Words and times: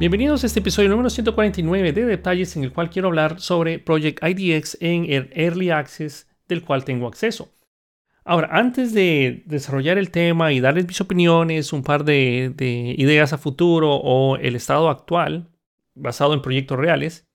Bienvenidos 0.00 0.42
a 0.42 0.46
este 0.46 0.60
episodio 0.60 0.88
número 0.88 1.10
149 1.10 1.92
de 1.92 2.06
detalles 2.06 2.56
en 2.56 2.64
el 2.64 2.72
cual 2.72 2.88
quiero 2.88 3.08
hablar 3.08 3.38
sobre 3.38 3.78
Project 3.78 4.24
IDX 4.24 4.78
en 4.80 5.04
el 5.12 5.28
Early 5.34 5.68
Access 5.68 6.26
del 6.48 6.64
cual 6.64 6.86
tengo 6.86 7.06
acceso. 7.06 7.52
Ahora, 8.24 8.48
antes 8.50 8.94
de 8.94 9.42
desarrollar 9.44 9.98
el 9.98 10.10
tema 10.10 10.52
y 10.52 10.60
darles 10.60 10.86
mis 10.86 11.02
opiniones, 11.02 11.74
un 11.74 11.82
par 11.82 12.06
de, 12.06 12.54
ideas 12.96 13.34
a 13.34 13.36
futuro 13.36 13.94
o 13.94 14.36
el 14.36 14.56
estado 14.56 14.88
actual 14.88 15.50
basado 15.94 16.32
en 16.32 16.40
proyectos 16.40 16.78
reales, 16.78 17.28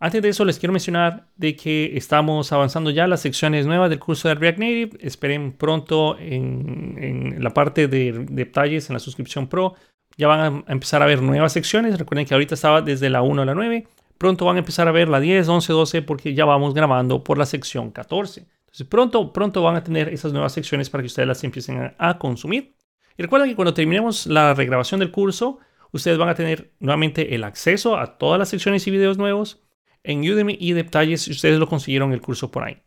antes 0.00 0.20
de 0.20 0.30
eso 0.30 0.44
les 0.44 0.58
quiero 0.58 0.72
mencionar 0.72 1.30
de 1.36 1.54
que 1.54 1.96
estamos 1.96 2.50
avanzando 2.50 2.90
ya 2.90 3.06
las 3.06 3.20
secciones 3.20 3.66
nuevas 3.66 3.88
del 3.88 4.00
curso 4.00 4.26
de 4.26 4.34
React 4.34 4.58
Native. 4.58 4.90
Esperen 4.98 5.52
pronto 5.52 6.18
en, 6.18 6.96
en 6.98 7.44
la 7.44 7.50
parte 7.50 7.86
de 7.86 8.26
detalles 8.28 8.90
en 8.90 8.94
la 8.94 8.98
suscripción 9.00 9.46
Pro 9.46 9.76
ya 10.16 10.28
van 10.28 10.64
a 10.66 10.72
empezar 10.72 11.02
a 11.02 11.06
ver 11.06 11.22
nuevas 11.22 11.52
secciones. 11.52 11.98
Recuerden 11.98 12.26
que 12.26 12.34
ahorita 12.34 12.54
estaba 12.54 12.82
desde 12.82 13.10
la 13.10 13.22
1 13.22 13.42
a 13.42 13.44
la 13.44 13.54
9. 13.54 13.86
Pronto 14.18 14.44
van 14.44 14.56
a 14.56 14.58
empezar 14.58 14.86
a 14.86 14.92
ver 14.92 15.08
la 15.08 15.18
10, 15.18 15.48
11, 15.48 15.72
12 15.72 16.02
porque 16.02 16.34
ya 16.34 16.44
vamos 16.44 16.74
grabando 16.74 17.24
por 17.24 17.38
la 17.38 17.46
sección 17.46 17.90
14. 17.90 18.46
Entonces 18.60 18.86
pronto, 18.86 19.32
pronto 19.32 19.62
van 19.62 19.76
a 19.76 19.82
tener 19.82 20.08
esas 20.10 20.32
nuevas 20.32 20.52
secciones 20.52 20.90
para 20.90 21.02
que 21.02 21.06
ustedes 21.06 21.26
las 21.26 21.42
empiecen 21.42 21.94
a, 21.96 22.18
consumir. 22.18 22.76
Y 23.16 23.22
recuerden 23.22 23.48
que 23.48 23.56
cuando 23.56 23.74
terminemos 23.74 24.26
la 24.26 24.54
regrabación 24.54 25.00
del 25.00 25.10
curso, 25.10 25.58
ustedes 25.92 26.18
van 26.18 26.28
a 26.28 26.34
tener 26.34 26.72
nuevamente 26.78 27.34
el 27.34 27.44
acceso 27.44 27.96
a 27.96 28.18
todas 28.18 28.38
las 28.38 28.48
secciones 28.50 28.86
y 28.86 28.90
videos 28.90 29.18
nuevos 29.18 29.62
en 30.04 30.20
Udemy 30.20 30.56
y 30.60 30.72
detalles 30.72 31.22
si 31.22 31.32
ustedes 31.32 31.58
lo 31.58 31.66
consiguieron 31.66 32.12
el 32.12 32.20
curso 32.20 32.50
por 32.50 32.64
ahí. 32.64 32.82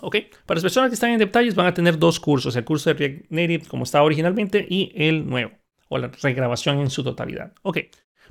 Para 0.00 0.56
las 0.56 0.62
personas 0.62 0.90
que 0.90 0.94
están 0.94 1.10
en 1.10 1.18
detalles 1.18 1.54
van 1.54 1.66
a 1.66 1.74
tener 1.74 1.98
dos 1.98 2.20
cursos, 2.20 2.54
el 2.56 2.64
curso 2.64 2.90
de 2.90 2.94
React 2.94 3.30
Native 3.30 3.66
como 3.66 3.84
estaba 3.84 4.04
originalmente 4.04 4.66
y 4.68 4.92
el 4.94 5.26
nuevo 5.26 5.59
o 5.90 5.98
la 5.98 6.08
regrabación 6.22 6.78
en 6.78 6.88
su 6.88 7.04
totalidad. 7.04 7.52
Ok, 7.62 7.78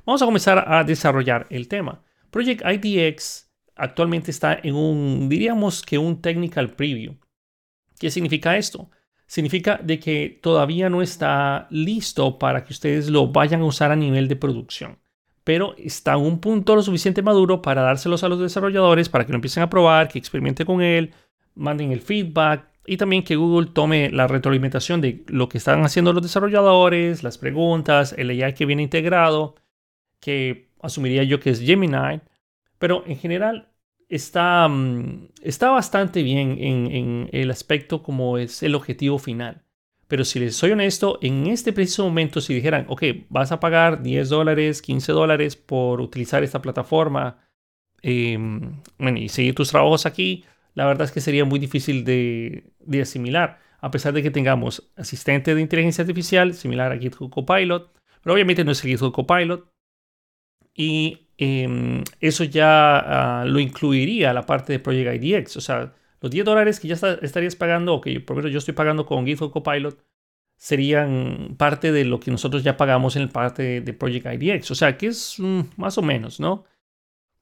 vamos 0.04 0.22
a 0.22 0.24
comenzar 0.24 0.64
a 0.66 0.82
desarrollar 0.82 1.46
el 1.50 1.68
tema. 1.68 2.02
Project 2.30 2.62
IDX 2.64 3.50
actualmente 3.76 4.30
está 4.30 4.58
en 4.62 4.74
un, 4.74 5.28
diríamos 5.28 5.82
que 5.82 5.98
un 5.98 6.20
technical 6.20 6.70
preview. 6.70 7.16
¿Qué 7.98 8.10
significa 8.10 8.56
esto? 8.56 8.90
Significa 9.26 9.78
de 9.82 9.98
que 9.98 10.40
todavía 10.42 10.88
no 10.88 11.02
está 11.02 11.68
listo 11.70 12.38
para 12.38 12.64
que 12.64 12.72
ustedes 12.72 13.10
lo 13.10 13.28
vayan 13.28 13.60
a 13.60 13.66
usar 13.66 13.92
a 13.92 13.96
nivel 13.96 14.26
de 14.26 14.36
producción. 14.36 14.98
Pero 15.44 15.74
está 15.76 16.14
en 16.14 16.20
un 16.20 16.40
punto 16.40 16.74
lo 16.74 16.82
suficiente 16.82 17.22
maduro 17.22 17.60
para 17.60 17.82
dárselos 17.82 18.24
a 18.24 18.28
los 18.28 18.40
desarrolladores 18.40 19.08
para 19.08 19.26
que 19.26 19.32
lo 19.32 19.36
empiecen 19.36 19.62
a 19.62 19.70
probar, 19.70 20.08
que 20.08 20.18
experimenten 20.18 20.66
con 20.66 20.80
él, 20.80 21.12
manden 21.54 21.92
el 21.92 22.00
feedback, 22.00 22.69
y 22.86 22.96
también 22.96 23.22
que 23.22 23.36
Google 23.36 23.70
tome 23.72 24.10
la 24.10 24.26
retroalimentación 24.26 25.00
de 25.00 25.24
lo 25.28 25.48
que 25.48 25.58
están 25.58 25.84
haciendo 25.84 26.12
los 26.12 26.22
desarrolladores, 26.22 27.22
las 27.22 27.38
preguntas, 27.38 28.14
el 28.16 28.30
AI 28.30 28.54
que 28.54 28.66
viene 28.66 28.82
integrado, 28.82 29.54
que 30.20 30.70
asumiría 30.82 31.22
yo 31.24 31.40
que 31.40 31.50
es 31.50 31.60
Gemini, 31.60 32.20
pero 32.78 33.04
en 33.06 33.18
general 33.18 33.70
está, 34.08 34.68
mm, 34.68 35.28
está 35.42 35.70
bastante 35.70 36.22
bien 36.22 36.56
en, 36.60 37.28
el 37.32 37.50
aspecto 37.50 38.02
como 38.02 38.38
es 38.38 38.62
el 38.62 38.74
objetivo 38.74 39.18
final. 39.18 39.62
Pero 40.08 40.24
si 40.24 40.40
les 40.40 40.56
soy 40.56 40.72
honesto, 40.72 41.18
en 41.22 41.46
este 41.46 41.72
preciso 41.72 42.04
momento, 42.04 42.40
si 42.40 42.52
dijeran, 42.52 42.86
ok, 42.88 43.04
vas 43.28 43.52
a 43.52 43.60
pagar 43.60 44.02
10 44.02 44.28
dólares, 44.28 44.82
15 44.82 45.12
dólares 45.12 45.56
por 45.56 46.00
utilizar 46.00 46.42
esta 46.42 46.60
plataforma 46.60 47.38
em, 48.02 48.80
y 48.98 49.28
seguir 49.28 49.54
tus 49.54 49.70
trabajos 49.70 50.06
aquí, 50.06 50.44
la 50.74 50.86
verdad 50.86 51.04
es 51.04 51.12
que 51.12 51.20
sería 51.20 51.44
muy 51.44 51.58
difícil 51.58 52.04
de, 52.04 52.72
asimilar, 53.00 53.60
a 53.80 53.90
pesar 53.90 54.12
de 54.12 54.22
que 54.22 54.30
tengamos 54.30 54.90
asistente 54.96 55.54
de 55.54 55.60
inteligencia 55.60 56.02
artificial 56.02 56.54
similar 56.54 56.92
a 56.92 56.98
GitHub 56.98 57.30
Copilot, 57.30 57.92
pero 58.22 58.34
obviamente 58.34 58.64
no 58.64 58.72
es 58.72 58.82
GitHub 58.82 59.12
Copilot. 59.12 59.68
Y 60.74 61.28
em, 61.38 62.04
eso 62.20 62.44
ya 62.44 63.40
ah, 63.40 63.44
lo 63.44 63.58
incluiría 63.58 64.32
la 64.32 64.46
parte 64.46 64.72
de 64.72 64.78
Project 64.78 65.22
IDX. 65.22 65.56
O 65.56 65.60
sea, 65.60 65.94
los 66.20 66.30
10 66.30 66.44
dólares 66.44 66.80
que 66.80 66.88
ya 66.88 66.94
estarías 67.22 67.56
pagando, 67.56 67.94
o 67.94 68.00
que 68.00 68.20
por 68.20 68.36
ejemplo 68.36 68.50
yo 68.50 68.58
estoy 68.58 68.74
pagando 68.74 69.06
con 69.06 69.26
GitHub 69.26 69.50
Copilot, 69.50 69.98
serían 70.56 71.56
parte 71.56 71.90
de 71.90 72.04
lo 72.04 72.20
que 72.20 72.30
nosotros 72.30 72.62
ya 72.62 72.76
pagamos 72.76 73.16
en 73.16 73.22
el 73.22 73.30
parte 73.30 73.80
de 73.80 73.92
Project 73.94 74.26
IDX. 74.26 74.70
O 74.70 74.74
sea, 74.74 74.98
que 74.98 75.06
es 75.08 75.38
más 75.76 75.96
o 75.98 76.02
menos, 76.02 76.38
¿no? 76.38 76.64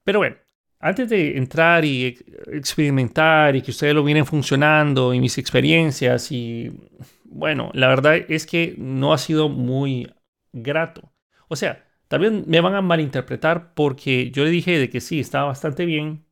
Pero 0.04 0.20
bueno, 0.20 0.36
antes 0.80 1.08
de 1.08 1.36
entrar 1.36 1.84
y 1.84 2.18
experimentar 2.52 3.56
y 3.56 3.62
que 3.62 3.70
ustedes 3.70 3.94
lo 3.94 4.04
vienen 4.04 4.26
funcionando 4.26 5.12
y 5.12 5.20
mis 5.20 5.38
experiencias 5.38 6.30
y 6.30 6.72
bueno, 7.24 7.70
la 7.74 7.88
verdad 7.88 8.16
es 8.28 8.46
que 8.46 8.74
no 8.78 9.12
ha 9.12 9.18
sido 9.18 9.48
muy 9.48 10.12
grato. 10.52 11.12
O 11.48 11.56
sea, 11.56 11.84
también 12.08 12.44
me 12.46 12.60
van 12.60 12.74
a 12.74 12.82
malinterpretar 12.82 13.74
porque 13.74 14.30
yo 14.30 14.44
le 14.44 14.50
dije 14.50 14.78
de 14.78 14.88
que 14.90 15.00
sí, 15.00 15.20
estaba 15.20 15.46
bastante 15.46 15.84
bien, 15.84 16.24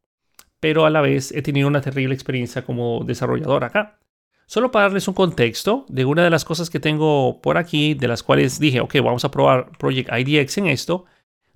pero 0.60 0.86
a 0.86 0.90
la 0.90 1.00
vez 1.00 1.32
he 1.32 1.42
tenido 1.42 1.68
una 1.68 1.80
terrible 1.80 2.14
experiencia 2.14 2.64
como 2.64 3.04
desarrollador 3.04 3.64
acá. 3.64 3.98
Solo 4.46 4.70
para 4.70 4.84
darles 4.84 5.08
un 5.08 5.14
contexto 5.14 5.86
de 5.88 6.04
una 6.04 6.22
de 6.22 6.30
las 6.30 6.44
cosas 6.44 6.70
que 6.70 6.80
tengo 6.80 7.40
por 7.42 7.58
aquí, 7.58 7.94
de 7.94 8.08
las 8.08 8.22
cuales 8.22 8.60
dije, 8.60 8.80
ok, 8.80 8.94
vamos 9.02 9.24
a 9.24 9.30
probar 9.30 9.72
Project 9.78 10.08
IDX 10.10 10.58
en 10.58 10.68
esto, 10.68 11.04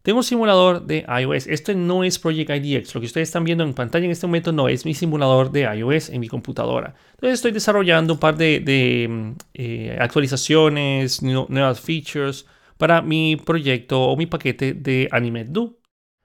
tengo 0.02 0.18
un 0.18 0.24
simulador 0.24 0.86
de 0.86 1.04
iOS. 1.20 1.46
Este 1.46 1.74
no 1.74 2.04
es 2.04 2.18
Project 2.18 2.50
IDX. 2.50 2.94
Lo 2.94 3.00
que 3.00 3.06
ustedes 3.06 3.28
están 3.28 3.44
viendo 3.44 3.64
en 3.64 3.74
pantalla 3.74 4.06
en 4.06 4.10
este 4.10 4.26
momento 4.26 4.50
no 4.50 4.68
es 4.68 4.86
mi 4.86 4.94
simulador 4.94 5.50
de 5.50 5.62
iOS 5.62 6.08
en 6.08 6.20
mi 6.20 6.28
computadora. 6.28 6.94
Entonces 7.12 7.34
estoy 7.34 7.52
desarrollando 7.52 8.14
un 8.14 8.20
par 8.20 8.36
de, 8.36 9.06
mm, 9.08 9.30
eh, 9.54 9.98
actualizaciones, 10.00 11.22
nuevas 11.22 11.80
features 11.80 12.46
para 12.78 13.02
mi 13.02 13.36
proyecto 13.36 14.00
o 14.00 14.16
mi 14.16 14.24
paquete 14.26 14.72
de 14.72 15.06
AnimeDo 15.10 15.78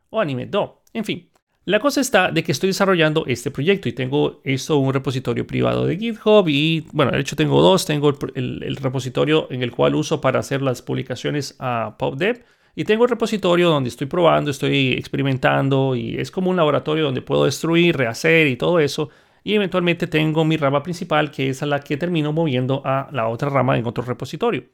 o 0.09 0.22
AnimeDo. 0.22 0.84
En 0.94 1.03
fin, 1.03 1.30
la 1.66 1.81
cosa 1.81 2.00
está 2.00 2.31
de 2.31 2.44
que 2.44 2.53
estoy 2.53 2.68
desarrollando 2.69 3.25
este 3.28 3.52
proyecto 3.52 3.90
y 3.90 3.94
tengo 3.94 4.40
esto 4.46 4.78
un 4.78 4.94
repositorio 4.94 5.46
privado 5.46 5.86
de 5.86 5.97
GitHub 5.97 6.47
y 6.47 6.86
bueno, 6.94 7.12
de 7.12 7.19
hecho 7.19 7.36
tengo 7.36 7.62
dos. 7.62 7.86
Tengo 7.86 8.18
el, 8.36 8.63
el 8.63 8.75
repositorio 8.78 9.47
en 9.52 9.63
el 9.63 9.72
cual 9.72 9.96
uso 9.96 10.22
para 10.22 10.40
hacer 10.40 10.62
las 10.62 10.81
publicaciones 10.81 11.57
a 11.59 11.97
PubDev 12.00 12.46
y 12.75 12.84
tengo 12.84 13.06
el 13.06 13.09
repositorio 13.09 13.69
donde 13.69 13.90
estoy 13.90 14.08
probando, 14.08 14.52
estoy 14.52 14.94
experimentando 14.94 15.96
y 15.96 16.18
es 16.18 16.30
como 16.30 16.50
un 16.50 16.58
laboratorio 16.58 17.06
donde 17.06 17.22
puedo 17.22 17.46
destruir, 17.46 17.96
rehacer 17.96 18.47
y 18.47 18.58
todo 18.58 18.80
eso. 18.80 19.09
Y 19.44 19.53
eventualmente 19.53 20.08
tengo 20.08 20.44
mi 20.44 20.58
rama 20.58 20.84
principal 20.84 21.31
que 21.31 21.50
es 21.50 21.63
a 21.63 21.68
la 21.68 21.80
que 21.80 21.96
termino 21.96 22.34
moviendo 22.34 22.81
a 22.84 23.08
la 23.12 23.30
otra 23.30 23.50
rama 23.50 23.78
en 23.78 23.86
otro 23.86 24.03
repositorio. 24.03 24.66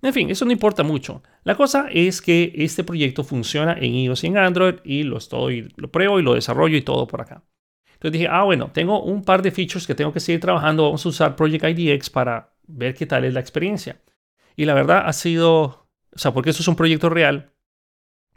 En 0.00 0.12
fin, 0.12 0.30
eso 0.30 0.44
no 0.44 0.52
importa 0.52 0.82
mucho. 0.82 1.22
La 1.44 1.54
cosa 1.54 1.86
es 1.90 2.22
que 2.22 2.52
este 2.56 2.84
proyecto 2.84 3.22
funciona 3.22 3.74
en 3.74 3.94
iOS 3.94 4.24
y 4.24 4.26
en 4.28 4.38
Android 4.38 4.76
y 4.82 5.02
lo 5.02 5.18
estoy, 5.18 5.72
lo 5.76 5.92
pruebo 5.92 6.18
y 6.18 6.22
lo 6.22 6.34
desarrollo 6.34 6.76
y 6.76 6.82
todo 6.82 7.06
por 7.06 7.20
acá. 7.20 7.44
Entonces 7.94 8.12
dije, 8.12 8.28
ah, 8.28 8.42
bueno, 8.42 8.70
tengo 8.72 9.02
un 9.02 9.22
par 9.22 9.42
de 9.42 9.52
features 9.52 9.86
que 9.86 9.94
tengo 9.94 10.12
que 10.12 10.18
seguir 10.18 10.40
trabajando. 10.40 10.84
Vamos 10.84 11.06
a 11.06 11.08
usar 11.08 11.36
Project 11.36 11.64
IDX 11.64 12.10
para 12.10 12.52
ver 12.66 12.94
qué 12.94 13.06
tal 13.06 13.24
es 13.24 13.34
la 13.34 13.40
experiencia. 13.40 14.00
Y 14.56 14.64
la 14.64 14.74
verdad 14.74 15.04
ha 15.06 15.12
sido 15.12 15.81
o 16.14 16.18
sea, 16.18 16.32
porque 16.32 16.50
esto 16.50 16.62
es 16.62 16.68
un 16.68 16.76
proyecto 16.76 17.08
real, 17.08 17.52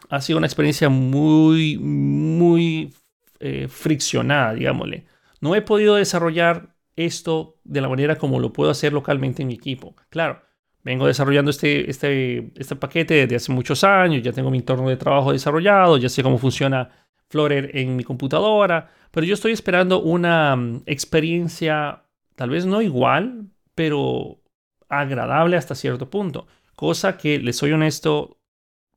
ha 0.10 0.22
sido 0.22 0.38
una 0.38 0.48
experiencia 0.48 0.90
muy, 0.90 1.78
muy 1.78 2.94
eh, 3.40 3.68
friccionada, 3.68 4.54
digámosle. 4.54 5.06
No 5.42 5.56
he 5.56 5.62
podido 5.62 5.96
desarrollar 5.96 6.76
esto 6.96 7.60
de 7.64 7.82
la 7.82 7.90
manera 7.90 8.18
como 8.18 8.40
lo 8.40 8.54
puedo 8.54 8.72
hacer 8.72 8.94
localmente 8.94 9.42
en 9.42 9.50
mi 9.50 9.56
equipo. 9.56 9.96
Claro, 10.10 10.42
vengo 10.84 11.08
desarrollando 11.08 11.52
este, 11.52 11.90
este, 11.90 12.52
este 12.56 12.76
paquete 12.76 13.16
desde 13.16 13.36
hace 13.36 13.52
muchos 13.52 13.84
años, 13.84 14.24
ya 14.24 14.32
tengo 14.32 14.52
mi 14.52 14.60
entorno 14.60 14.90
de 14.90 14.98
trabajo 14.98 15.32
desarrollado, 15.32 15.98
ya 15.98 16.10
sé 16.10 16.24
cómo 16.24 16.38
funciona 16.38 16.90
Flutter 17.30 17.72
en 17.76 17.96
mi 17.96 18.04
computadora, 18.04 18.92
pero 19.12 19.26
yo 19.26 19.34
estoy 19.34 19.52
esperando 19.52 20.02
una 20.02 20.56
mm, 20.56 20.84
experiencia 20.86 22.04
tal 22.36 22.50
vez 22.50 22.66
no 22.66 22.82
igual, 22.82 23.48
pero 23.74 24.42
agradable 24.90 25.58
hasta 25.58 25.76
cierto 25.76 26.10
punto. 26.10 26.48
Cosa 26.76 27.18
que, 27.18 27.40
les 27.40 27.58
soy 27.58 27.72
honesto, 27.72 28.40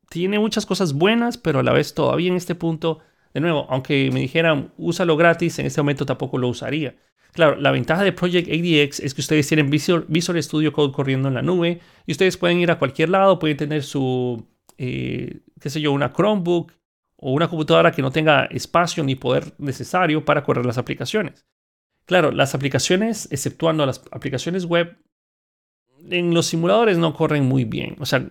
tiene 0.09 0.39
muchas 0.39 0.67
cosas 0.67 0.95
buenas, 0.95 1.39
pero 1.39 1.61
a 1.61 1.63
la 1.63 1.73
vez 1.73 1.95
todavía 1.95 2.29
en 2.29 2.37
este 2.37 2.55
punto, 2.55 3.01
de 3.35 3.41
nuevo, 3.41 3.67
aunque 3.71 4.11
me 4.13 4.21
dijeran 4.21 4.73
úsalo 4.77 5.17
gratis, 5.17 5.59
en 5.59 5.67
este 5.67 5.81
momento 5.81 6.07
tampoco 6.07 6.39
lo 6.39 6.49
usaría. 6.49 6.97
Claro, 7.33 7.57
la 7.57 7.71
ventaja 7.71 8.03
de 8.03 8.13
Project 8.13 8.49
ADX 8.49 9.01
es 9.01 9.15
que 9.15 9.21
ustedes 9.21 9.47
tienen 9.47 9.71
Visual, 9.71 10.43
Studio 10.43 10.73
Code 10.73 10.93
corriendo 10.93 11.29
en 11.29 11.35
la 11.35 11.43
nube 11.43 11.81
y 12.07 12.13
ustedes 12.13 12.37
pueden 12.37 12.59
ir 12.59 12.71
a 12.71 12.79
cualquier 12.79 13.11
lado, 13.11 13.39
pueden 13.39 13.57
tener 13.57 13.83
su, 13.83 14.47
eh, 14.79 15.41
qué 15.61 15.71
sé 15.71 15.81
yo, 15.81 15.93
una 15.93 16.13
Chromebook 16.13 16.73
o 17.17 17.33
una 17.33 17.49
computadora 17.49 17.93
que 17.93 18.03
no 18.03 18.11
tenga 18.11 18.47
espacio 18.47 19.05
ni 19.05 19.15
poder 19.15 19.55
necesario 19.59 20.25
para 20.25 20.43
correr 20.43 20.65
las 20.65 20.79
aplicaciones. 20.79 21.47
Claro, 22.07 22.33
las 22.33 22.55
aplicaciones, 22.55 23.29
exceptuando 23.31 23.85
las 23.85 24.03
aplicaciones 24.11 24.65
web, 24.65 24.97
en 26.11 26.35
los 26.35 26.47
simuladores 26.47 26.99
no 26.99 27.15
corren 27.15 27.45
muy 27.45 27.65
bien. 27.65 27.97
O 27.99 28.07
sea, 28.07 28.27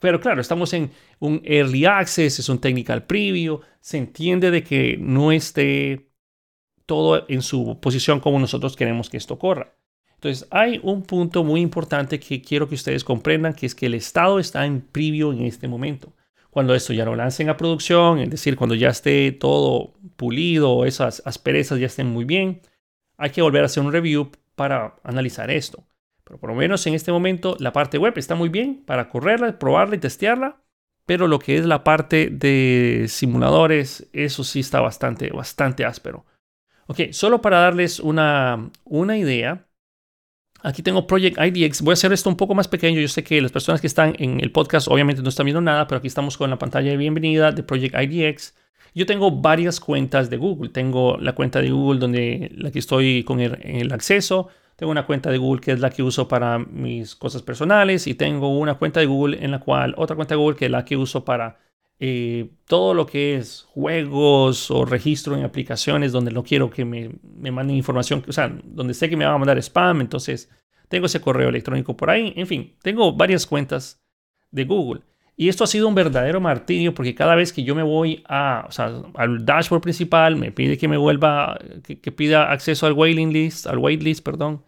pero 0.00 0.20
claro, 0.20 0.40
estamos 0.40 0.72
en 0.72 0.90
un 1.18 1.40
early 1.44 1.84
access, 1.84 2.38
es 2.38 2.48
un 2.48 2.58
technical 2.58 3.04
preview, 3.04 3.60
se 3.80 3.98
entiende 3.98 4.50
de 4.50 4.62
que 4.62 4.96
no 4.98 5.32
esté 5.32 6.08
todo 6.86 7.24
en 7.28 7.42
su 7.42 7.78
posición 7.80 8.20
como 8.20 8.38
nosotros 8.38 8.76
queremos 8.76 9.08
que 9.08 9.16
esto 9.16 9.38
corra. 9.38 9.74
Entonces, 10.14 10.46
hay 10.50 10.80
un 10.84 11.02
punto 11.02 11.42
muy 11.42 11.60
importante 11.60 12.20
que 12.20 12.40
quiero 12.42 12.68
que 12.68 12.76
ustedes 12.76 13.02
comprendan, 13.02 13.54
que 13.54 13.66
es 13.66 13.74
que 13.74 13.86
el 13.86 13.94
estado 13.94 14.38
está 14.38 14.64
en 14.64 14.80
preview 14.80 15.32
en 15.32 15.42
este 15.42 15.66
momento. 15.66 16.12
Cuando 16.50 16.74
esto 16.74 16.92
ya 16.92 17.04
lo 17.04 17.16
lancen 17.16 17.48
a 17.48 17.56
producción, 17.56 18.20
es 18.20 18.30
decir, 18.30 18.56
cuando 18.56 18.74
ya 18.74 18.90
esté 18.90 19.32
todo 19.32 19.94
pulido, 20.16 20.84
esas 20.84 21.22
asperezas 21.24 21.80
ya 21.80 21.86
estén 21.86 22.06
muy 22.06 22.24
bien, 22.24 22.60
hay 23.16 23.30
que 23.30 23.42
volver 23.42 23.62
a 23.62 23.66
hacer 23.66 23.82
un 23.82 23.92
review 23.92 24.30
para 24.54 24.94
analizar 25.02 25.50
esto. 25.50 25.84
Pero 26.32 26.40
por 26.40 26.48
lo 26.48 26.56
menos 26.56 26.86
en 26.86 26.94
este 26.94 27.12
momento 27.12 27.58
la 27.60 27.74
parte 27.74 27.98
web 27.98 28.14
está 28.16 28.34
muy 28.34 28.48
bien 28.48 28.84
para 28.86 29.10
correrla, 29.10 29.58
probarla 29.58 29.96
y 29.96 29.98
testearla. 29.98 30.62
Pero 31.04 31.28
lo 31.28 31.38
que 31.38 31.58
es 31.58 31.66
la 31.66 31.84
parte 31.84 32.30
de 32.32 33.04
simuladores, 33.06 34.08
eso 34.14 34.42
sí 34.42 34.60
está 34.60 34.80
bastante, 34.80 35.28
bastante 35.28 35.84
áspero. 35.84 36.24
Ok, 36.86 37.10
solo 37.10 37.42
para 37.42 37.58
darles 37.58 38.00
una, 38.00 38.70
una 38.84 39.18
idea, 39.18 39.66
aquí 40.62 40.82
tengo 40.82 41.06
Project 41.06 41.36
IDX. 41.38 41.82
Voy 41.82 41.92
a 41.92 42.00
hacer 42.00 42.14
esto 42.14 42.30
un 42.30 42.38
poco 42.38 42.54
más 42.54 42.66
pequeño. 42.66 42.98
Yo 42.98 43.08
sé 43.08 43.22
que 43.22 43.42
las 43.42 43.52
personas 43.52 43.82
que 43.82 43.86
están 43.86 44.14
en 44.18 44.40
el 44.40 44.52
podcast 44.52 44.88
obviamente 44.88 45.20
no 45.20 45.28
están 45.28 45.44
viendo 45.44 45.60
nada, 45.60 45.86
pero 45.86 45.98
aquí 45.98 46.06
estamos 46.06 46.38
con 46.38 46.48
la 46.48 46.58
pantalla 46.58 46.92
de 46.92 46.96
bienvenida 46.96 47.52
de 47.52 47.62
Project 47.62 47.94
IDX. 47.94 48.54
Yo 48.94 49.04
tengo 49.04 49.30
varias 49.30 49.80
cuentas 49.80 50.30
de 50.30 50.38
Google. 50.38 50.70
Tengo 50.70 51.18
la 51.18 51.34
cuenta 51.34 51.60
de 51.60 51.70
Google 51.70 52.00
donde 52.00 52.50
la 52.54 52.70
que 52.70 52.78
estoy 52.78 53.22
con 53.22 53.40
el, 53.40 53.92
acceso. 53.92 54.48
Tengo 54.76 54.90
una 54.90 55.06
cuenta 55.06 55.30
de 55.30 55.38
Google 55.38 55.60
que 55.60 55.72
es 55.72 55.80
la 55.80 55.90
que 55.90 56.02
uso 56.02 56.28
para 56.28 56.58
mis 56.58 57.14
cosas 57.14 57.42
personales 57.42 58.06
y 58.06 58.14
tengo 58.14 58.48
una 58.48 58.74
cuenta 58.74 59.00
de 59.00 59.06
Google 59.06 59.44
en 59.44 59.50
la 59.50 59.60
cual, 59.60 59.94
otra 59.96 60.16
cuenta 60.16 60.34
de 60.34 60.38
Google 60.38 60.56
que 60.56 60.64
es 60.66 60.70
la 60.70 60.84
que 60.84 60.96
uso 60.96 61.24
para 61.24 61.58
eh, 61.98 62.50
todo 62.66 62.94
lo 62.94 63.06
que 63.06 63.36
es 63.36 63.62
juegos 63.68 64.70
o 64.70 64.84
registro 64.84 65.36
en 65.36 65.44
aplicaciones 65.44 66.10
donde 66.10 66.32
no 66.32 66.42
quiero 66.42 66.68
que 66.68 66.84
me, 66.84 67.10
me, 67.22 67.52
manden 67.52 67.76
información, 67.76 68.24
o 68.26 68.32
sea, 68.32 68.52
donde 68.64 68.94
sé 68.94 69.08
que 69.08 69.16
me 69.16 69.24
van 69.24 69.34
a 69.34 69.38
mandar 69.38 69.58
spam, 69.58 70.00
entonces 70.00 70.50
tengo 70.88 71.06
ese 71.06 71.20
correo 71.20 71.48
electrónico 71.48 71.96
por 71.96 72.10
ahí. 72.10 72.32
En 72.36 72.46
fin, 72.46 72.74
tengo 72.82 73.12
varias 73.12 73.46
cuentas 73.46 74.02
de 74.50 74.64
Google. 74.64 75.02
Y 75.42 75.48
esto 75.48 75.64
ha 75.64 75.66
sido 75.66 75.88
un 75.88 75.96
verdadero 75.96 76.40
martirio 76.40 76.94
porque 76.94 77.16
cada 77.16 77.34
vez 77.34 77.52
que 77.52 77.64
yo 77.64 77.74
me 77.74 77.82
voy 77.82 78.22
a, 78.28 78.64
o 78.68 78.70
sea, 78.70 78.92
al 79.16 79.44
dashboard 79.44 79.82
principal, 79.82 80.36
me 80.36 80.52
pide 80.52 80.78
que 80.78 80.86
me 80.86 80.96
vuelva, 80.96 81.58
que, 81.82 81.98
que 81.98 82.12
pida 82.12 82.52
acceso 82.52 82.86
al 82.86 82.92
waiting 82.92 83.32
list, 83.32 83.66
al 83.66 83.78
waitlist, 83.78 84.24
perdón, 84.24 84.62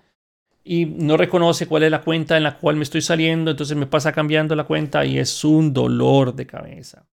y 0.65 0.87
no 0.87 1.17
reconoce 1.17 1.69
cuál 1.69 1.85
es 1.85 1.93
la 1.93 2.01
cuenta 2.01 2.37
en 2.37 2.43
la 2.43 2.59
cual 2.59 2.75
me 2.75 2.83
estoy 2.83 3.03
saliendo, 3.03 3.53
entonces 3.53 3.77
me 3.77 3.87
pasa 3.87 4.11
cambiando 4.11 4.57
la 4.57 4.65
cuenta 4.65 5.05
y 5.05 5.17
es 5.17 5.45
un 5.45 5.73
dolor 5.73 6.35
de 6.35 6.45
cabeza. 6.45 7.07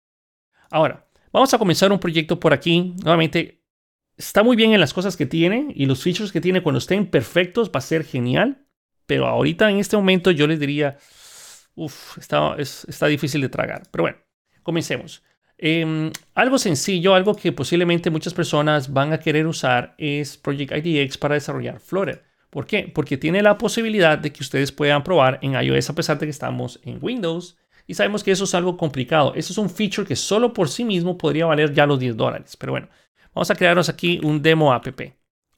Ahora, 0.70 1.06
vamos 1.30 1.52
a 1.52 1.58
comenzar 1.58 1.92
un 1.92 2.00
proyecto 2.00 2.40
por 2.40 2.54
aquí. 2.54 2.94
Nuevamente, 3.02 3.60
está 4.16 4.42
muy 4.42 4.56
bien 4.56 4.72
en 4.72 4.80
las 4.80 4.94
cosas 4.94 5.18
que 5.18 5.26
tiene 5.26 5.70
y 5.74 5.84
los 5.84 6.02
features 6.02 6.32
que 6.32 6.40
tiene 6.40 6.62
cuando 6.62 6.78
estén 6.78 7.04
perfectos 7.04 7.68
va 7.68 7.80
a 7.80 7.82
ser 7.82 8.04
genial. 8.04 8.64
Pero 9.04 9.26
ahorita 9.26 9.70
en 9.70 9.80
este 9.80 9.98
momento 9.98 10.30
yo 10.30 10.46
les 10.46 10.58
diría, 10.58 10.96
uff, 11.74 12.18
está, 12.18 12.56
difícil 13.06 13.40
de 13.40 13.48
tragar. 13.48 13.82
Pero 13.90 14.04
bueno, 14.04 14.18
comencemos. 14.62 15.22
Em, 15.58 16.10
algo 16.34 16.58
sencillo, 16.58 17.14
algo 17.14 17.34
que 17.34 17.52
posiblemente 17.52 18.10
muchas 18.10 18.32
personas 18.32 18.92
van 18.92 19.12
a 19.12 19.20
querer 19.20 19.46
usar 19.46 19.94
es 19.98 20.36
Project 20.36 20.72
IDX 20.72 21.18
para 21.18 21.34
desarrollar 21.34 21.80
Flutter. 21.80 22.24
¿Por 22.48 22.66
qué? 22.66 22.90
Porque 22.92 23.16
tiene 23.16 23.42
la 23.42 23.58
posibilidad 23.58 24.18
de 24.18 24.32
que 24.32 24.42
ustedes 24.42 24.72
puedan 24.72 25.04
probar 25.04 25.38
en 25.42 25.54
iOS 25.54 25.90
a 25.90 25.94
pesar 25.94 26.18
de 26.18 26.26
que 26.26 26.30
estamos 26.30 26.80
en 26.82 26.98
Windows 27.00 27.56
y 27.86 27.94
sabemos 27.94 28.24
que 28.24 28.30
eso 28.30 28.44
es 28.44 28.54
algo 28.54 28.76
complicado. 28.76 29.32
Eso 29.34 29.52
es 29.52 29.58
un 29.58 29.68
feature 29.68 30.06
que 30.06 30.16
solo 30.16 30.52
por 30.52 30.68
sí 30.68 30.84
mismo 30.84 31.18
podría 31.18 31.46
valer 31.46 31.72
ya 31.72 31.86
los 31.86 31.98
10 31.98 32.16
dólares. 32.16 32.56
Pero 32.56 32.72
bueno, 32.72 32.88
vamos 33.34 33.50
a 33.50 33.54
crearnos 33.54 33.88
aquí 33.88 34.20
un 34.22 34.42
demo 34.42 34.72
app 34.72 34.86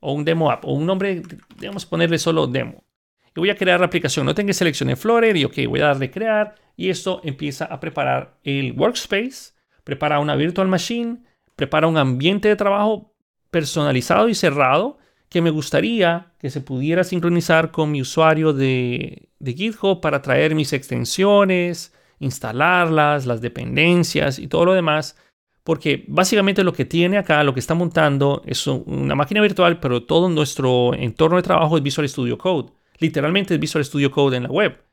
o 0.01 0.13
un 0.13 0.25
demo 0.25 0.51
app 0.51 0.65
o 0.65 0.73
un 0.73 0.87
nombre, 0.87 1.23
digamos 1.59 1.87
ponerle 1.87 2.19
solo 2.19 2.47
demo. 2.47 2.85
Y 3.35 3.41
voy 3.41 3.51
a 3.51 3.57
crear 3.57 3.81
la 3.81 3.87
aplicación. 3.87 4.27
No 4.27 4.35
tengo 4.35 4.49
que 4.49 4.55
seleccionar 4.55 4.97
Flutter 4.97 5.37
y 5.37 5.45
ok, 5.45 5.55
voy 5.69 5.81
a 5.81 5.87
darle 5.87 6.11
crear 6.11 6.55
y 6.77 6.91
esto 6.91 7.21
empieza 7.25 7.65
a 7.67 7.81
preparar 7.81 8.39
el 8.45 8.73
workspace, 8.73 9.53
prepara 9.85 10.19
una 10.19 10.37
virtual 10.37 10.69
machine, 10.69 11.19
prepara 11.57 11.87
un 11.87 11.97
ambiente 11.97 12.49
de 12.49 12.57
trabajo 12.57 13.15
personalizado 13.51 14.29
y 14.29 14.35
cerrado 14.35 14.99
que 15.29 15.41
me 15.41 15.51
gustaría 15.51 16.33
que 16.39 16.51
se 16.51 16.61
pudiera 16.61 17.05
sincronizar 17.05 17.71
con 17.71 17.91
mi 17.91 18.03
usuario 18.03 18.53
de, 18.53 19.31
de 19.39 19.53
GitHub 19.55 20.01
para 20.01 20.21
traer 20.21 20.55
mis 20.55 20.73
extensiones, 20.73 21.95
instalarlas, 22.19 23.27
las 23.27 23.41
dependencias 23.41 24.39
y 24.39 24.47
todo 24.47 24.67
lo 24.67 24.75
demás, 24.75 25.17
porque 25.65 26.05
básicamente 26.09 26.65
lo 26.65 26.73
que 26.73 26.85
tiene 26.85 27.19
acá, 27.19 27.43
lo 27.45 27.55
que 27.55 27.61
está 27.61 27.75
montando 27.75 28.43
es 28.47 28.67
una 28.67 29.15
máquina 29.15 29.41
virtual, 29.41 29.81
pero 29.81 30.05
todo 30.05 30.29
nuestro 30.29 30.95
entorno 30.95 31.37
de 31.37 31.43
trabajo 31.43 31.77
es 31.77 31.83
Visual 31.83 32.09
Studio 32.09 32.39
Code. 32.39 32.73
Literalmente 32.99 33.55
es 33.55 33.61
Visual 33.61 33.85
Studio 33.85 34.11
Code 34.11 34.37
en 34.37 34.45
la 34.45 34.51
web, 34.51 34.85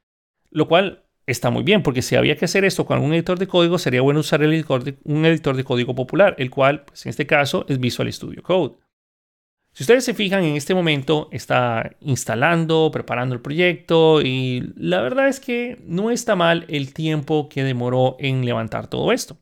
lo 0.50 0.68
cual 0.68 1.06
está 1.26 1.50
muy 1.50 1.64
bien, 1.64 1.84
porque 1.84 2.02
si 2.02 2.16
había 2.16 2.36
que 2.36 2.46
hacer 2.46 2.66
esto 2.66 2.86
con 2.86 2.96
algún 2.96 3.14
editor 3.14 3.38
de 3.38 3.48
código, 3.48 3.78
sería 3.78 4.02
bueno 4.02 4.22
usar 4.22 4.42
un 4.42 5.26
editor 5.26 5.56
de 5.56 5.64
código 5.64 5.94
popular, 5.94 6.36
el 6.40 6.50
cual, 6.50 6.86
pues, 6.86 7.06
en 7.06 7.12
este 7.12 7.28
caso, 7.28 7.66
es 7.70 7.80
Visual 7.80 8.12
Studio 8.12 8.42
Code. 8.42 8.78
Si 9.74 9.84
ustedes 9.84 10.04
se 10.04 10.14
fijan, 10.14 10.44
en 10.44 10.56
este 10.56 10.74
momento 10.74 11.30
está 11.32 11.96
instalando, 12.02 12.90
preparando 12.92 13.36
el 13.36 13.42
proyecto 13.42 14.22
y 14.22 14.74
la 14.76 15.02
verdad 15.02 15.28
es 15.28 15.40
que 15.40 15.80
no 15.86 16.12
está 16.12 16.36
mal 16.36 16.66
el 16.68 16.94
tiempo 16.94 17.48
que 17.50 17.64
demoró 17.64 18.18
en 18.20 18.44
levantar 18.44 18.88
todo 18.88 19.12
esto. 19.12 19.38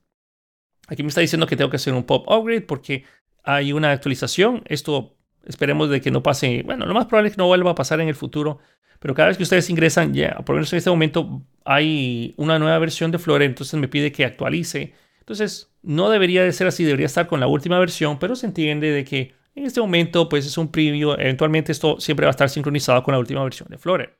Aquí 0.87 1.03
me 1.03 1.09
está 1.09 1.21
diciendo 1.21 1.47
que 1.47 1.55
tengo 1.55 1.69
que 1.69 1.77
hacer 1.77 1.93
un 1.93 2.03
pop 2.03 2.27
upgrade 2.29 2.61
porque 2.61 3.05
hay 3.43 3.71
una 3.71 3.91
actualización. 3.91 4.63
Esto 4.65 5.16
esperemos 5.47 5.89
de 5.89 6.01
que 6.01 6.11
no 6.11 6.21
pase, 6.21 6.63
bueno, 6.65 6.85
lo 6.85 6.93
más 6.93 7.05
probable 7.05 7.29
es 7.29 7.35
que 7.35 7.41
no 7.41 7.47
vuelva 7.47 7.71
a 7.71 7.75
pasar 7.75 7.99
en 8.01 8.07
el 8.07 8.15
futuro, 8.15 8.59
pero 8.99 9.13
cada 9.13 9.29
vez 9.29 9.37
que 9.37 9.43
ustedes 9.43 9.69
ingresan, 9.69 10.13
ya, 10.13 10.35
por 10.37 10.49
lo 10.49 10.55
menos 10.55 10.73
en 10.73 10.77
este 10.77 10.89
momento, 10.89 11.41
hay 11.65 12.33
una 12.37 12.59
nueva 12.59 12.77
versión 12.79 13.11
de 13.11 13.19
Flore, 13.19 13.45
entonces 13.45 13.79
me 13.79 13.87
pide 13.87 14.11
que 14.11 14.25
actualice. 14.25 14.93
Entonces, 15.19 15.71
no 15.81 16.09
debería 16.09 16.43
de 16.43 16.51
ser 16.51 16.67
así, 16.67 16.83
debería 16.83 17.05
estar 17.05 17.27
con 17.27 17.39
la 17.39 17.47
última 17.47 17.79
versión, 17.79 18.17
pero 18.19 18.35
se 18.35 18.45
entiende 18.45 18.91
de 18.91 19.03
que 19.03 19.35
en 19.55 19.65
este 19.65 19.81
momento, 19.81 20.29
pues 20.29 20.45
es 20.45 20.57
un 20.57 20.71
preview. 20.71 21.13
Eventualmente 21.13 21.71
esto 21.71 21.99
siempre 21.99 22.25
va 22.25 22.29
a 22.29 22.31
estar 22.31 22.49
sincronizado 22.49 23.01
con 23.01 23.13
la 23.13 23.19
última 23.19 23.43
versión 23.43 23.67
de 23.69 23.79
Flutter. 23.79 24.17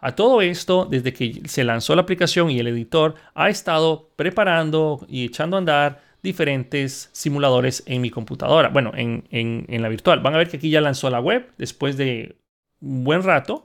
A 0.00 0.14
todo 0.14 0.40
esto, 0.40 0.86
desde 0.88 1.12
que 1.12 1.42
se 1.46 1.64
lanzó 1.64 1.96
la 1.96 2.02
aplicación 2.02 2.50
y 2.50 2.60
el 2.60 2.68
editor, 2.68 3.16
ha 3.34 3.48
estado 3.48 4.10
preparando 4.14 5.04
y 5.08 5.24
echando 5.24 5.56
a 5.56 5.58
andar 5.58 6.07
diferentes 6.22 7.10
simuladores 7.12 7.82
en 7.86 8.00
mi 8.00 8.10
computadora. 8.10 8.68
Bueno, 8.68 8.92
en, 8.94 9.24
en, 9.30 9.82
la 9.82 9.88
virtual. 9.88 10.20
Van 10.20 10.34
a 10.34 10.38
ver 10.38 10.48
que 10.48 10.56
aquí 10.56 10.70
ya 10.70 10.80
lanzó 10.80 11.10
la 11.10 11.20
web 11.20 11.50
después 11.58 11.96
de 11.96 12.36
un 12.80 13.04
buen 13.04 13.22
rato. 13.22 13.62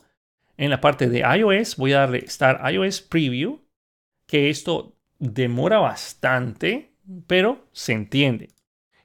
En 0.58 0.70
la 0.70 0.82
parte 0.82 1.10
de 1.10 1.20
iOS 1.20 1.78
voy 1.78 1.94
a 1.94 2.00
darle 2.00 2.28
Start 2.28 2.62
iOS 2.72 3.02
Preview, 3.02 3.60
que 4.28 4.50
esto 4.50 4.96
demora 5.18 5.80
bastante, 5.80 6.92
pero 7.28 7.66
se 7.72 7.94
entiende. 7.94 8.50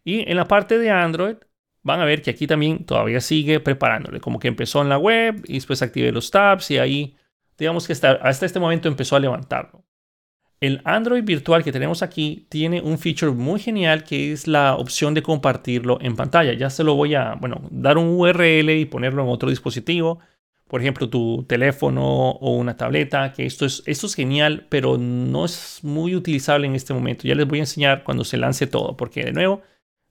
Y 0.05 0.31
en 0.31 0.37
la 0.37 0.47
parte 0.47 0.79
de 0.79 0.91
Android 0.91 1.37
van 1.83 2.01
a 2.01 2.05
ver 2.05 2.21
que 2.21 2.31
aquí 2.31 2.47
también 2.47 2.85
todavía 2.85 3.21
sigue 3.21 3.61
preparándole, 3.61 4.21
como 4.21 4.39
que 4.39 4.49
empezó 4.49 4.83
en 4.83 4.91
la 4.91 4.99
web 4.99 5.43
y 5.47 5.55
después 5.55 5.81
activé 5.81 6.13
los 6.13 6.31
tabs 6.31 6.71
y 6.71 6.79
ahí, 6.79 7.17
digamos 7.57 7.87
que 7.87 7.95
hasta, 7.95 8.13
hasta 8.13 8.45
este 8.45 8.61
momento 8.61 8.89
empezó 8.89 9.17
a 9.17 9.21
levantarlo. 9.21 9.88
El 10.61 10.81
Android 10.85 11.23
virtual 11.23 11.63
que 11.63 11.71
tenemos 11.71 12.03
aquí 12.03 12.47
tiene 12.49 12.81
un 12.81 12.99
feature 12.99 13.31
muy 13.31 13.61
genial 13.61 14.03
que 14.03 14.33
es 14.33 14.49
la 14.49 14.75
opción 14.75 15.15
de 15.15 15.23
compartirlo 15.23 15.99
en 16.01 16.17
pantalla. 16.17 16.53
Ya 16.53 16.69
se 16.69 16.83
lo 16.83 16.97
voy 16.97 17.15
a, 17.15 17.35
bueno, 17.35 17.61
dar 17.71 17.97
un 17.97 18.09
URL 18.09 18.71
y 18.71 18.85
ponerlo 18.85 19.23
en 19.23 19.29
otro 19.29 19.51
dispositivo. 19.51 20.19
Por 20.67 20.81
ejemplo, 20.81 21.09
tu 21.09 21.45
teléfono 21.49 22.03
o 22.31 22.57
una 22.57 22.77
tableta, 22.77 23.33
que 23.33 23.47
esto 23.47 23.65
es, 23.67 23.83
esto 23.87 24.07
es 24.07 24.15
genial, 24.15 24.67
pero 24.69 24.99
no 24.99 25.45
es 25.45 25.79
muy 25.83 26.15
utilizable 26.15 26.67
en 26.67 26.75
este 26.75 26.93
momento. 26.93 27.27
Ya 27.27 27.37
les 27.37 27.47
voy 27.47 27.59
a 27.61 27.63
enseñar 27.63 28.03
cuando 28.03 28.25
se 28.25 28.37
lance 28.37 28.67
todo, 28.67 28.97
porque 28.97 29.25
de 29.25 29.33
nuevo, 29.33 29.63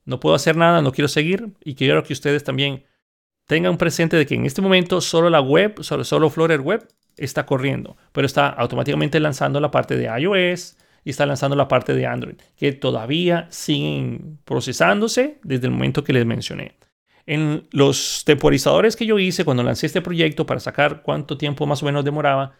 no 0.04 0.18
puedo 0.18 0.34
hacer 0.34 0.56
nada, 0.56 0.80
no 0.80 0.92
quiero 0.92 1.08
seguir 1.08 1.50
y 1.62 1.74
quiero 1.74 2.02
que 2.02 2.14
ustedes 2.14 2.42
también 2.42 2.84
tengan 3.46 3.76
presente 3.76 4.16
de 4.16 4.26
que 4.26 4.34
en 4.34 4.46
este 4.46 4.62
momento 4.62 5.00
solo 5.00 5.30
la 5.30 5.40
web, 5.40 5.82
solo, 5.82 6.04
solo 6.04 6.28
Web 6.28 6.88
está 7.18 7.46
corriendo, 7.46 7.96
pero 8.12 8.26
está 8.26 8.48
automáticamente 8.48 9.20
lanzando 9.20 9.60
la 9.60 9.70
parte 9.70 9.96
de 9.96 10.06
iOS 10.20 10.76
y 11.04 11.10
está 11.10 11.26
lanzando 11.26 11.56
la 11.56 11.68
parte 11.68 11.94
de 11.94 12.06
Android, 12.06 12.36
que 12.56 12.72
todavía 12.72 13.46
siguen 13.50 14.38
procesándose 14.44 15.38
desde 15.42 15.66
el 15.66 15.72
momento 15.72 16.04
que 16.04 16.12
les 16.12 16.26
mencioné. 16.26 16.76
En 17.26 17.68
los 17.72 18.22
temporizadores 18.24 18.96
que 18.96 19.06
yo 19.06 19.18
hice 19.18 19.44
cuando 19.44 19.62
lancé 19.62 19.86
este 19.86 20.00
proyecto 20.00 20.46
para 20.46 20.60
sacar 20.60 21.02
cuánto 21.02 21.36
tiempo 21.36 21.66
más 21.66 21.82
o 21.82 21.86
menos 21.86 22.04
demoraba, 22.04 22.54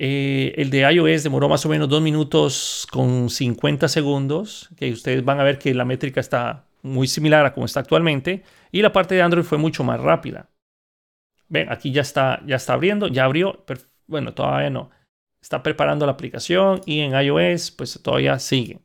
eh, 0.00 0.54
el 0.56 0.70
de 0.70 0.80
iOS 0.92 1.24
demoró 1.24 1.48
más 1.48 1.66
o 1.66 1.68
menos 1.68 1.88
2 1.88 2.00
minutos 2.00 2.86
con 2.90 3.28
50 3.28 3.88
segundos, 3.88 4.70
que 4.76 4.92
ustedes 4.92 5.24
van 5.24 5.40
a 5.40 5.44
ver 5.44 5.58
que 5.58 5.74
la 5.74 5.84
métrica 5.84 6.20
está 6.20 6.64
muy 6.82 7.08
similar 7.08 7.44
a 7.44 7.52
como 7.52 7.66
está 7.66 7.80
actualmente. 7.80 8.44
Y 8.70 8.82
la 8.82 8.92
parte 8.92 9.14
de 9.14 9.22
Android 9.22 9.44
fue 9.44 9.58
mucho 9.58 9.84
más 9.84 10.00
rápida. 10.00 10.48
Ven, 11.48 11.70
aquí 11.70 11.92
ya 11.92 12.02
está, 12.02 12.42
ya 12.46 12.56
está 12.56 12.74
abriendo, 12.74 13.08
ya 13.08 13.24
abrió. 13.24 13.64
bueno, 14.06 14.34
todavía 14.34 14.70
no. 14.70 14.90
Está 15.40 15.62
preparando 15.62 16.04
la 16.06 16.12
aplicación 16.12 16.80
y 16.84 17.00
en 17.00 17.12
iOS, 17.12 17.70
pues 17.70 18.00
todavía 18.02 18.38
sigue. 18.38 18.80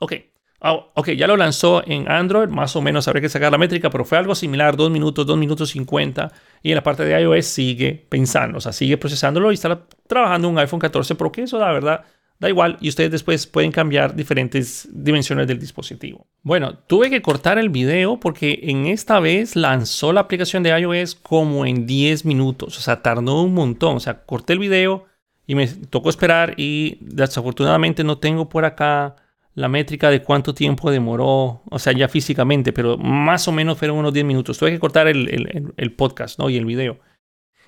Ok, 0.00 0.12
ah, 0.60 0.74
ok, 0.94 1.10
ya 1.10 1.26
lo 1.26 1.36
lanzó 1.36 1.82
en 1.86 2.10
Android, 2.10 2.48
más 2.48 2.76
o 2.76 2.82
menos 2.82 3.08
habría 3.08 3.22
que 3.22 3.28
sacar 3.28 3.50
la 3.50 3.58
métrica, 3.58 3.90
pero 3.90 4.04
fue 4.04 4.18
algo 4.18 4.34
similar, 4.34 4.76
2 4.76 4.90
minutos, 4.90 5.26
2 5.26 5.36
minutos 5.38 5.70
50. 5.70 6.32
Y 6.62 6.70
en 6.70 6.76
la 6.76 6.82
parte 6.82 7.04
de 7.04 7.20
iOS 7.20 7.46
sigue 7.46 8.06
pensando, 8.08 8.58
o 8.58 8.60
sea, 8.60 8.72
sigue 8.72 8.96
procesándolo 8.98 9.50
y 9.50 9.54
está 9.54 9.86
trabajando 10.06 10.48
un 10.48 10.58
iPhone 10.58 10.80
14 10.80 11.14
Pro, 11.14 11.32
que 11.32 11.42
eso 11.42 11.58
la 11.58 11.72
verdad 11.72 12.04
da 12.38 12.48
igual 12.48 12.78
y 12.80 12.88
ustedes 12.88 13.10
después 13.10 13.46
pueden 13.46 13.72
cambiar 13.72 14.14
diferentes 14.14 14.88
dimensiones 14.92 15.46
del 15.46 15.58
dispositivo. 15.58 16.26
Bueno, 16.42 16.78
tuve 16.78 17.10
que 17.10 17.22
cortar 17.22 17.58
el 17.58 17.68
video 17.68 18.20
porque 18.20 18.60
en 18.62 18.86
esta 18.86 19.18
vez 19.20 19.56
lanzó 19.56 20.12
la 20.12 20.20
aplicación 20.20 20.62
de 20.62 20.78
iOS 20.78 21.16
como 21.16 21.66
en 21.66 21.86
10 21.86 22.24
minutos, 22.24 22.78
o 22.78 22.80
sea, 22.80 23.02
tardó 23.02 23.42
un 23.42 23.54
montón, 23.54 23.96
o 23.96 24.00
sea, 24.00 24.24
corté 24.24 24.52
el 24.52 24.60
video 24.60 25.06
y 25.46 25.54
me 25.54 25.66
tocó 25.66 26.10
esperar 26.10 26.54
y 26.56 26.98
desafortunadamente 27.00 28.04
no 28.04 28.18
tengo 28.18 28.48
por 28.48 28.64
acá 28.64 29.16
la 29.54 29.68
métrica 29.68 30.08
de 30.08 30.22
cuánto 30.22 30.54
tiempo 30.54 30.88
demoró, 30.92 31.62
o 31.68 31.78
sea, 31.80 31.92
ya 31.92 32.06
físicamente, 32.06 32.72
pero 32.72 32.96
más 32.96 33.48
o 33.48 33.52
menos 33.52 33.76
fueron 33.76 33.96
unos 33.96 34.12
10 34.12 34.24
minutos. 34.24 34.56
Tuve 34.56 34.70
que 34.70 34.78
cortar 34.78 35.08
el, 35.08 35.94
podcast 35.96 36.38
¿no? 36.38 36.48
y 36.48 36.56
el 36.56 36.64
video. 36.64 37.00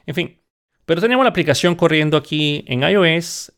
En 0.06 0.14
fin, 0.14 0.40
pero 0.84 1.00
tenemos 1.00 1.24
la 1.24 1.30
aplicación 1.30 1.74
corriendo 1.74 2.16
aquí 2.16 2.64
en 2.68 2.84
iOS 2.84 3.52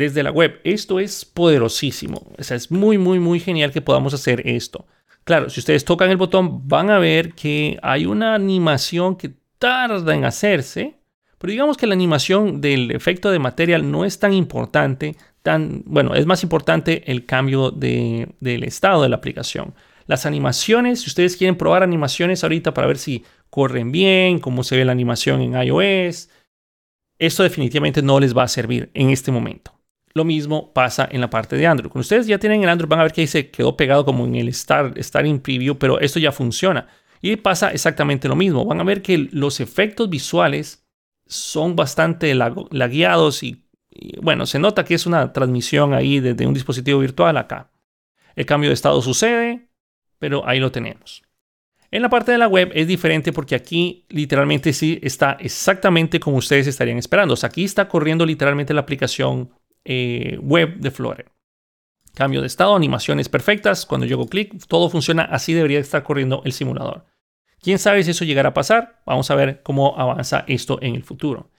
desde 0.00 0.22
la 0.22 0.32
web. 0.32 0.60
Esto 0.64 0.98
es 0.98 1.24
poderosísimo. 1.24 2.32
O 2.38 2.42
sea, 2.42 2.56
es 2.56 2.70
muy, 2.70 2.98
muy, 2.98 3.20
muy 3.20 3.38
genial 3.38 3.70
que 3.70 3.80
podamos 3.80 4.14
hacer 4.14 4.42
esto. 4.46 4.86
Claro, 5.24 5.50
si 5.50 5.60
ustedes 5.60 5.84
tocan 5.84 6.10
el 6.10 6.16
botón 6.16 6.66
van 6.66 6.90
a 6.90 6.98
ver 6.98 7.34
que 7.34 7.78
hay 7.82 8.06
una 8.06 8.34
animación 8.34 9.16
que 9.16 9.32
tarda 9.58 10.14
en 10.14 10.24
hacerse, 10.24 10.96
pero 11.38 11.52
digamos 11.52 11.76
que 11.76 11.86
la 11.86 11.94
animación 11.94 12.60
del 12.60 12.90
efecto 12.90 13.30
de 13.30 13.38
material 13.38 13.90
no 13.90 14.04
es 14.04 14.18
tan 14.18 14.32
importante 14.32 15.16
tan, 15.42 15.82
bueno, 15.86 16.14
es 16.14 16.26
más 16.26 16.42
importante 16.42 17.10
el 17.10 17.26
cambio 17.26 17.70
de, 17.70 18.28
del 18.40 18.64
estado 18.64 19.02
de 19.02 19.08
la 19.08 19.16
aplicación. 19.16 19.74
Las 20.06 20.26
animaciones, 20.26 21.02
si 21.02 21.08
ustedes 21.08 21.36
quieren 21.36 21.56
probar 21.56 21.82
animaciones 21.82 22.42
ahorita 22.42 22.74
para 22.74 22.86
ver 22.86 22.98
si 22.98 23.24
corren 23.48 23.92
bien, 23.92 24.38
cómo 24.38 24.64
se 24.64 24.76
ve 24.76 24.84
la 24.84 24.92
animación 24.92 25.40
en 25.40 25.54
iOS, 25.54 26.28
esto 27.18 27.42
definitivamente 27.42 28.02
no 28.02 28.18
les 28.18 28.36
va 28.36 28.44
a 28.44 28.48
servir 28.48 28.90
en 28.94 29.10
este 29.10 29.30
momento. 29.30 29.79
Lo 30.12 30.24
mismo 30.24 30.72
pasa 30.72 31.08
en 31.10 31.20
la 31.20 31.30
parte 31.30 31.56
de 31.56 31.66
Android. 31.66 31.90
Cuando 31.90 32.02
ustedes 32.02 32.26
ya 32.26 32.38
tienen 32.38 32.62
el 32.62 32.68
Android, 32.68 32.88
van 32.88 33.00
a 33.00 33.04
ver 33.04 33.12
que 33.12 33.20
ahí 33.20 33.26
se 33.26 33.50
quedó 33.50 33.76
pegado 33.76 34.04
como 34.04 34.24
en 34.24 34.34
el 34.34 34.52
Start, 34.52 34.96
in 35.24 35.40
Preview, 35.40 35.76
pero 35.78 36.00
esto 36.00 36.18
ya 36.18 36.32
funciona. 36.32 36.88
Y 37.22 37.36
pasa 37.36 37.70
exactamente 37.72 38.26
lo 38.28 38.34
mismo. 38.34 38.64
Van 38.64 38.80
a 38.80 38.84
ver 38.84 39.02
que 39.02 39.28
los 39.30 39.60
efectos 39.60 40.10
visuales 40.10 40.84
son 41.26 41.76
bastante 41.76 42.34
lagueados 42.34 43.42
y 43.42 43.64
bueno, 44.22 44.46
se 44.46 44.58
nota 44.58 44.84
que 44.84 44.94
es 44.94 45.06
una 45.06 45.32
transmisión 45.32 45.94
ahí 45.94 46.20
desde 46.20 46.46
un 46.46 46.54
dispositivo 46.54 47.00
virtual 47.00 47.36
acá. 47.36 47.70
El 48.34 48.46
cambio 48.46 48.70
de 48.70 48.74
estado 48.74 49.02
sucede, 49.02 49.68
pero 50.18 50.46
ahí 50.46 50.60
lo 50.60 50.72
tenemos. 50.72 51.22
En 51.90 52.02
la 52.02 52.08
parte 52.08 52.30
de 52.32 52.38
la 52.38 52.46
web 52.46 52.70
es 52.74 52.86
diferente 52.86 53.32
porque 53.32 53.56
aquí 53.56 54.06
literalmente 54.08 54.72
sí 54.72 55.00
está 55.02 55.36
exactamente 55.40 56.20
como 56.20 56.36
ustedes 56.36 56.68
estarían 56.68 56.98
esperando. 56.98 57.34
O 57.34 57.36
sea, 57.36 57.48
aquí 57.48 57.64
está 57.64 57.88
corriendo 57.88 58.24
literalmente 58.24 58.72
la 58.72 58.80
aplicación 58.80 59.50
eh, 59.84 60.38
web 60.40 60.76
de 60.76 60.90
Flore. 60.90 61.26
Cambio 62.14 62.40
de 62.40 62.46
estado, 62.46 62.74
animaciones 62.74 63.28
perfectas. 63.28 63.86
Cuando 63.86 64.06
yo 64.06 64.16
hago 64.16 64.28
clic, 64.28 64.54
todo 64.66 64.90
funciona 64.90 65.22
así 65.22 65.54
debería 65.54 65.78
estar 65.78 66.02
corriendo 66.02 66.42
el 66.44 66.52
simulador. 66.52 67.06
¿Quién 67.62 67.78
sabe 67.78 68.02
si 68.02 68.10
eso 68.12 68.24
llegará 68.24 68.50
a 68.50 68.54
pasar? 68.54 69.02
Vamos 69.06 69.30
a 69.30 69.34
ver 69.34 69.62
cómo 69.62 69.98
avanza 69.98 70.44
esto 70.48 70.78
en 70.82 70.94
el 70.94 71.02
futuro. 71.02 71.50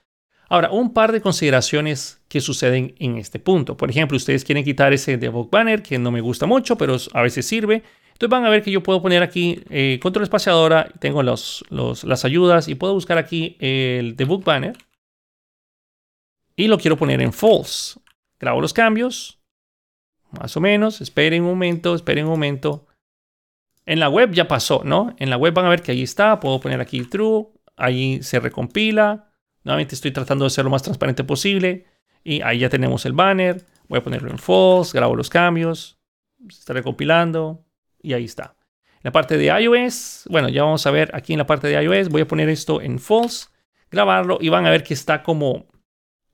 Ahora, 0.50 0.70
un 0.72 0.94
par 0.94 1.14
de 1.14 1.22
consideraciones 1.22 2.22
que 2.28 2.42
suceden 2.42 2.94
en 3.00 3.18
este 3.18 3.40
punto. 3.40 3.78
Por 3.78 3.90
ejemplo, 3.90 4.18
ustedes 4.18 4.44
quieren 4.44 4.66
quitar 4.66 4.92
ese 4.92 5.16
debug 5.18 5.50
banner 5.50 5.82
que 5.82 5.98
no 5.98 6.12
me 6.12 6.20
gusta 6.20 6.46
mucho, 6.46 6.78
pero 6.78 6.98
a 7.14 7.22
veces 7.22 7.46
sirve. 7.46 7.84
Entonces 8.12 8.30
van 8.30 8.44
a 8.44 8.50
ver 8.50 8.62
que 8.62 8.70
yo 8.70 8.84
puedo 8.84 9.02
poner 9.02 9.24
aquí 9.24 9.64
eh, 9.70 9.98
control 10.02 10.24
espaciadora, 10.24 10.92
tengo 11.00 11.24
los, 11.24 11.64
las 11.70 12.26
ayudas 12.26 12.68
y 12.68 12.76
puedo 12.76 12.94
buscar 12.94 13.18
aquí 13.18 13.56
el 13.62 14.18
debug 14.18 14.44
banner. 14.44 14.76
Y 16.58 16.68
lo 16.68 16.78
quiero 16.78 16.98
poner 16.98 17.22
en 17.22 17.32
false. 17.32 18.01
Grabo 18.42 18.60
los 18.60 18.74
cambios, 18.74 19.40
más 20.32 20.58
o 20.58 20.60
menos. 20.60 21.00
Esperen 21.00 21.44
un 21.44 21.50
momento, 21.50 21.96
esperen 21.96 22.26
un 22.26 22.32
momento. 22.32 22.88
En 23.86 24.00
la 24.00 24.10
web 24.10 24.32
ya 24.32 24.48
pasó, 24.48 24.82
¿no? 24.84 25.16
En 25.18 25.30
la 25.30 25.38
web 25.38 25.54
van 25.54 25.66
a 25.66 25.70
ver 25.70 25.82
que 25.82 25.92
ahí 25.92 26.02
está. 26.02 26.40
Puedo 26.40 26.60
poner 26.60 26.82
aquí 26.82 27.04
true. 27.06 27.48
Ahí 27.78 28.22
se 28.22 28.40
recompila. 28.40 29.32
Nuevamente 29.64 29.96
estoy 29.96 30.12
tratando 30.12 30.44
de 30.46 30.50
ser 30.50 30.66
lo 30.66 30.72
más 30.72 30.84
transparente 30.84 31.24
posible. 31.24 31.86
Y 32.24 32.42
ahí 32.42 32.60
ya 32.60 32.70
tenemos 32.70 33.06
el 33.06 33.14
banner. 33.14 33.66
Voy 33.92 34.00
a 34.00 34.04
ponerlo 34.04 34.32
en 34.32 34.38
false, 34.38 34.98
grabo 34.98 35.18
los 35.18 35.30
cambios, 35.30 36.00
se 36.48 36.60
está 36.60 36.72
recompilando 36.72 37.66
y 38.02 38.14
ahí 38.14 38.24
está. 38.24 38.56
En 38.94 39.02
la 39.04 39.12
parte 39.12 39.38
de 39.38 39.48
iOS, 39.48 40.30
bueno, 40.30 40.48
ya 40.48 40.64
vamos 40.64 40.88
a 40.88 40.92
ver 40.92 41.12
aquí 41.14 41.34
en 41.34 41.40
la 41.40 41.46
parte 41.46 41.68
de 41.68 41.84
iOS, 41.84 42.08
voy 42.08 42.22
a 42.22 42.26
poner 42.26 42.48
esto 42.48 42.80
en 42.80 43.00
false, 43.00 43.48
grabarlo 43.90 44.38
y 44.40 44.48
van 44.48 44.66
a 44.66 44.70
ver 44.70 44.84
que 44.84 44.94
está 44.94 45.24
como, 45.24 45.66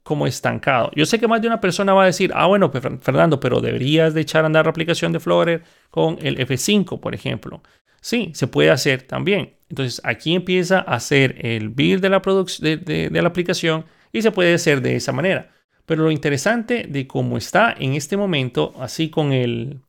como 0.08 0.26
estancado. 0.26 0.90
Yo 0.96 1.06
sé 1.06 1.20
que 1.20 1.28
más 1.28 1.42
de 1.42 1.48
una 1.48 1.60
persona 1.60 1.94
va 1.94 2.04
a 2.04 2.06
decir, 2.06 2.32
ah, 2.34 2.48
bueno, 2.48 2.72
pues, 2.72 2.82
Fernando, 3.02 3.42
pero 3.42 3.60
deberías 3.60 4.14
de 4.14 4.22
echar 4.22 4.46
a 4.46 4.48
andar 4.48 4.66
la 4.66 4.70
aplicación 4.70 5.12
de 5.12 5.20
Flutter 5.20 5.64
con 5.92 6.18
el 6.22 6.38
F5, 6.38 7.02
por 7.02 7.14
ejemplo. 7.14 7.62
Sí, 8.00 8.32
se 8.34 8.48
puede 8.48 8.70
hacer 8.70 9.02
también. 9.02 9.58
Entonces 9.68 10.00
aquí 10.06 10.34
empieza 10.34 10.80
a 10.80 10.96
hacer 10.96 11.46
el 11.46 11.68
build 11.68 12.02
de 12.02 12.10
la, 12.10 12.22
de, 12.62 13.10
de, 13.10 13.20
aplicación 13.20 13.84
y 14.14 14.22
se 14.22 14.32
puede 14.32 14.54
hacer 14.54 14.82
de 14.82 14.96
esa 14.96 15.12
manera. 15.12 15.52
Pero 15.86 16.04
lo 16.04 16.12
interesante 16.12 16.86
de 16.88 17.06
cómo 17.06 17.38
está 17.38 17.76
en 17.78 17.94
este 17.94 18.16
momento, 18.16 18.74
así 18.80 19.10
con 19.10 19.34
el, 19.34 19.82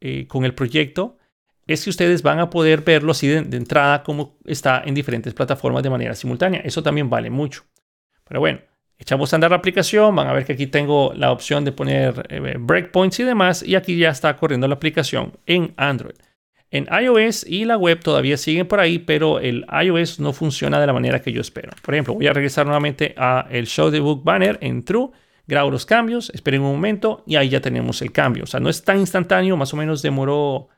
eh, 0.00 0.28
con 0.28 0.44
el 0.44 0.54
proyecto, 0.54 1.18
es 1.66 1.82
que 1.82 1.90
ustedes 1.90 2.22
van 2.22 2.38
a 2.38 2.48
poder 2.48 2.82
verlo 2.82 3.10
así 3.10 3.26
de, 3.26 3.38
entrada 3.56 4.04
como 4.04 4.38
está 4.44 4.84
en 4.86 4.94
diferentes 4.94 5.34
plataformas 5.34 5.82
de 5.82 5.90
manera 5.90 6.14
simultánea. 6.14 6.60
Eso 6.60 6.80
también 6.80 7.10
vale 7.10 7.28
mucho. 7.28 7.64
Pero 8.24 8.38
bueno, 8.38 8.60
echamos 8.98 9.32
a 9.32 9.36
andar 9.36 9.50
la 9.50 9.56
aplicación, 9.56 10.14
van 10.14 10.26
a 10.26 10.32
ver 10.32 10.44
que 10.44 10.52
aquí 10.52 10.66
tengo 10.66 11.12
la 11.14 11.30
opción 11.30 11.64
de 11.64 11.72
poner 11.72 12.26
eh, 12.28 12.56
breakpoints 12.58 13.20
y 13.20 13.24
demás, 13.24 13.62
y 13.62 13.76
aquí 13.76 13.96
ya 13.96 14.10
está 14.10 14.36
corriendo 14.36 14.66
la 14.66 14.74
aplicación 14.74 15.32
en 15.46 15.72
Android. 15.76 16.16
En 16.70 16.86
iOS 16.92 17.46
y 17.46 17.64
la 17.64 17.78
web 17.78 18.00
todavía 18.00 18.36
siguen 18.36 18.68
por 18.68 18.78
ahí, 18.78 18.98
pero 18.98 19.40
el 19.40 19.64
iOS 19.84 20.20
no 20.20 20.34
funciona 20.34 20.78
de 20.78 20.86
la 20.86 20.92
manera 20.92 21.22
que 21.22 21.32
yo 21.32 21.40
espero. 21.40 21.70
Por 21.80 21.94
ejemplo, 21.94 22.12
voy 22.12 22.26
a 22.26 22.32
regresar 22.34 22.66
nuevamente 22.66 23.14
a 23.16 23.46
el 23.50 23.66
Show 23.66 23.90
the 23.90 24.00
Book 24.00 24.22
Banner 24.22 24.58
en 24.60 24.84
True, 24.84 25.10
grabo 25.46 25.70
los 25.70 25.86
cambios, 25.86 26.30
esperen 26.34 26.60
un 26.60 26.72
momento 26.72 27.22
y 27.26 27.36
ahí 27.36 27.48
ya 27.48 27.62
tenemos 27.62 28.02
el 28.02 28.12
cambio. 28.12 28.44
O 28.44 28.46
sea, 28.46 28.60
no 28.60 28.68
es 28.68 28.84
tan 28.84 28.98
instantáneo, 28.98 29.56
más 29.56 29.72
o 29.72 29.76
menos 29.76 30.02
demoró... 30.02 30.68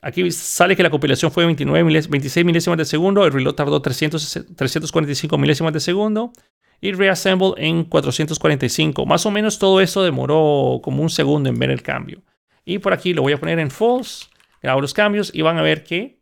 Aquí 0.00 0.30
sale 0.30 0.76
que 0.76 0.82
la 0.82 0.90
compilación 0.90 1.32
fue 1.32 1.44
29 1.44 2.06
26 2.08 2.46
milésimas 2.46 2.78
de 2.78 2.84
segundo, 2.84 3.24
el 3.26 3.32
reload 3.32 3.54
tardó 3.54 3.82
345 3.82 5.36
milésimas 5.36 5.72
de 5.72 5.80
segundo 5.80 6.32
y 6.80 6.92
reassemble 6.92 7.54
en 7.56 7.84
445. 7.84 9.06
Más 9.06 9.26
o 9.26 9.30
menos 9.30 9.58
todo 9.58 9.80
eso 9.80 10.02
demoró 10.02 10.80
como 10.82 11.02
un 11.02 11.10
segundo 11.10 11.48
en 11.48 11.58
ver 11.58 11.70
el 11.70 11.82
cambio. 11.82 12.22
Y 12.64 12.78
por 12.78 12.92
aquí 12.92 13.14
lo 13.14 13.22
voy 13.22 13.32
a 13.32 13.38
poner 13.38 13.58
en 13.58 13.70
false 13.70 14.26
grabo 14.62 14.80
los 14.80 14.94
cambios 14.94 15.30
y 15.32 15.42
van 15.42 15.58
a 15.58 15.62
ver 15.62 15.84
que, 15.84 16.20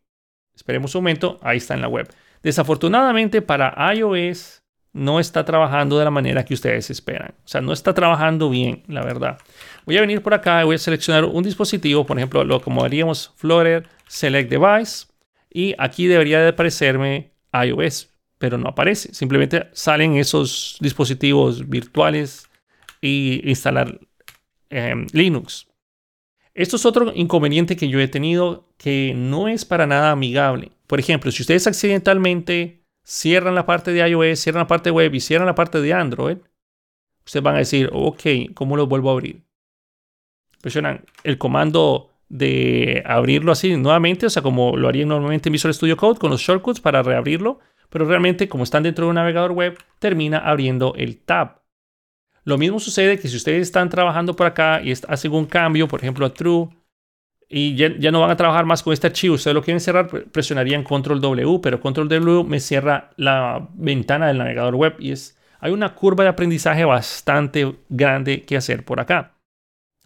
esperemos 0.53 0.93
un 0.95 1.01
momento, 1.01 1.39
ahí 1.41 1.57
está 1.57 1.73
en 1.73 1.81
la 1.81 1.87
web. 1.87 2.07
Desafortunadamente 2.43 3.41
para 3.41 3.75
iOS 3.93 4.61
no 4.93 5.19
está 5.19 5.43
trabajando 5.43 5.97
de 5.97 6.05
la 6.05 6.11
manera 6.11 6.45
que 6.45 6.53
ustedes 6.53 6.89
esperan. 6.89 7.33
O 7.43 7.47
sea, 7.47 7.59
no 7.61 7.73
está 7.73 7.93
trabajando 7.93 8.49
bien, 8.49 8.83
la 8.87 9.03
verdad. 9.03 9.39
Voy 9.85 9.97
a 9.97 10.01
venir 10.01 10.21
por 10.21 10.33
acá 10.33 10.61
y 10.61 10.65
voy 10.65 10.75
a 10.75 10.79
seleccionar 10.79 11.25
un 11.25 11.43
dispositivo, 11.43 12.05
por 12.05 12.17
ejemplo, 12.17 12.43
lo 12.45 12.61
como 12.61 12.83
haríamos 12.83 13.33
Flutter 13.35 13.87
Select 14.07 14.49
Device. 14.49 15.07
Y 15.51 15.75
aquí 15.77 16.07
debería 16.07 16.39
de 16.39 16.49
aparecerme 16.49 17.31
iOS, 17.51 18.09
pero 18.37 18.57
no 18.57 18.69
aparece. 18.69 19.13
Simplemente 19.13 19.67
salen 19.73 20.15
esos 20.15 20.77
dispositivos 20.79 21.67
virtuales 21.67 22.49
y 23.01 23.41
instalar 23.49 23.99
em, 24.69 25.07
Linux. 25.13 25.67
Esto 26.53 26.77
es 26.77 26.85
otro 26.85 27.11
inconveniente 27.13 27.75
que 27.75 27.89
yo 27.89 27.99
he 27.99 28.07
tenido 28.07 28.69
que 28.77 29.13
no 29.15 29.47
es 29.47 29.65
para 29.65 29.87
nada 29.87 30.11
amigable. 30.11 30.71
Por 30.87 30.99
ejemplo, 30.99 31.31
si 31.31 31.43
ustedes 31.43 31.67
accidentalmente 31.67 32.85
cierran 33.03 33.55
la 33.55 33.65
parte 33.65 33.91
de 33.91 34.07
iOS, 34.07 34.39
cierran 34.39 34.61
la 34.61 34.67
parte 34.67 34.91
web 34.91 35.13
y 35.13 35.19
cierran 35.19 35.47
la 35.47 35.55
parte 35.55 35.81
de 35.81 35.93
Android, 35.93 36.37
ustedes 37.25 37.43
van 37.43 37.55
a 37.55 37.59
decir, 37.59 37.89
ok, 37.91 38.21
¿cómo 38.53 38.77
lo 38.77 38.87
vuelvo 38.87 39.09
a 39.09 39.13
abrir? 39.13 39.43
Presionan 40.61 41.05
el 41.23 41.37
comando 41.37 42.11
de 42.29 43.03
abrirlo 43.05 43.51
así 43.51 43.75
nuevamente, 43.75 44.25
o 44.25 44.29
sea, 44.29 44.41
como 44.41 44.77
lo 44.77 44.87
harían 44.87 45.09
normalmente 45.09 45.49
en 45.49 45.53
Visual 45.53 45.73
Studio 45.73 45.97
Code 45.97 46.19
con 46.19 46.31
los 46.31 46.41
shortcuts 46.41 46.79
para 46.79 47.03
reabrirlo, 47.03 47.59
pero 47.95 48.03
realmente 48.03 48.49
como 48.49 48.65
están 48.65 48.83
dentro 48.83 49.05
de 49.05 49.11
un 49.11 49.15
navegador 49.15 49.53
web, 49.53 49.77
termina 49.99 50.39
abriendo 50.39 50.95
el 50.97 51.17
tab. 51.17 51.61
Lo 52.43 52.57
mismo 52.57 52.77
sucede 52.81 53.17
que 53.17 53.29
si 53.29 53.37
ustedes 53.37 53.61
están 53.61 53.87
trabajando 53.87 54.35
por 54.35 54.47
acá 54.47 54.81
y 54.83 54.91
hacen 54.91 55.31
un 55.31 55.45
cambio, 55.45 55.87
por 55.87 56.01
ejemplo, 56.01 56.25
a 56.25 56.33
true, 56.33 56.67
y 57.47 57.75
ya, 57.75 58.11
no 58.11 58.19
van 58.19 58.31
a 58.31 58.35
trabajar 58.35 58.65
más 58.65 58.83
con 58.83 58.91
este 58.91 59.07
archivo, 59.07 59.35
ustedes 59.35 59.55
lo 59.55 59.63
quieren 59.63 59.79
cerrar, 59.79 60.09
presionarían 60.09 60.83
control 60.83 61.21
W, 61.21 61.59
pero 61.63 61.79
control 61.79 62.09
W 62.09 62.43
me 62.43 62.59
cierra 62.59 63.11
la 63.15 63.69
ventana 63.75 64.27
del 64.27 64.39
navegador 64.39 64.75
web 64.75 64.97
y 64.99 65.11
es, 65.11 65.39
hay 65.61 65.71
una 65.71 65.95
curva 65.95 66.25
de 66.25 66.31
aprendizaje 66.31 66.83
bastante 66.83 67.77
grande 67.87 68.41
que 68.41 68.57
hacer 68.57 68.83
por 68.83 68.99
acá. 68.99 69.37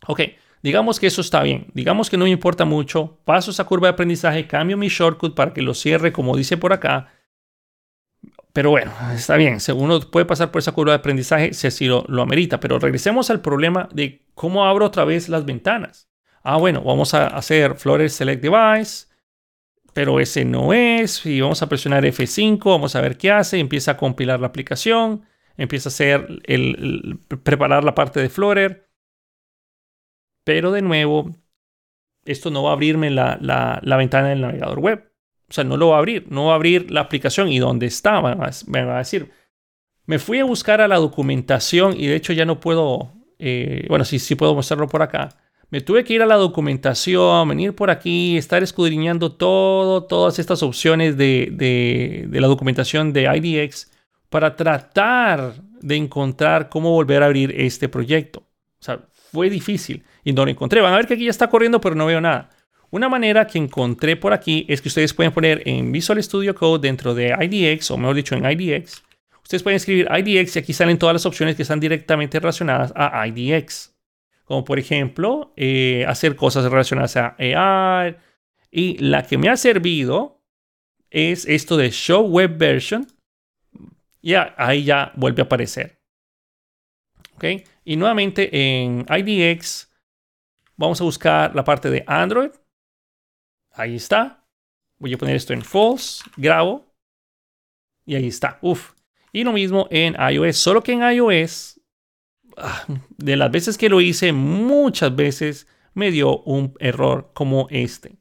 Ok, 0.06 0.22
digamos 0.62 1.00
que 1.00 1.08
eso 1.08 1.22
está 1.22 1.42
bien, 1.42 1.72
digamos 1.74 2.12
que 2.12 2.18
no 2.18 2.26
me 2.26 2.30
importa 2.30 2.66
mucho, 2.66 3.18
paso 3.26 3.50
esa 3.50 3.64
curva 3.64 3.88
de 3.88 3.94
aprendizaje, 3.94 4.46
cambio 4.46 4.78
mi 4.78 4.90
shortcut 4.90 5.34
para 5.34 5.56
que 5.56 5.64
lo 5.64 5.74
cierre 5.74 6.12
como 6.12 6.38
dice 6.38 6.56
por 6.56 6.72
acá, 6.72 7.14
pero 8.54 8.72
bueno, 8.72 8.92
está 9.14 9.36
bien. 9.36 9.58
Uno 9.76 10.00
puede 10.00 10.26
pasar 10.26 10.52
por 10.52 10.60
esa 10.60 10.72
curva 10.72 10.94
de 10.94 11.00
aprendizaje 11.00 11.54
si 11.54 11.68
así 11.68 11.86
lo, 11.86 12.04
lo 12.08 12.22
amerita. 12.22 12.60
Pero 12.60 12.80
regresemos 12.80 13.30
al 13.30 13.42
problema 13.42 13.88
de 13.94 14.26
cómo 14.34 14.66
abro 14.66 14.86
otra 14.86 15.06
vez 15.06 15.30
las 15.30 15.46
ventanas. 15.46 16.10
Ah, 16.44 16.58
bueno, 16.58 16.82
vamos 16.82 17.14
a 17.14 17.28
hacer 17.28 17.76
Flores 17.76 18.14
Select 18.14 18.42
Device, 18.42 19.08
pero 19.94 20.20
ese 20.20 20.46
no 20.46 20.74
es. 20.74 21.26
Y 21.26 21.42
vamos 21.42 21.62
a 21.62 21.70
presionar 21.70 22.04
F5, 22.06 22.64
vamos 22.64 22.96
a 22.96 23.02
ver 23.02 23.18
qué 23.18 23.32
hace. 23.32 23.60
Empieza 23.60 23.92
a 23.92 23.98
compilar 23.98 24.40
la 24.40 24.48
aplicación, 24.48 25.26
empieza 25.58 25.90
a 25.90 25.92
hacer 25.92 26.28
el, 26.46 27.20
preparar 27.44 27.84
la 27.84 27.96
parte 27.96 28.20
de 28.20 28.30
Flutter. 28.30 28.90
Pero 30.44 30.72
de 30.72 30.82
nuevo, 30.82 31.36
esto 32.26 32.50
no 32.50 32.64
va 32.64 32.72
a 32.72 32.74
abrirme 32.74 33.12
la, 33.12 33.38
la 33.40 33.98
ventana 33.98 34.30
del 34.30 34.42
navegador 34.42 34.80
web. 34.80 35.09
O 35.50 35.54
sea, 35.54 35.64
no 35.64 35.78
lo 35.78 35.90
va 35.90 35.96
a 35.96 36.00
abrir, 36.00 36.28
no 36.30 36.46
va 36.46 36.54
a 36.54 36.56
abrir 36.56 36.92
la 36.92 37.02
aplicación 37.02 37.50
y 37.50 37.60
dónde 37.60 37.88
está, 37.88 38.22
me 38.22 38.86
va 38.86 38.96
a 38.96 39.00
decir. 39.00 39.32
Me 40.06 40.20
fui 40.20 40.40
a 40.40 40.44
buscar 40.44 40.82
a 40.82 40.88
la 40.88 40.98
documentación 40.98 41.96
y 41.96 42.08
de 42.08 42.16
hecho 42.16 42.34
ya 42.34 42.46
no 42.46 42.60
puedo, 42.60 43.14
eh, 43.38 43.86
bueno, 43.90 44.06
sí, 44.06 44.20
sí 44.20 44.36
puedo 44.36 44.56
mostrarlo 44.56 44.88
por 44.88 45.02
acá. 45.02 45.30
Me 45.72 45.82
tuve 45.82 46.04
que 46.04 46.14
ir 46.14 46.24
a 46.24 46.26
la 46.26 46.36
documentación, 46.36 47.48
venir 47.48 47.76
por 47.76 47.92
aquí, 47.92 48.38
estar 48.38 48.64
escudriñando 48.64 49.32
todo, 49.34 50.06
todas 50.06 50.40
estas 50.40 50.64
opciones 50.64 51.16
de, 51.16 51.50
de, 51.52 52.26
de 52.28 52.42
la 52.42 52.48
documentación 52.48 53.14
de 53.14 53.30
IDX 53.36 53.92
para 54.30 54.56
tratar 54.56 55.62
de 55.80 55.96
encontrar 55.96 56.70
cómo 56.70 56.92
volver 56.92 57.22
a 57.22 57.28
abrir 57.28 57.54
este 57.56 57.88
proyecto. 57.88 58.40
O 58.40 58.84
sea, 58.84 59.02
fue 59.32 59.50
difícil 59.50 60.04
y 60.24 60.34
no 60.34 60.44
lo 60.44 60.52
encontré. 60.52 60.82
Van 60.82 60.94
a 60.94 60.98
ver 60.98 61.08
que 61.08 61.14
aquí 61.16 61.26
ya 61.26 61.32
está 61.32 61.50
corriendo, 61.50 61.80
pero 61.80 61.96
no 61.96 62.08
veo 62.08 62.20
nada. 62.22 62.50
Una 62.92 63.08
manera 63.08 63.46
que 63.46 63.60
encontré 63.60 64.16
por 64.16 64.34
aquí 64.34 64.66
es 64.68 64.82
que 64.82 64.88
ustedes 64.88 65.14
pueden 65.14 65.32
poner 65.32 65.62
en 65.68 65.92
Visual 65.92 66.22
Studio 66.24 66.56
Code 66.56 66.88
dentro 66.88 67.14
de 67.14 67.36
IDX, 67.40 67.92
o 67.92 67.98
mejor 67.98 68.16
dicho, 68.16 68.36
en 68.36 68.46
IDX. 68.46 69.04
Ustedes 69.44 69.64
pueden 69.64 69.78
escribir 69.78 70.08
IDX 70.12 70.56
y 70.56 70.60
aquí 70.60 70.74
salen 70.74 70.98
todas 70.98 71.14
las 71.14 71.26
opciones 71.26 71.56
que 71.56 71.62
están 71.62 71.80
directamente 71.80 72.40
relacionadas 72.40 72.92
a 72.96 73.28
IDX. 73.28 73.96
Como 74.44 74.66
por 74.66 74.80
ejemplo, 74.80 75.54
eh, 75.56 76.06
hacer 76.08 76.36
cosas 76.36 76.66
relacionadas 76.66 77.16
a 77.18 77.36
AI. 77.38 78.16
Y 78.72 78.98
la 78.98 79.24
que 79.24 79.38
me 79.38 79.50
ha 79.50 79.58
servido 79.58 80.42
es 81.12 81.46
esto 81.46 81.78
de 81.78 81.92
Show 81.92 82.28
Web 82.28 82.58
Version. 82.58 83.08
Y 84.22 84.34
ahí 84.34 84.84
ya 84.84 85.14
vuelve 85.16 85.44
a 85.44 85.46
aparecer. 85.46 86.00
¿Ok? 87.36 87.46
Y 87.86 87.96
nuevamente 87.96 88.50
en 88.52 89.06
IDX 89.08 89.92
vamos 90.76 91.00
a 91.02 91.04
buscar 91.04 91.56
la 91.56 91.64
parte 91.64 91.90
de 91.90 92.04
Android 92.08 92.52
Ahí 93.72 93.96
está. 93.96 94.46
Voy 94.98 95.14
a 95.14 95.18
poner 95.18 95.36
esto 95.36 95.54
en 95.54 95.62
false, 95.62 96.24
grabo. 96.36 96.86
Y 98.06 98.16
ahí 98.16 98.28
está. 98.28 98.60
Uf. 98.62 98.94
Y 99.32 99.44
lo 99.44 99.54
mismo 99.54 99.88
en 99.92 100.16
iOS. 100.20 100.58
Solo 100.58 100.82
que 100.82 100.94
en 100.94 101.02
iOS, 101.02 101.80
ah, 102.58 102.86
de 103.18 103.38
las 103.38 103.52
veces 103.52 103.78
que 103.78 103.90
lo 103.90 104.02
hice, 104.02 104.34
muchas 104.34 105.16
veces 105.16 105.68
me 105.94 106.12
dio 106.12 106.42
un 106.42 106.74
error 106.80 107.32
como 107.34 107.68
este. 107.70 108.18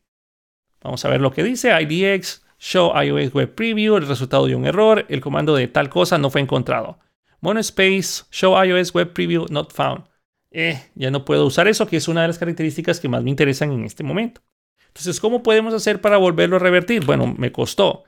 Vamos 0.82 1.04
a 1.04 1.08
ver 1.08 1.20
lo 1.20 1.32
que 1.32 1.42
dice 1.42 1.72
IDX 1.80 2.44
show 2.58 2.92
iOS 3.00 3.32
web 3.32 3.54
preview. 3.54 3.96
El 3.96 4.06
resultado 4.06 4.46
de 4.46 4.54
un 4.54 4.66
error. 4.66 5.06
El 5.08 5.20
comando 5.20 5.56
de 5.56 5.68
tal 5.68 5.88
cosa 5.88 6.18
no 6.18 6.30
fue 6.30 6.40
encontrado. 6.40 6.98
Monospace 7.40 8.24
show 8.30 8.62
iOS 8.62 8.92
web 8.94 9.12
preview 9.12 9.46
not 9.50 9.72
found. 9.72 10.04
Eh, 10.50 10.80
ya 10.94 11.10
no 11.10 11.24
puedo 11.24 11.46
usar 11.46 11.68
eso, 11.68 11.86
que 11.86 11.96
es 11.96 12.08
una 12.08 12.22
de 12.22 12.28
las 12.28 12.38
características 12.38 13.00
que 13.00 13.08
más 13.08 13.22
me 13.22 13.30
interesan 13.30 13.72
en 13.72 13.84
este 13.84 14.02
momento. 14.02 14.40
Entonces, 14.98 15.20
¿cómo 15.20 15.44
podemos 15.44 15.72
hacer 15.74 16.00
para 16.00 16.16
volverlo 16.16 16.56
a 16.56 16.58
revertir? 16.58 17.04
Bueno, 17.04 17.32
me 17.38 17.52
costó. 17.52 18.02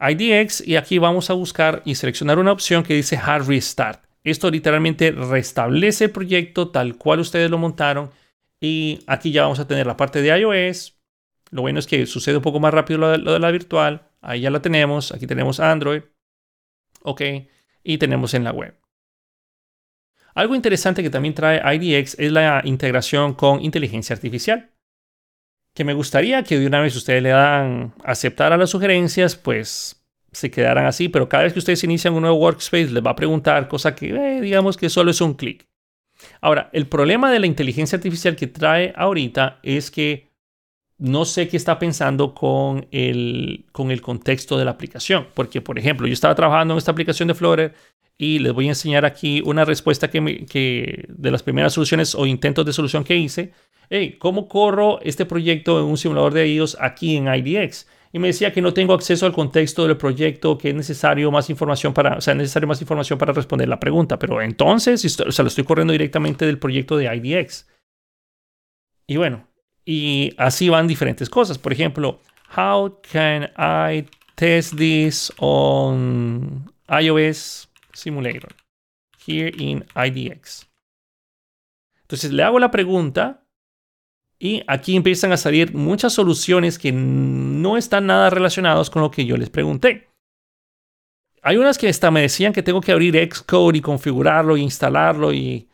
IDX 0.00 0.66
y 0.66 0.76
aquí 0.76 0.96
vamos 0.96 1.28
a 1.28 1.34
buscar 1.34 1.82
y 1.84 1.94
seleccionar 1.94 2.38
una 2.38 2.52
opción 2.52 2.82
que 2.84 2.94
dice 2.94 3.18
Hard 3.18 3.46
Restart. 3.46 4.02
Esto 4.24 4.50
literalmente 4.50 5.10
restablece 5.10 6.04
el 6.04 6.10
proyecto 6.10 6.70
tal 6.70 6.96
cual 6.96 7.20
ustedes 7.20 7.50
lo 7.50 7.58
montaron 7.58 8.10
y 8.60 9.00
aquí 9.06 9.30
ya 9.30 9.42
vamos 9.42 9.60
a 9.60 9.66
tener 9.66 9.86
la 9.86 9.98
parte 9.98 10.22
de 10.22 10.38
iOS. 10.38 10.98
Lo 11.50 11.60
bueno 11.60 11.78
es 11.78 11.86
que 11.86 12.06
sucede 12.06 12.38
un 12.38 12.42
poco 12.42 12.60
más 12.60 12.72
rápido 12.72 12.98
lo 12.98 13.10
de, 13.10 13.38
la 13.38 13.50
virtual. 13.50 14.08
Ahí 14.22 14.40
ya 14.40 14.50
la 14.50 14.62
tenemos. 14.62 15.12
Aquí 15.12 15.26
tenemos 15.26 15.60
Android. 15.60 16.02
Ok. 17.02 17.20
Y 17.84 17.98
tenemos 17.98 18.32
en 18.32 18.44
la 18.44 18.52
web. 18.52 18.74
Algo 20.34 20.54
interesante 20.54 21.02
que 21.02 21.10
también 21.10 21.34
trae 21.34 21.60
IDX 21.76 22.18
es 22.18 22.32
la 22.32 22.62
integración 22.64 23.34
con 23.34 23.62
inteligencia 23.62 24.14
artificial 24.14 24.71
que 25.74 25.84
me 25.84 25.94
gustaría 25.94 26.42
que 26.42 26.58
de 26.58 26.66
una 26.66 26.80
vez 26.80 26.94
ustedes 26.96 27.22
le 27.22 27.30
dan 27.30 27.94
aceptar 28.04 28.52
a 28.52 28.56
las 28.56 28.70
sugerencias, 28.70 29.36
pues 29.36 30.04
se 30.32 30.50
quedaran 30.50 30.86
así, 30.86 31.08
pero 31.08 31.28
cada 31.28 31.44
vez 31.44 31.52
que 31.52 31.58
ustedes 31.58 31.84
inician 31.84 32.14
un 32.14 32.22
nuevo 32.22 32.36
workspace 32.36 32.90
les 32.90 33.04
va 33.04 33.10
a 33.10 33.16
preguntar, 33.16 33.68
cosa 33.68 33.94
que 33.94 34.10
eh, 34.10 34.40
digamos 34.40 34.76
que 34.76 34.88
solo 34.88 35.10
es 35.10 35.20
un 35.20 35.34
clic. 35.34 35.66
Ahora, 36.40 36.70
el 36.72 36.86
problema 36.86 37.30
de 37.30 37.40
la 37.40 37.46
inteligencia 37.46 37.96
artificial 37.96 38.36
que 38.36 38.46
trae 38.46 38.92
ahorita 38.96 39.58
es 39.62 39.90
que 39.90 40.30
no 40.98 41.24
sé 41.24 41.48
qué 41.48 41.56
está 41.56 41.78
pensando 41.78 42.32
con 42.32 42.86
el, 42.92 43.66
con 43.72 43.90
el 43.90 44.00
contexto 44.00 44.56
de 44.56 44.64
la 44.64 44.70
aplicación. 44.70 45.26
Porque, 45.34 45.60
por 45.60 45.78
ejemplo, 45.78 46.06
yo 46.06 46.12
estaba 46.12 46.34
trabajando 46.34 46.74
en 46.74 46.78
esta 46.78 46.92
aplicación 46.92 47.26
de 47.26 47.34
Flutter 47.34 47.74
y 48.16 48.38
les 48.38 48.52
voy 48.52 48.66
a 48.66 48.70
enseñar 48.70 49.04
aquí 49.04 49.42
una 49.44 49.64
respuesta 49.64 50.08
que, 50.08 50.46
que 50.48 51.06
de 51.08 51.30
las 51.32 51.42
primeras 51.42 51.72
soluciones 51.72 52.14
o 52.14 52.24
intentos 52.24 52.64
de 52.64 52.72
solución 52.72 53.02
que 53.02 53.16
hice 53.16 53.52
hey, 53.94 54.16
¿cómo 54.18 54.48
corro 54.48 55.00
este 55.02 55.26
proyecto 55.26 55.78
en 55.78 55.84
un 55.84 55.98
simulador 55.98 56.32
de 56.32 56.48
iOS 56.48 56.78
aquí 56.80 57.16
en 57.16 57.28
IDX? 57.28 57.86
Y 58.10 58.18
me 58.18 58.28
decía 58.28 58.50
que 58.50 58.62
no 58.62 58.72
tengo 58.72 58.94
acceso 58.94 59.26
al 59.26 59.34
contexto 59.34 59.86
del 59.86 59.98
proyecto, 59.98 60.56
que 60.56 60.70
es 60.70 60.74
necesario 60.74 61.30
más 61.30 61.50
información 61.50 61.92
para, 61.92 62.16
o 62.16 62.20
sea, 62.22 62.34
necesario 62.34 62.66
más 62.66 62.80
información 62.80 63.18
para 63.18 63.34
responder 63.34 63.68
la 63.68 63.78
pregunta. 63.78 64.18
Pero 64.18 64.40
entonces, 64.40 65.04
o 65.20 65.30
sea, 65.30 65.42
lo 65.42 65.48
estoy 65.48 65.64
corriendo 65.64 65.92
directamente 65.92 66.46
del 66.46 66.58
proyecto 66.58 66.96
de 66.96 67.14
IDX. 67.14 67.68
Y 69.06 69.18
bueno, 69.18 69.46
y 69.84 70.32
así 70.38 70.70
van 70.70 70.86
diferentes 70.86 71.28
cosas. 71.28 71.58
Por 71.58 71.72
ejemplo, 71.74 72.20
how 72.56 72.98
can 73.10 73.50
I 73.58 74.08
test 74.36 74.74
this 74.76 75.30
on 75.38 76.72
iOS 76.88 77.68
Simulator 77.92 78.54
here 79.26 79.52
in 79.58 79.84
IDX? 79.94 80.66
Entonces 82.02 82.32
le 82.32 82.42
hago 82.42 82.58
la 82.58 82.70
pregunta 82.70 83.41
y 84.44 84.64
aquí 84.66 84.96
empiezan 84.96 85.30
a 85.30 85.36
salir 85.36 85.72
muchas 85.72 86.14
soluciones 86.14 86.76
que 86.76 86.90
no 86.90 87.76
están 87.76 88.06
nada 88.06 88.28
relacionadas 88.28 88.90
con 88.90 89.00
lo 89.00 89.08
que 89.08 89.24
yo 89.24 89.36
les 89.36 89.50
pregunté. 89.50 90.08
Hay 91.42 91.58
unas 91.58 91.78
que 91.78 91.88
hasta 91.88 92.10
me 92.10 92.22
decían 92.22 92.52
que 92.52 92.64
tengo 92.64 92.80
que 92.80 92.90
abrir 92.90 93.14
Xcode 93.32 93.78
y 93.78 93.80
configurarlo, 93.80 94.56
e 94.56 94.60
instalarlo 94.60 95.32
y, 95.32 95.68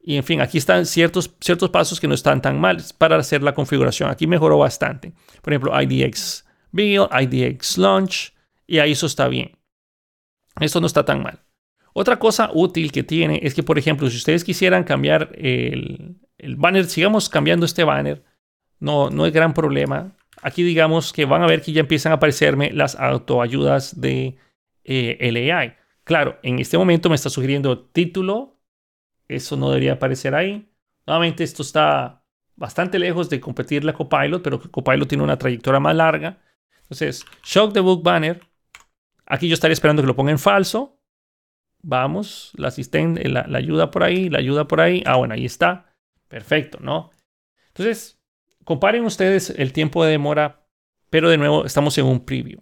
y 0.00 0.16
en 0.16 0.24
fin, 0.24 0.40
aquí 0.40 0.58
están 0.58 0.84
ciertos, 0.84 1.32
ciertos 1.40 1.70
pasos 1.70 2.00
que 2.00 2.08
no 2.08 2.14
están 2.14 2.42
tan 2.42 2.60
mal 2.60 2.82
para 2.98 3.14
hacer 3.18 3.44
la 3.44 3.54
configuración. 3.54 4.10
Aquí 4.10 4.26
mejoró 4.26 4.58
bastante. 4.58 5.12
Por 5.40 5.52
ejemplo, 5.52 5.80
IDX 5.80 6.44
Build, 6.72 7.10
IDX 7.12 7.78
Launch 7.78 8.34
y 8.66 8.80
ahí 8.80 8.92
eso 8.92 9.06
está 9.06 9.28
bien. 9.28 9.52
Esto 10.58 10.80
no 10.80 10.88
está 10.88 11.04
tan 11.04 11.22
mal. 11.22 11.44
Otra 11.92 12.18
cosa 12.18 12.50
útil 12.52 12.90
que 12.90 13.04
tiene 13.04 13.38
es 13.44 13.54
que, 13.54 13.62
por 13.62 13.78
ejemplo, 13.78 14.10
si 14.10 14.16
ustedes 14.16 14.42
quisieran 14.42 14.82
cambiar 14.82 15.30
el, 15.36 16.16
el 16.38 16.56
banner, 16.56 16.86
sigamos 16.86 17.28
cambiando 17.28 17.66
este 17.66 17.84
banner, 17.84 18.24
no, 18.80 19.10
no 19.10 19.26
es 19.26 19.32
gran 19.32 19.54
problema. 19.54 20.12
Aquí 20.40 20.62
digamos 20.62 21.12
que 21.12 21.24
van 21.24 21.42
a 21.42 21.46
ver 21.46 21.62
que 21.62 21.72
ya 21.72 21.80
empiezan 21.80 22.12
a 22.12 22.16
aparecerme 22.16 22.70
las 22.72 22.94
autoayudas 22.94 24.00
de 24.00 24.36
eh, 24.84 25.30
LAI. 25.32 25.76
Claro, 26.04 26.38
en 26.42 26.60
este 26.60 26.78
momento 26.78 27.08
me 27.08 27.16
está 27.16 27.28
sugiriendo 27.28 27.86
título. 27.86 28.56
Eso 29.26 29.56
no 29.56 29.68
debería 29.68 29.94
aparecer 29.94 30.34
ahí. 30.34 30.72
Nuevamente 31.06 31.44
esto 31.44 31.62
está 31.62 32.24
bastante 32.54 32.98
lejos 32.98 33.28
de 33.28 33.40
competir 33.40 33.84
la 33.84 33.92
Copilot, 33.92 34.42
pero 34.42 34.60
Copilot 34.60 35.08
tiene 35.08 35.24
una 35.24 35.36
trayectoria 35.36 35.80
más 35.80 35.94
larga. 35.94 36.38
Entonces, 36.82 37.26
shock 37.44 37.72
the 37.72 37.80
book 37.80 38.02
banner. 38.02 38.40
Aquí 39.26 39.48
yo 39.48 39.54
estaría 39.54 39.74
esperando 39.74 40.02
que 40.02 40.06
lo 40.06 40.16
ponga 40.16 40.30
en 40.30 40.38
falso. 40.38 40.98
Vamos, 41.82 42.52
la 42.56 42.68
asistente, 42.68 43.28
la 43.28 43.46
ayuda 43.58 43.90
por 43.90 44.02
ahí, 44.02 44.30
la 44.30 44.38
ayuda 44.38 44.66
por 44.66 44.80
ahí. 44.80 45.02
Ah, 45.04 45.16
bueno, 45.16 45.34
ahí 45.34 45.44
está. 45.44 45.87
Perfecto, 46.28 46.78
¿no? 46.80 47.10
Entonces, 47.68 48.20
comparen 48.64 49.04
ustedes 49.04 49.50
el 49.50 49.72
tiempo 49.72 50.04
de 50.04 50.12
demora, 50.12 50.66
pero 51.10 51.30
de 51.30 51.38
nuevo 51.38 51.64
estamos 51.64 51.96
en 51.98 52.04
un 52.04 52.24
preview. 52.24 52.60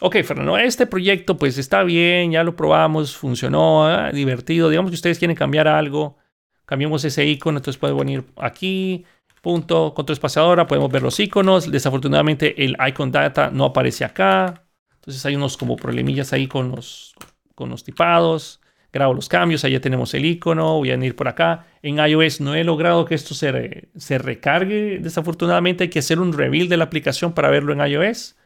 Ok, 0.00 0.22
Fernando, 0.22 0.56
este 0.56 0.86
proyecto 0.86 1.36
pues 1.36 1.58
está 1.58 1.82
bien, 1.82 2.30
ya 2.30 2.44
lo 2.44 2.54
probamos, 2.54 3.16
funcionó, 3.16 3.84
ah, 3.84 4.12
divertido. 4.12 4.68
Digamos 4.68 4.92
que 4.92 4.94
ustedes 4.94 5.18
quieren 5.18 5.36
cambiar 5.36 5.66
algo, 5.66 6.16
cambiamos 6.64 7.04
ese 7.04 7.26
icono, 7.26 7.58
entonces 7.58 7.80
pueden 7.80 7.96
venir 7.96 8.24
aquí, 8.36 9.04
punto, 9.42 9.92
control 9.94 10.12
espaciadora, 10.12 10.68
podemos 10.68 10.92
ver 10.92 11.02
los 11.02 11.18
iconos. 11.18 11.68
Desafortunadamente 11.68 12.64
el 12.64 12.76
icon 12.86 13.10
data 13.10 13.50
no 13.50 13.64
aparece 13.64 14.04
acá, 14.04 14.68
entonces 14.94 15.26
hay 15.26 15.34
unos 15.34 15.56
como 15.56 15.74
problemillas 15.74 16.32
ahí 16.32 16.46
con 16.46 16.70
los, 16.70 17.14
con 17.56 17.70
los 17.70 17.82
tipados 17.82 18.60
grabo 18.98 19.14
los 19.14 19.28
cambios, 19.28 19.64
allá 19.64 19.80
tenemos 19.80 20.12
el 20.14 20.24
icono, 20.24 20.76
voy 20.76 20.90
a 20.90 20.96
ir 20.96 21.16
por 21.16 21.28
acá. 21.28 21.66
En 21.82 21.98
iOS 21.98 22.40
no 22.40 22.54
he 22.54 22.64
logrado 22.64 23.04
que 23.04 23.14
esto 23.14 23.34
se, 23.34 23.88
se 23.96 24.18
recargue, 24.18 24.98
desafortunadamente 25.00 25.84
hay 25.84 25.90
que 25.90 26.00
hacer 26.00 26.20
un 26.20 26.32
reveal 26.32 26.68
de 26.68 26.76
la 26.76 26.84
aplicación 26.84 27.32
para 27.32 27.50
verlo 27.50 27.72
en 27.72 27.80
iOS. 27.80 28.36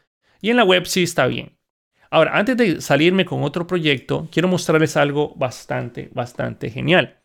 Y 0.41 0.49
en 0.49 0.57
la 0.57 0.63
web 0.63 0.85
sí 0.85 1.03
está 1.03 1.27
bien. 1.27 1.57
Ahora, 2.09 2.37
antes 2.37 2.55
de 2.57 2.81
salirme 2.81 3.25
con 3.25 3.43
otro 3.43 3.65
proyecto, 3.65 4.27
quiero 4.31 4.47
mostrarles 4.47 4.95
algo 4.97 5.33
bastante, 5.35 6.09
bastante 6.13 6.69
genial. 6.69 7.23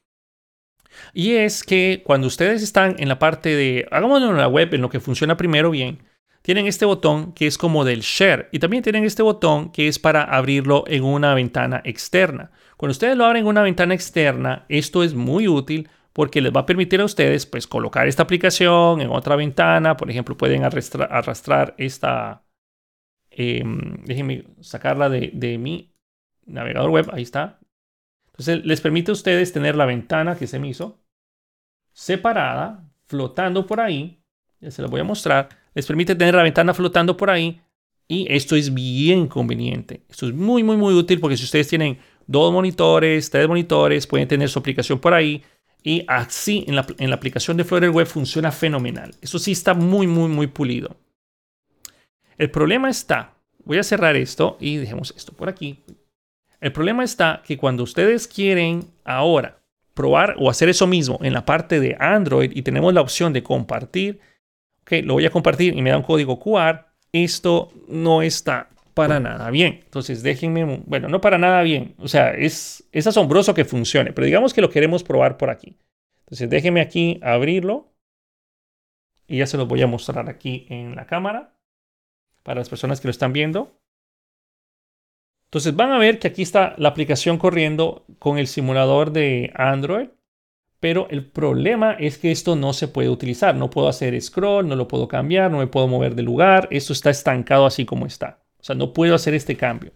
Y 1.12 1.34
es 1.34 1.62
que 1.62 2.02
cuando 2.04 2.26
ustedes 2.26 2.62
están 2.62 2.96
en 2.98 3.08
la 3.08 3.18
parte 3.18 3.54
de, 3.54 3.86
hagámoslo 3.90 4.30
en 4.30 4.38
la 4.38 4.48
web, 4.48 4.72
en 4.72 4.80
lo 4.80 4.88
que 4.88 5.00
funciona 5.00 5.36
primero 5.36 5.70
bien, 5.70 5.98
tienen 6.42 6.66
este 6.66 6.86
botón 6.86 7.32
que 7.32 7.46
es 7.46 7.58
como 7.58 7.84
del 7.84 8.00
share 8.00 8.48
y 8.52 8.58
también 8.58 8.82
tienen 8.82 9.04
este 9.04 9.22
botón 9.22 9.70
que 9.70 9.88
es 9.88 9.98
para 9.98 10.22
abrirlo 10.22 10.84
en 10.86 11.04
una 11.04 11.34
ventana 11.34 11.82
externa. 11.84 12.50
Cuando 12.78 12.92
ustedes 12.92 13.16
lo 13.16 13.24
abren 13.24 13.42
en 13.42 13.48
una 13.48 13.62
ventana 13.62 13.92
externa, 13.92 14.64
esto 14.68 15.02
es 15.02 15.12
muy 15.12 15.48
útil 15.48 15.90
porque 16.12 16.40
les 16.40 16.52
va 16.52 16.60
a 16.60 16.66
permitir 16.66 17.00
a 17.00 17.04
ustedes 17.04 17.44
pues 17.44 17.66
colocar 17.66 18.06
esta 18.06 18.22
aplicación 18.22 19.00
en 19.00 19.10
otra 19.10 19.34
ventana. 19.34 19.96
Por 19.96 20.08
ejemplo, 20.08 20.36
pueden 20.36 20.62
arrastrar, 20.62 21.74
esta, 21.76 22.44
em, 23.30 24.04
déjenme 24.04 24.44
sacarla 24.60 25.08
de, 25.08 25.32
de 25.34 25.58
mi 25.58 25.92
navegador 26.46 26.90
web, 26.90 27.10
ahí 27.12 27.24
está. 27.24 27.58
Entonces 28.28 28.64
les 28.64 28.80
permite 28.80 29.10
a 29.10 29.14
ustedes 29.14 29.52
tener 29.52 29.74
la 29.74 29.84
ventana 29.84 30.36
que 30.36 30.46
se 30.46 30.60
me 30.60 30.68
hizo 30.68 31.00
separada, 31.92 32.88
flotando 33.06 33.66
por 33.66 33.80
ahí. 33.80 34.22
Ya 34.60 34.70
se 34.70 34.82
lo 34.82 34.88
voy 34.88 35.00
a 35.00 35.04
mostrar. 35.04 35.48
Les 35.74 35.84
permite 35.84 36.14
tener 36.14 36.36
la 36.36 36.44
ventana 36.44 36.72
flotando 36.74 37.16
por 37.16 37.28
ahí. 37.28 37.60
Y 38.06 38.32
esto 38.32 38.54
es 38.54 38.72
bien 38.72 39.26
conveniente. 39.26 40.04
Esto 40.08 40.28
es 40.28 40.34
muy, 40.34 40.62
muy, 40.62 40.76
muy 40.76 40.94
útil 40.94 41.18
porque 41.18 41.36
si 41.36 41.42
ustedes 41.42 41.66
tienen 41.68 41.98
dos 42.28 42.52
monitores, 42.52 43.30
tres 43.30 43.48
monitores, 43.48 44.06
pueden 44.06 44.28
tener 44.28 44.48
su 44.48 44.60
aplicación 44.60 45.00
por 45.00 45.14
ahí. 45.14 45.42
Y 45.82 46.04
así 46.06 46.64
en 46.68 46.76
la, 46.76 46.86
en 46.98 47.10
la 47.10 47.16
aplicación 47.16 47.56
de 47.56 47.64
Flutter 47.64 47.90
Web 47.90 48.06
funciona 48.06 48.52
fenomenal. 48.52 49.14
Eso 49.20 49.38
sí 49.38 49.52
está 49.52 49.74
muy, 49.74 50.06
muy, 50.06 50.28
muy 50.28 50.46
pulido. 50.46 50.96
El 52.36 52.50
problema 52.50 52.90
está, 52.90 53.34
voy 53.64 53.78
a 53.78 53.82
cerrar 53.82 54.14
esto 54.14 54.56
y 54.60 54.76
dejemos 54.76 55.12
esto 55.16 55.32
por 55.32 55.48
aquí. 55.48 55.82
El 56.60 56.72
problema 56.72 57.02
está 57.02 57.42
que 57.44 57.56
cuando 57.56 57.82
ustedes 57.82 58.28
quieren 58.28 58.84
ahora 59.04 59.60
probar 59.94 60.36
o 60.38 60.50
hacer 60.50 60.68
eso 60.68 60.86
mismo 60.86 61.18
en 61.22 61.32
la 61.32 61.44
parte 61.44 61.80
de 61.80 61.96
Android 61.98 62.52
y 62.54 62.62
tenemos 62.62 62.92
la 62.92 63.00
opción 63.00 63.32
de 63.32 63.42
compartir, 63.42 64.20
ok, 64.82 65.04
lo 65.04 65.14
voy 65.14 65.26
a 65.26 65.30
compartir 65.30 65.76
y 65.76 65.82
me 65.82 65.90
da 65.90 65.96
un 65.96 66.02
código 66.02 66.38
QR, 66.38 66.86
esto 67.12 67.72
no 67.88 68.22
está 68.22 68.68
para 68.98 69.20
nada 69.20 69.48
bien. 69.50 69.80
Entonces 69.84 70.24
déjenme, 70.24 70.82
bueno, 70.86 71.08
no 71.08 71.20
para 71.20 71.38
nada 71.38 71.62
bien, 71.62 71.94
o 71.98 72.08
sea, 72.08 72.32
es, 72.32 72.88
es 72.90 73.06
asombroso 73.06 73.54
que 73.54 73.64
funcione, 73.64 74.12
pero 74.12 74.24
digamos 74.24 74.52
que 74.52 74.60
lo 74.60 74.70
queremos 74.70 75.04
probar 75.04 75.36
por 75.36 75.50
aquí. 75.50 75.78
Entonces 76.24 76.50
déjenme 76.50 76.80
aquí 76.80 77.20
abrirlo 77.22 77.92
y 79.28 79.38
ya 79.38 79.46
se 79.46 79.56
los 79.56 79.68
voy 79.68 79.82
a 79.82 79.86
mostrar 79.86 80.28
aquí 80.28 80.66
en 80.68 80.96
la 80.96 81.06
cámara 81.06 81.54
para 82.42 82.58
las 82.58 82.68
personas 82.68 83.00
que 83.00 83.06
lo 83.06 83.12
están 83.12 83.32
viendo. 83.32 83.78
Entonces 85.44 85.76
van 85.76 85.92
a 85.92 85.98
ver 85.98 86.18
que 86.18 86.26
aquí 86.26 86.42
está 86.42 86.74
la 86.76 86.88
aplicación 86.88 87.38
corriendo 87.38 88.04
con 88.18 88.36
el 88.36 88.48
simulador 88.48 89.12
de 89.12 89.52
Android, 89.54 90.08
pero 90.80 91.06
el 91.10 91.24
problema 91.24 91.92
es 91.92 92.18
que 92.18 92.32
esto 92.32 92.56
no 92.56 92.72
se 92.72 92.88
puede 92.88 93.10
utilizar. 93.10 93.54
No 93.54 93.70
puedo 93.70 93.88
hacer 93.88 94.20
scroll, 94.20 94.66
no 94.66 94.74
lo 94.74 94.88
puedo 94.88 95.06
cambiar, 95.06 95.52
no 95.52 95.58
me 95.58 95.68
puedo 95.68 95.86
mover 95.86 96.16
de 96.16 96.22
lugar. 96.22 96.66
Esto 96.72 96.92
está 96.92 97.10
estancado 97.10 97.64
así 97.64 97.84
como 97.84 98.04
está. 98.04 98.47
O 98.60 98.64
sea, 98.64 98.74
no 98.74 98.92
puedo 98.92 99.14
hacer 99.14 99.34
este 99.34 99.56
cambio. 99.56 99.92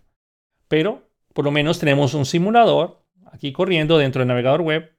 Pero 0.68 1.08
por 1.34 1.44
lo 1.44 1.50
menos 1.50 1.78
tenemos 1.78 2.14
un 2.14 2.26
simulador 2.26 3.04
aquí 3.26 3.52
corriendo 3.52 3.98
dentro 3.98 4.20
del 4.20 4.28
navegador 4.28 4.62
web 4.62 4.92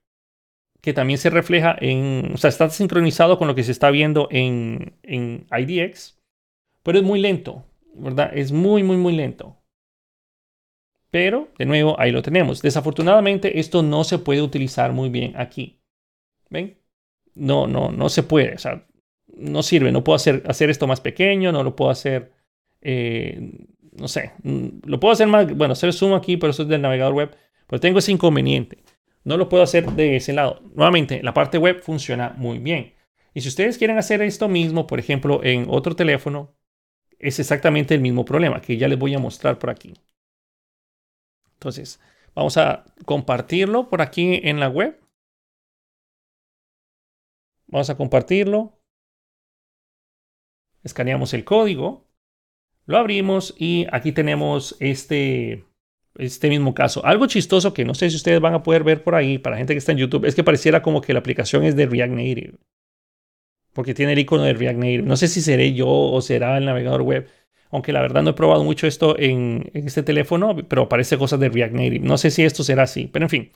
que 0.81 0.93
también 0.93 1.17
se 1.17 1.29
refleja 1.29 1.77
en, 1.79 2.31
o 2.33 2.37
sea, 2.37 2.49
está 2.49 2.69
sincronizado 2.69 3.37
con 3.37 3.47
lo 3.47 3.55
que 3.55 3.63
se 3.63 3.71
está 3.71 3.89
viendo 3.89 4.27
en, 4.31 4.97
en 5.03 5.47
IDX, 5.49 6.21
pero 6.83 6.97
es 6.97 7.05
muy 7.05 7.21
lento, 7.21 7.63
¿verdad? 7.95 8.31
Es 8.35 8.51
muy, 8.51 8.83
muy, 8.83 8.97
muy 8.97 9.15
lento. 9.15 9.63
Pero, 11.09 11.47
de 11.57 11.65
nuevo, 11.65 11.97
ahí 12.01 12.11
lo 12.11 12.21
tenemos. 12.21 12.61
Desafortunadamente, 12.61 13.61
esto 13.61 13.81
no 13.81 14.03
se 14.03 14.17
puede 14.17 14.41
utilizar 14.41 14.91
muy 14.91 15.09
bien 15.09 15.37
aquí. 15.37 15.79
¿Ven? 16.49 16.77
No, 17.33 17.65
no, 17.67 17.91
no 17.91 18.09
se 18.09 18.23
puede. 18.23 18.55
O 18.55 18.57
sea, 18.57 18.85
no 19.27 19.63
sirve. 19.63 19.91
No 19.93 20.03
puedo 20.03 20.15
hacer, 20.17 20.43
hacer 20.47 20.69
esto 20.69 20.85
más 20.85 20.99
pequeño, 20.99 21.53
no 21.53 21.63
lo 21.63 21.77
puedo 21.77 21.91
hacer, 21.91 22.32
eh, 22.83 23.67
no 23.97 24.07
sé, 24.07 24.33
mm, 24.43 24.67
lo 24.85 24.99
puedo 24.99 25.13
hacer 25.13 25.27
más, 25.27 25.47
bueno, 25.55 25.73
hacer 25.73 25.93
zoom 25.93 26.13
aquí, 26.13 26.37
pero 26.37 26.51
eso 26.51 26.63
es 26.63 26.69
del 26.69 26.81
navegador 26.81 27.13
web. 27.13 27.35
Pero 27.67 27.79
tengo 27.79 27.99
ese 27.99 28.11
inconveniente. 28.11 28.83
No 29.23 29.37
lo 29.37 29.49
puedo 29.49 29.63
hacer 29.63 29.91
de 29.93 30.17
ese 30.17 30.33
lado. 30.33 30.61
Nuevamente, 30.75 31.23
la 31.23 31.33
parte 31.33 31.57
web 31.57 31.81
funciona 31.81 32.33
muy 32.37 32.59
bien. 32.59 32.93
Y 33.33 33.41
si 33.41 33.47
ustedes 33.47 33.77
quieren 33.77 33.97
hacer 33.97 34.21
esto 34.21 34.47
mismo, 34.49 34.85
por 34.85 34.99
ejemplo, 34.99 35.43
en 35.43 35.65
otro 35.69 35.95
teléfono, 35.95 36.55
es 37.19 37.39
exactamente 37.39 37.95
el 37.95 38.01
mismo 38.01 38.25
problema 38.25 38.61
que 38.61 38.77
ya 38.77 38.87
les 38.87 38.99
voy 38.99 39.13
a 39.15 39.19
mostrar 39.19 39.57
por 39.57 39.69
aquí. 39.69 39.93
Entonces, 41.53 42.01
vamos 42.35 42.57
a 42.57 42.85
compartirlo 43.05 43.89
por 43.89 44.01
aquí 44.01 44.41
en 44.43 44.59
la 44.59 44.67
web. 44.67 44.99
Vamos 47.67 47.89
a 47.89 47.95
compartirlo. 47.95 48.77
Escaneamos 50.83 51.33
el 51.33 51.45
código. 51.45 52.05
Lo 52.85 52.97
abrimos 52.97 53.55
y 53.57 53.87
aquí 53.91 54.11
tenemos 54.11 54.75
este, 54.79 55.65
este 56.17 56.49
mismo 56.49 56.73
caso. 56.73 57.05
Algo 57.05 57.27
chistoso 57.27 57.73
que 57.73 57.85
no 57.85 57.93
sé 57.93 58.09
si 58.09 58.15
ustedes 58.15 58.41
van 58.41 58.53
a 58.53 58.63
poder 58.63 58.83
ver 58.83 59.03
por 59.03 59.15
ahí 59.15 59.37
para 59.37 59.57
gente 59.57 59.73
que 59.73 59.79
está 59.79 59.91
en 59.91 59.99
YouTube 59.99 60.25
es 60.25 60.35
que 60.35 60.43
pareciera 60.43 60.81
como 60.81 61.01
que 61.01 61.13
la 61.13 61.19
aplicación 61.19 61.63
es 61.63 61.75
de 61.75 61.85
React 61.85 62.13
Native. 62.13 62.53
Porque 63.73 63.93
tiene 63.93 64.13
el 64.13 64.19
icono 64.19 64.43
de 64.43 64.53
React 64.53 64.79
Native. 64.79 65.03
No 65.03 65.17
sé 65.17 65.27
si 65.27 65.41
seré 65.41 65.73
yo 65.73 65.87
o 65.87 66.21
será 66.21 66.57
el 66.57 66.65
navegador 66.65 67.01
web 67.01 67.27
aunque 67.73 67.91
la 67.91 68.01
verdad 68.01 68.21
no 68.21 68.29
he 68.29 68.33
probado 68.33 68.63
mucho 68.63 68.85
esto 68.85 69.17
en, 69.17 69.71
este 69.73 70.03
teléfono, 70.03 70.55
pero 70.67 70.87
parece 70.87 71.17
cosas 71.17 71.39
de 71.39 71.49
React 71.49 71.73
Native. 71.73 72.05
No 72.05 72.19
sé 72.19 72.29
si 72.29 72.43
esto 72.43 72.63
será 72.63 72.83
así, 72.83 73.09
pero 73.11 73.25
en 73.25 73.29
fin. 73.29 73.51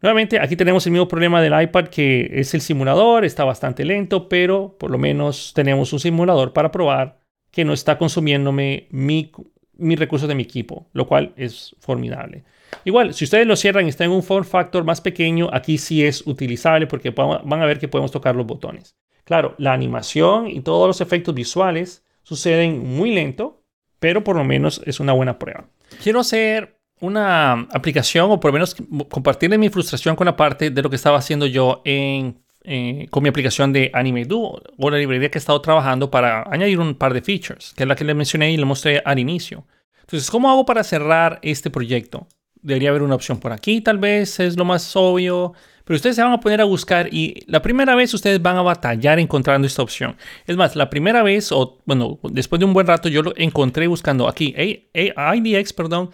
Nuevamente, 0.00 0.38
aquí 0.38 0.54
tenemos 0.54 0.86
el 0.86 0.92
mismo 0.92 1.08
problema 1.08 1.42
del 1.42 1.60
iPad, 1.60 1.88
que 1.88 2.30
es 2.32 2.54
el 2.54 2.60
simulador, 2.60 3.24
está 3.24 3.44
bastante 3.44 3.84
lento, 3.84 4.28
pero 4.28 4.76
por 4.78 4.92
lo 4.92 4.98
menos 4.98 5.52
tenemos 5.52 5.92
un 5.92 5.98
simulador 5.98 6.52
para 6.52 6.70
probar 6.70 7.19
que 7.50 7.64
no 7.64 7.72
está 7.72 7.98
consumiéndome 7.98 8.86
mi, 8.90 9.30
mi 9.76 9.96
recursos 9.96 10.28
de 10.28 10.34
mi 10.34 10.42
equipo, 10.42 10.88
lo 10.92 11.06
cual 11.06 11.32
es 11.36 11.74
formidable. 11.80 12.44
Igual, 12.84 13.14
si 13.14 13.24
ustedes 13.24 13.46
lo 13.46 13.56
cierran 13.56 13.86
y 13.86 13.88
está 13.88 14.04
en 14.04 14.12
un 14.12 14.22
form 14.22 14.44
factor 14.44 14.84
más 14.84 15.00
pequeño, 15.00 15.50
aquí 15.52 15.78
sí 15.78 16.04
es 16.04 16.26
utilizable 16.26 16.86
porque 16.86 17.10
van 17.10 17.62
a 17.62 17.66
ver 17.66 17.78
que 17.78 17.88
podemos 17.88 18.10
tocar 18.10 18.36
los 18.36 18.46
botones. 18.46 18.96
Claro, 19.24 19.54
la 19.58 19.72
animación 19.72 20.48
y 20.48 20.60
todos 20.60 20.86
los 20.86 21.00
efectos 21.00 21.34
visuales 21.34 22.04
suceden 22.22 22.96
muy 22.96 23.12
lento, 23.12 23.62
pero 23.98 24.24
por 24.24 24.36
lo 24.36 24.44
menos 24.44 24.82
es 24.86 25.00
una 25.00 25.12
buena 25.12 25.38
prueba. 25.38 25.68
Quiero 26.02 26.20
hacer 26.20 26.80
una 27.00 27.68
aplicación 27.72 28.30
o 28.30 28.40
por 28.40 28.50
lo 28.50 28.54
menos 28.54 28.76
compartirle 29.08 29.58
mi 29.58 29.68
frustración 29.68 30.16
con 30.16 30.26
la 30.26 30.36
parte 30.36 30.70
de 30.70 30.82
lo 30.82 30.90
que 30.90 30.96
estaba 30.96 31.18
haciendo 31.18 31.46
yo 31.46 31.82
en, 31.84 32.40
eh, 32.62 33.06
con 33.10 33.22
mi 33.22 33.28
aplicación 33.28 33.72
de 33.72 33.90
AnimeDo 33.94 34.62
o 34.76 34.90
la 34.90 34.98
librería 34.98 35.30
que 35.30 35.38
he 35.38 35.40
estado 35.40 35.60
trabajando 35.60 36.10
para 36.10 36.44
añadir 36.50 36.78
un 36.78 36.94
par 36.94 37.14
de 37.14 37.22
features, 37.22 37.72
que 37.74 37.84
es 37.84 37.88
la 37.88 37.96
que 37.96 38.04
le 38.04 38.14
mencioné 38.14 38.52
y 38.52 38.56
le 38.56 38.64
mostré 38.64 39.02
al 39.04 39.18
inicio. 39.18 39.66
Entonces, 40.00 40.30
¿cómo 40.30 40.50
hago 40.50 40.66
para 40.66 40.84
cerrar 40.84 41.38
este 41.42 41.70
proyecto? 41.70 42.26
Debería 42.60 42.90
haber 42.90 43.02
una 43.02 43.14
opción 43.14 43.38
por 43.38 43.52
aquí, 43.52 43.80
tal 43.80 43.98
vez, 43.98 44.40
es 44.40 44.56
lo 44.56 44.64
más 44.64 44.94
obvio. 44.94 45.54
Pero 45.84 45.96
ustedes 45.96 46.16
se 46.16 46.22
van 46.22 46.32
a 46.32 46.40
poner 46.40 46.60
a 46.60 46.64
buscar 46.64 47.12
y 47.12 47.42
la 47.46 47.62
primera 47.62 47.94
vez 47.94 48.14
ustedes 48.14 48.40
van 48.40 48.56
a 48.56 48.62
batallar 48.62 49.18
encontrando 49.18 49.66
esta 49.66 49.82
opción. 49.82 50.16
Es 50.46 50.56
más, 50.56 50.76
la 50.76 50.90
primera 50.90 51.22
vez, 51.22 51.50
o 51.50 51.78
bueno, 51.84 52.20
después 52.30 52.60
de 52.60 52.66
un 52.66 52.74
buen 52.74 52.86
rato, 52.86 53.08
yo 53.08 53.22
lo 53.22 53.32
encontré 53.36 53.86
buscando 53.86 54.28
aquí, 54.28 54.54
IDX, 54.94 55.72
perdón, 55.72 56.10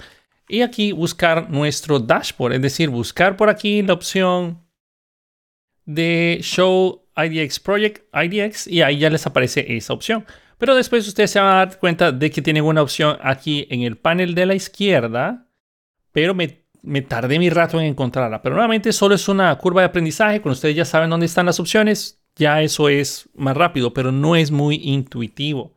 y 0.48 0.62
aquí 0.62 0.92
buscar 0.92 1.50
nuestro 1.50 1.98
dashboard, 1.98 2.54
es 2.54 2.62
decir, 2.62 2.88
buscar 2.88 3.36
por 3.36 3.50
aquí 3.50 3.82
la 3.82 3.94
opción 3.94 4.65
de 5.86 6.38
Show 6.42 7.02
IDX 7.16 7.60
Project, 7.60 8.04
IDX, 8.14 8.66
y 8.66 8.82
ahí 8.82 8.98
ya 8.98 9.08
les 9.08 9.26
aparece 9.26 9.64
esa 9.76 9.94
opción. 9.94 10.26
Pero 10.58 10.74
después 10.74 11.08
ustedes 11.08 11.30
se 11.30 11.40
van 11.40 11.48
a 11.48 11.66
dar 11.66 11.78
cuenta 11.78 12.12
de 12.12 12.30
que 12.30 12.42
tienen 12.42 12.64
una 12.64 12.82
opción 12.82 13.16
aquí 13.22 13.66
en 13.70 13.82
el 13.82 13.96
panel 13.96 14.34
de 14.34 14.46
la 14.46 14.54
izquierda, 14.54 15.46
pero 16.12 16.34
me 16.34 16.66
me 16.86 17.02
tardé 17.02 17.38
mi 17.40 17.50
rato 17.50 17.80
en 17.80 17.86
encontrarla, 17.86 18.40
pero 18.40 18.54
nuevamente 18.54 18.92
solo 18.92 19.16
es 19.16 19.28
una 19.28 19.54
curva 19.56 19.82
de 19.82 19.88
aprendizaje. 19.88 20.40
Cuando 20.40 20.54
ustedes 20.54 20.76
ya 20.76 20.84
saben 20.84 21.10
dónde 21.10 21.26
están 21.26 21.46
las 21.46 21.58
opciones, 21.58 22.22
ya 22.36 22.62
eso 22.62 22.88
es 22.88 23.28
más 23.34 23.56
rápido, 23.56 23.92
pero 23.92 24.12
no 24.12 24.36
es 24.36 24.52
muy 24.52 24.76
intuitivo. 24.76 25.74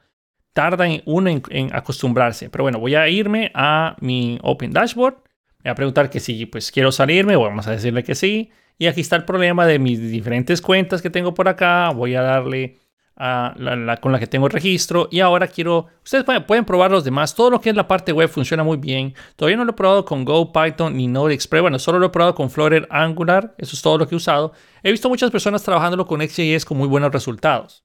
Tarda 0.54 0.88
en 0.88 1.02
uno 1.06 1.32
en, 1.50 1.76
acostumbrarse. 1.76 2.52
Pero 2.52 2.64
bueno, 2.64 2.80
voy 2.80 2.94
a 2.94 3.10
irme 3.10 3.52
a 3.56 3.96
mi 4.02 4.38
Open 4.44 4.72
Dashboard. 4.72 5.16
Voy 5.64 5.72
a 5.72 5.76
preguntar 5.76 6.10
que 6.10 6.20
si 6.20 6.46
pues 6.46 6.72
quiero 6.72 6.92
salirme, 6.92 7.36
vamos 7.36 7.68
a 7.68 7.72
decirle 7.72 8.04
que 8.04 8.16
sí. 8.16 8.52
Y 8.78 8.88
aquí 8.88 9.02
está 9.02 9.18
el 9.18 9.26
problema 9.26 9.66
de 9.66 9.78
mis 9.78 10.00
diferentes 10.00 10.62
cuentas 10.62 11.02
que 11.02 11.10
tengo 11.10 11.34
por 11.34 11.50
acá. 11.50 11.90
Voy 11.90 12.16
a 12.16 12.22
darle 12.22 12.78
la, 13.20 13.98
con 14.02 14.14
la 14.14 14.20
que 14.20 14.28
tengo 14.28 14.48
el 14.48 14.54
registro. 14.54 15.10
Y 15.12 15.20
ahora 15.20 15.48
quiero, 15.48 15.88
ustedes 16.04 16.24
pueden, 16.24 16.64
probar 16.64 16.92
los 16.92 17.04
demás. 17.04 17.36
Todo 17.36 17.50
lo 17.50 17.60
que 17.60 17.70
es 17.70 17.76
la 17.76 17.88
parte 17.88 18.14
web 18.14 18.30
funciona 18.30 18.64
muy 18.64 18.78
bien. 18.78 19.14
Todavía 19.36 19.58
no 19.58 19.66
lo 19.66 19.72
he 19.72 19.76
probado 19.76 20.06
con 20.06 20.24
Go, 20.24 20.54
Python 20.54 20.96
ni 20.96 21.08
Node 21.08 21.34
Express. 21.34 21.62
Bueno, 21.62 21.78
solo 21.78 22.00
lo 22.00 22.06
he 22.06 22.10
probado 22.10 22.36
con 22.36 22.50
Flutter, 22.50 22.88
Angular. 22.90 23.54
Eso 23.58 23.76
es 23.76 23.82
todo 23.82 23.98
lo 23.98 24.08
que 24.08 24.16
he 24.16 24.18
usado. 24.18 24.54
He 24.82 24.92
visto 24.92 25.10
muchas 25.10 25.30
personas 25.30 25.62
trabajándolo 25.62 26.08
con 26.08 26.22
XJS 26.22 26.64
con 26.64 26.78
muy 26.78 26.88
buenos 26.88 27.12
resultados. 27.12 27.84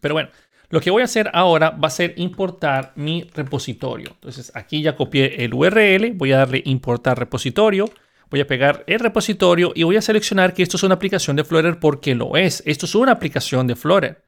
Pero 0.00 0.14
bueno, 0.14 0.28
Lo 0.72 0.80
que 0.80 0.90
voy 0.90 1.02
a 1.02 1.04
hacer 1.04 1.30
ahora 1.34 1.68
va 1.68 1.88
a 1.88 1.90
ser 1.90 2.14
importar 2.16 2.94
mi 2.96 3.28
repositorio. 3.34 4.12
Entonces 4.14 4.50
aquí 4.54 4.80
ya 4.80 4.96
copié 4.96 5.44
el 5.44 5.52
URL, 5.52 6.12
voy 6.14 6.32
a 6.32 6.38
darle 6.38 6.62
importar 6.64 7.18
repositorio, 7.18 7.90
voy 8.30 8.40
a 8.40 8.46
pegar 8.46 8.82
el 8.86 8.98
repositorio 8.98 9.72
y 9.74 9.82
voy 9.82 9.98
a 9.98 10.00
seleccionar 10.00 10.54
que 10.54 10.62
esto 10.62 10.78
es 10.78 10.82
una 10.82 10.94
aplicación 10.94 11.36
de 11.36 11.44
Flutter 11.44 11.78
porque 11.78 12.14
lo 12.14 12.38
es. 12.38 12.62
Esto 12.64 12.86
es 12.86 12.94
una 12.94 13.12
aplicación 13.12 13.66
de 13.66 13.76
Flutter. 13.76 14.24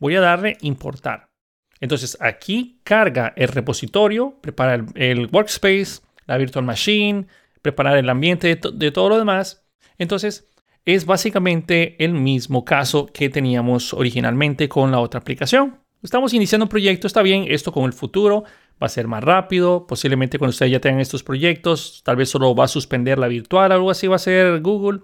Voy 0.00 0.16
a 0.16 0.20
darle 0.20 0.56
importar. 0.62 1.30
Entonces 1.78 2.18
aquí 2.20 2.80
carga 2.82 3.32
el 3.36 3.46
repositorio, 3.46 4.36
prepara 4.40 4.84
el, 4.96 5.28
workspace, 5.30 6.00
la 6.26 6.38
virtual 6.38 6.64
machine, 6.64 7.28
preparar 7.62 7.98
el 7.98 8.10
ambiente 8.10 8.48
de, 8.48 8.70
de 8.74 8.90
todo 8.90 9.10
lo 9.10 9.18
demás. 9.18 9.64
Entonces 9.96 10.50
es 10.84 11.06
básicamente 11.06 12.04
el 12.04 12.14
mismo 12.14 12.64
caso 12.64 13.06
que 13.06 13.28
teníamos 13.28 13.94
originalmente 13.94 14.68
con 14.68 14.90
la 14.90 14.98
otra 14.98 15.20
aplicación. 15.20 15.83
Estamos 16.04 16.34
iniciando 16.34 16.66
un 16.66 16.68
proyecto, 16.68 17.06
está 17.06 17.22
bien, 17.22 17.46
esto 17.48 17.72
con 17.72 17.84
el 17.84 17.94
futuro 17.94 18.44
va 18.74 18.88
a 18.88 18.90
ser 18.90 19.08
más 19.08 19.24
rápido, 19.24 19.86
posiblemente 19.86 20.38
cuando 20.38 20.50
ustedes 20.50 20.70
ya 20.70 20.78
tengan 20.78 21.00
estos 21.00 21.22
proyectos, 21.22 22.02
tal 22.04 22.16
vez 22.16 22.28
solo 22.28 22.54
va 22.54 22.64
a 22.64 22.68
suspender 22.68 23.18
la 23.18 23.26
virtual, 23.26 23.72
algo 23.72 23.90
así 23.90 24.06
va 24.06 24.16
a 24.16 24.18
ser 24.18 24.60
Google, 24.60 25.00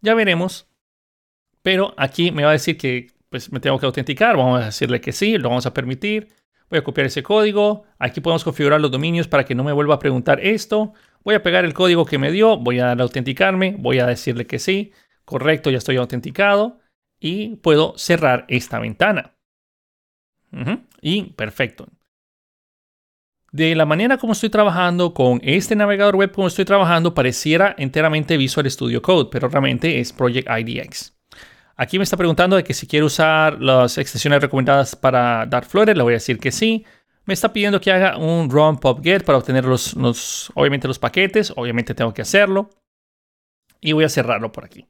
ya 0.00 0.14
veremos. 0.14 0.68
Pero 1.62 1.92
aquí 1.96 2.30
me 2.30 2.44
va 2.44 2.50
a 2.50 2.52
decir 2.52 2.78
que 2.78 3.08
pues 3.30 3.50
me 3.50 3.58
tengo 3.58 3.80
que 3.80 3.86
autenticar, 3.86 4.36
vamos 4.36 4.62
a 4.62 4.66
decirle 4.66 5.00
que 5.00 5.10
sí, 5.10 5.38
lo 5.38 5.48
vamos 5.48 5.66
a 5.66 5.74
permitir. 5.74 6.28
Voy 6.70 6.78
a 6.78 6.84
copiar 6.84 7.08
ese 7.08 7.24
código, 7.24 7.82
aquí 7.98 8.20
podemos 8.20 8.44
configurar 8.44 8.80
los 8.80 8.92
dominios 8.92 9.26
para 9.26 9.44
que 9.44 9.56
no 9.56 9.64
me 9.64 9.72
vuelva 9.72 9.96
a 9.96 9.98
preguntar 9.98 10.38
esto. 10.38 10.92
Voy 11.24 11.34
a 11.34 11.42
pegar 11.42 11.64
el 11.64 11.74
código 11.74 12.06
que 12.06 12.18
me 12.18 12.30
dio, 12.30 12.58
voy 12.58 12.78
a 12.78 12.86
darle 12.86 13.02
a 13.02 13.06
autenticarme, 13.06 13.74
voy 13.76 13.98
a 13.98 14.06
decirle 14.06 14.46
que 14.46 14.60
sí, 14.60 14.92
correcto, 15.24 15.72
ya 15.72 15.78
estoy 15.78 15.96
autenticado 15.96 16.78
y 17.18 17.56
puedo 17.56 17.98
cerrar 17.98 18.44
esta 18.48 18.78
ventana. 18.78 19.33
Y 21.00 21.32
perfecto. 21.32 21.88
De 23.54 23.74
la 23.76 23.86
manera 23.86 24.18
como 24.18 24.32
estoy 24.32 24.50
trabajando 24.50 25.14
con 25.14 25.40
este 25.44 25.76
navegador 25.76 26.16
web 26.16 26.32
como 26.32 26.48
estoy 26.48 26.64
trabajando, 26.64 27.14
pareciera 27.14 27.74
enteramente 27.78 28.36
Visual 28.36 28.68
Studio 28.68 29.00
Code, 29.00 29.28
pero 29.30 29.48
realmente 29.48 30.00
es 30.00 30.12
Project 30.12 30.48
IDX. 30.50 31.14
Aquí 31.76 31.98
me 31.98 32.04
está 32.04 32.16
preguntando 32.16 32.56
de 32.56 32.64
que 32.64 32.74
si 32.74 32.86
quiero 32.86 33.06
usar 33.06 33.60
las 33.60 33.96
extensiones 33.98 34.40
recomendadas 34.40 34.96
para 34.96 35.46
Dartflower, 35.46 35.96
le 35.96 36.02
voy 36.02 36.14
a 36.14 36.16
decir 36.16 36.38
que 36.38 36.50
sí. 36.50 36.84
Me 37.26 37.34
está 37.34 37.52
pidiendo 37.52 37.80
que 37.80 37.92
haga 37.92 38.16
un 38.16 38.50
run 38.50 38.78
pubget 38.78 39.24
para 39.24 39.38
obtener 39.38 39.64
los, 39.64 39.94
los, 39.94 40.50
obviamente 40.54 40.88
los 40.88 40.98
paquetes. 40.98 41.52
Obviamente 41.56 41.94
tengo 41.94 42.12
que 42.12 42.22
hacerlo. 42.22 42.70
Y 43.80 43.92
voy 43.92 44.04
a 44.04 44.08
cerrarlo 44.08 44.50
por 44.50 44.64
aquí. 44.64 44.86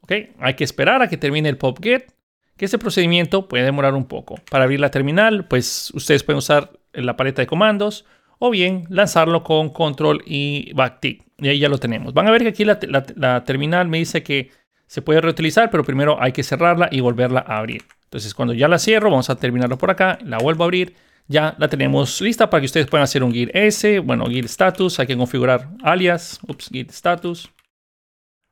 Ok, 0.00 0.12
hay 0.38 0.54
que 0.54 0.64
esperar 0.64 1.02
a 1.02 1.08
que 1.08 1.18
termine 1.18 1.48
el 1.48 1.58
pubget 1.58 2.15
que 2.56 2.64
ese 2.64 2.78
procedimiento 2.78 3.48
puede 3.48 3.64
demorar 3.64 3.94
un 3.94 4.06
poco. 4.06 4.36
Para 4.50 4.64
abrir 4.64 4.80
la 4.80 4.90
terminal, 4.90 5.46
pues 5.46 5.90
ustedes 5.94 6.22
pueden 6.22 6.38
usar 6.38 6.72
la 6.92 7.16
paleta 7.16 7.42
de 7.42 7.46
comandos 7.46 8.04
o 8.38 8.50
bien 8.50 8.84
lanzarlo 8.88 9.42
con 9.42 9.70
control 9.70 10.22
y 10.26 10.72
backtick. 10.74 11.22
Y 11.38 11.48
ahí 11.48 11.58
ya 11.58 11.68
lo 11.68 11.78
tenemos. 11.78 12.14
Van 12.14 12.26
a 12.26 12.30
ver 12.30 12.42
que 12.42 12.48
aquí 12.48 12.64
la, 12.64 13.44
terminal 13.44 13.88
me 13.88 13.98
dice 13.98 14.22
que 14.22 14.50
se 14.86 15.02
puede 15.02 15.20
reutilizar, 15.20 15.70
pero 15.70 15.84
primero 15.84 16.20
hay 16.20 16.32
que 16.32 16.42
cerrarla 16.42 16.88
y 16.90 17.00
volverla 17.00 17.44
a 17.46 17.58
abrir. 17.58 17.82
Entonces 18.04 18.34
cuando 18.34 18.54
ya 18.54 18.68
la 18.68 18.78
cierro, 18.78 19.10
vamos 19.10 19.28
a 19.30 19.36
terminarlo 19.36 19.76
por 19.76 19.90
acá, 19.90 20.18
la 20.24 20.38
vuelvo 20.38 20.64
a 20.64 20.66
abrir, 20.66 20.94
ya 21.28 21.56
la 21.58 21.68
tenemos 21.68 22.20
lista 22.20 22.48
para 22.48 22.60
que 22.60 22.66
ustedes 22.66 22.86
puedan 22.86 23.02
hacer 23.02 23.24
un 23.24 23.32
git 23.32 23.50
S, 23.52 23.98
bueno, 23.98 24.26
git 24.26 24.44
status, 24.44 25.00
hay 25.00 25.08
que 25.08 25.16
configurar 25.16 25.68
alias, 25.82 26.38
ups, 26.46 26.68
git 26.70 26.90
status. 26.90 27.50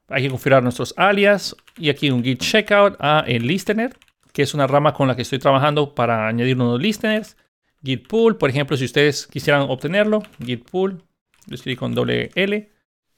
Hay 0.08 0.22
que 0.22 0.30
configurar 0.30 0.62
nuestros 0.62 0.94
alias 0.96 1.56
y 1.76 1.88
aquí 1.88 2.10
un 2.10 2.22
git 2.22 2.40
checkout 2.40 2.96
a 3.00 3.24
el 3.26 3.46
listener, 3.46 3.96
que 4.32 4.42
es 4.42 4.54
una 4.54 4.66
rama 4.66 4.92
con 4.92 5.08
la 5.08 5.16
que 5.16 5.22
estoy 5.22 5.38
trabajando 5.38 5.94
para 5.94 6.28
añadir 6.28 6.56
unos 6.56 6.80
listeners. 6.80 7.36
Git 7.82 8.06
pull, 8.06 8.36
por 8.36 8.50
ejemplo, 8.50 8.76
si 8.76 8.84
ustedes 8.84 9.26
quisieran 9.26 9.62
obtenerlo, 9.62 10.22
git 10.44 10.68
pull, 10.68 11.02
lo 11.46 11.54
escribí 11.54 11.76
con 11.76 11.94
doble 11.94 12.30
L. 12.34 12.70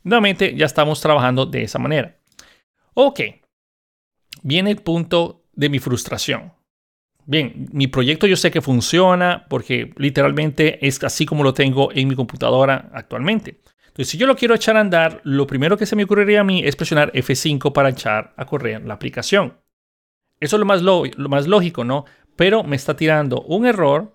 Nuevamente 0.03 0.55
ya 0.55 0.67
estamos 0.67 1.01
trabajando 1.01 1.47
de 1.47 1.63
esa 1.63 1.79
manera. 1.79 2.17
Ok, 2.95 3.21
viene 4.43 4.71
el 4.71 4.79
punto 4.79 5.45
de 5.53 5.69
mi 5.69 5.79
frustración. 5.79 6.53
Bien, 7.25 7.69
mi 7.73 7.89
proyecto 7.89 8.29
yo 8.29 8.37
sé 8.37 8.53
que 8.53 8.63
funciona 8.63 9.47
porque 9.49 9.93
literalmente 9.97 10.87
es 10.87 11.03
así 11.03 11.27
como 11.27 11.43
lo 11.43 11.53
tengo 11.55 11.91
en 11.93 12.07
mi 12.07 12.15
computadora 12.15 12.89
actualmente. 12.93 13.61
Entonces, 13.97 14.11
si 14.11 14.19
yo 14.19 14.27
lo 14.27 14.37
quiero 14.37 14.55
echar 14.55 14.77
a 14.77 14.81
andar, 14.81 15.23
lo 15.25 15.47
primero 15.47 15.79
que 15.79 15.87
se 15.87 15.97
me 15.97 16.05
ocurriría 16.05 16.43
a 16.43 16.45
mí 16.45 16.61
es 16.63 16.77
presionar 16.77 17.11
F5 17.15 17.73
para 17.73 17.89
echar 17.89 18.35
a 18.37 18.45
correr 18.45 18.85
la 18.85 18.93
aplicación. 18.93 19.55
Eso 20.39 20.57
es 20.57 20.61
lo 20.61 20.67
más, 20.67 20.83
lo, 20.83 21.05
más 21.31 21.47
lógico, 21.47 21.83
¿no? 21.83 22.05
Pero 22.37 22.63
me 22.63 22.77
está 22.77 22.95
tirando 22.95 23.41
un 23.41 23.65
error. 23.65 24.15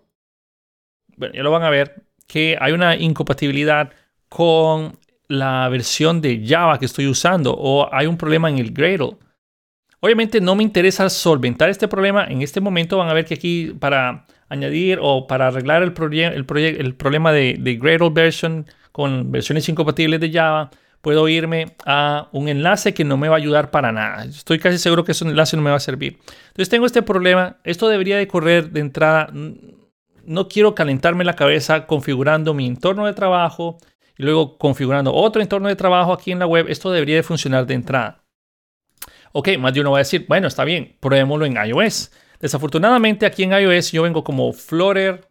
Bueno, 1.17 1.33
ya 1.33 1.41
lo 1.41 1.49
van 1.49 1.63
a 1.63 1.71
ver, 1.71 2.03
que 2.27 2.59
hay 2.61 2.73
una 2.73 2.95
incompatibilidad 2.95 3.91
con 4.29 4.99
la 5.27 5.67
versión 5.69 6.21
de 6.21 6.45
Java 6.47 6.77
que 6.77 6.85
estoy 6.85 7.07
usando 7.07 7.51
o 7.57 7.91
hay 7.91 8.05
un 8.05 8.17
problema 8.17 8.51
en 8.51 8.59
el 8.59 8.73
Gradle. 8.73 9.17
Obviamente 9.99 10.41
no 10.41 10.55
me 10.55 10.61
interesa 10.61 11.09
solventar 11.09 11.71
este 11.71 11.87
problema. 11.87 12.25
En 12.25 12.43
este 12.43 12.61
momento 12.61 12.99
van 12.99 13.09
a 13.09 13.13
ver 13.13 13.25
que 13.25 13.33
aquí 13.33 13.75
para 13.79 14.27
añadir 14.47 14.99
o 15.01 15.25
para 15.25 15.47
arreglar 15.47 15.81
el, 15.81 15.95
el, 16.13 16.45
el 16.79 16.93
problema 16.93 17.31
de, 17.31 17.55
de 17.59 17.75
Gradle 17.77 18.11
version 18.11 18.67
con 18.91 19.31
versiones 19.31 19.67
incompatibles 19.69 20.19
de 20.19 20.31
Java, 20.31 20.69
puedo 21.01 21.27
irme 21.27 21.75
a 21.85 22.29
un 22.31 22.47
enlace 22.47 22.93
que 22.93 23.03
no 23.03 23.17
me 23.17 23.27
va 23.27 23.35
a 23.35 23.39
ayudar 23.39 23.71
para 23.71 23.91
nada. 23.91 24.23
Estoy 24.25 24.59
casi 24.59 24.77
seguro 24.77 25.03
que 25.03 25.11
ese 25.13 25.25
enlace 25.25 25.57
no 25.57 25.63
me 25.63 25.71
va 25.71 25.77
a 25.77 25.79
servir. 25.79 26.19
Entonces 26.47 26.69
tengo 26.69 26.85
este 26.85 27.01
problema. 27.01 27.57
Esto 27.63 27.89
debería 27.89 28.17
de 28.17 28.27
correr 28.27 28.69
de 28.71 28.79
entrada. 28.79 29.29
No 30.23 30.47
quiero 30.47 30.75
calentarme 30.75 31.23
la 31.23 31.35
cabeza 31.35 31.87
configurando 31.87 32.53
mi 32.53 32.67
entorno 32.67 33.05
de 33.05 33.13
trabajo 33.13 33.77
y 34.17 34.23
luego 34.23 34.57
configurando 34.57 35.13
otro 35.13 35.41
entorno 35.41 35.67
de 35.67 35.75
trabajo 35.75 36.13
aquí 36.13 36.31
en 36.31 36.39
la 36.39 36.45
web. 36.45 36.67
Esto 36.69 36.91
debería 36.91 37.15
de 37.15 37.23
funcionar 37.23 37.65
de 37.65 37.73
entrada. 37.73 38.23
Ok, 39.33 39.49
más 39.57 39.73
de 39.73 39.81
uno 39.81 39.91
va 39.91 39.97
a 39.97 39.99
decir, 39.99 40.25
bueno, 40.27 40.47
está 40.47 40.65
bien, 40.65 40.97
probémoslo 40.99 41.45
en 41.45 41.55
iOS. 41.55 42.11
Desafortunadamente 42.39 43.25
aquí 43.25 43.43
en 43.43 43.53
iOS 43.53 43.91
yo 43.91 44.03
vengo 44.03 44.23
como 44.23 44.51
Flutter, 44.51 45.29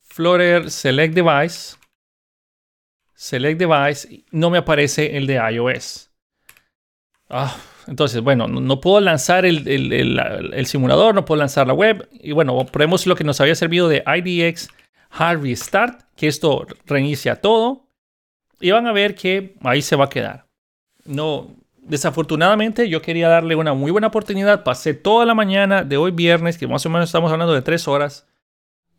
Flutter 0.00 0.70
Select 0.70 1.14
Device 1.14 1.76
Select 3.18 3.58
Device, 3.58 4.24
no 4.30 4.48
me 4.48 4.58
aparece 4.58 5.16
el 5.16 5.26
de 5.26 5.40
iOS. 5.52 6.08
Ah, 7.28 7.56
entonces, 7.88 8.20
bueno, 8.20 8.46
no, 8.46 8.80
puedo 8.80 9.00
lanzar 9.00 9.44
el, 9.44 10.66
simulador, 10.66 11.16
no 11.16 11.24
puedo 11.24 11.40
lanzar 11.40 11.66
la 11.66 11.74
web. 11.74 12.08
Y 12.12 12.30
bueno, 12.30 12.64
probemos 12.66 13.08
lo 13.08 13.16
que 13.16 13.24
nos 13.24 13.40
había 13.40 13.56
servido 13.56 13.88
de 13.88 14.04
IDX 14.06 14.68
Hard 15.10 15.42
Restart, 15.42 16.02
que 16.14 16.28
esto 16.28 16.64
reinicia 16.86 17.40
todo. 17.40 17.88
Y 18.60 18.70
van 18.70 18.86
a 18.86 18.92
ver 18.92 19.16
que 19.16 19.56
ahí 19.64 19.82
se 19.82 19.96
va 19.96 20.04
a 20.04 20.10
quedar. 20.10 20.46
No, 21.04 21.56
desafortunadamente 21.78 22.88
yo 22.88 23.02
quería 23.02 23.28
darle 23.28 23.56
una 23.56 23.74
muy 23.74 23.90
buena 23.90 24.06
oportunidad. 24.06 24.62
Pasé 24.62 24.94
toda 24.94 25.26
la 25.26 25.34
mañana 25.34 25.82
de 25.82 25.96
hoy 25.96 26.12
viernes, 26.12 26.56
que 26.56 26.68
más 26.68 26.86
o 26.86 26.88
menos 26.88 27.08
estamos 27.08 27.32
hablando 27.32 27.52
de 27.52 27.62
tres 27.62 27.88
horas. 27.88 28.28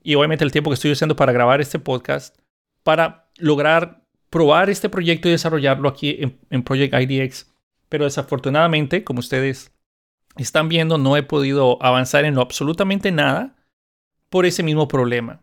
Y 0.04 0.16
obviamente 0.16 0.44
el 0.44 0.52
tiempo 0.52 0.72
que 0.72 0.76
estoy 0.76 0.92
usando 0.92 1.16
para 1.16 1.32
grabar 1.32 1.62
este 1.62 1.80
podcast, 1.80 2.38
para 2.84 3.30
lograr 3.38 4.09
probar 4.30 4.70
este 4.70 4.90
proyecto 4.90 5.28
y 5.28 5.32
desarrollarlo 5.32 5.90
aquí 5.90 6.20
en, 6.50 6.64
Project 6.64 6.94
IDX. 6.94 7.52
Pero 7.90 8.06
desafortunadamente, 8.06 9.04
como 9.04 9.20
ustedes 9.20 9.72
están 10.38 10.70
viendo, 10.70 10.98
no 10.98 11.18
he 11.18 11.24
podido 11.24 11.82
avanzar 11.82 12.26
en 12.26 12.38
absolutamente 12.38 13.12
nada 13.12 13.56
por 14.30 14.46
ese 14.46 14.64
mismo 14.64 14.88
problema. 14.88 15.42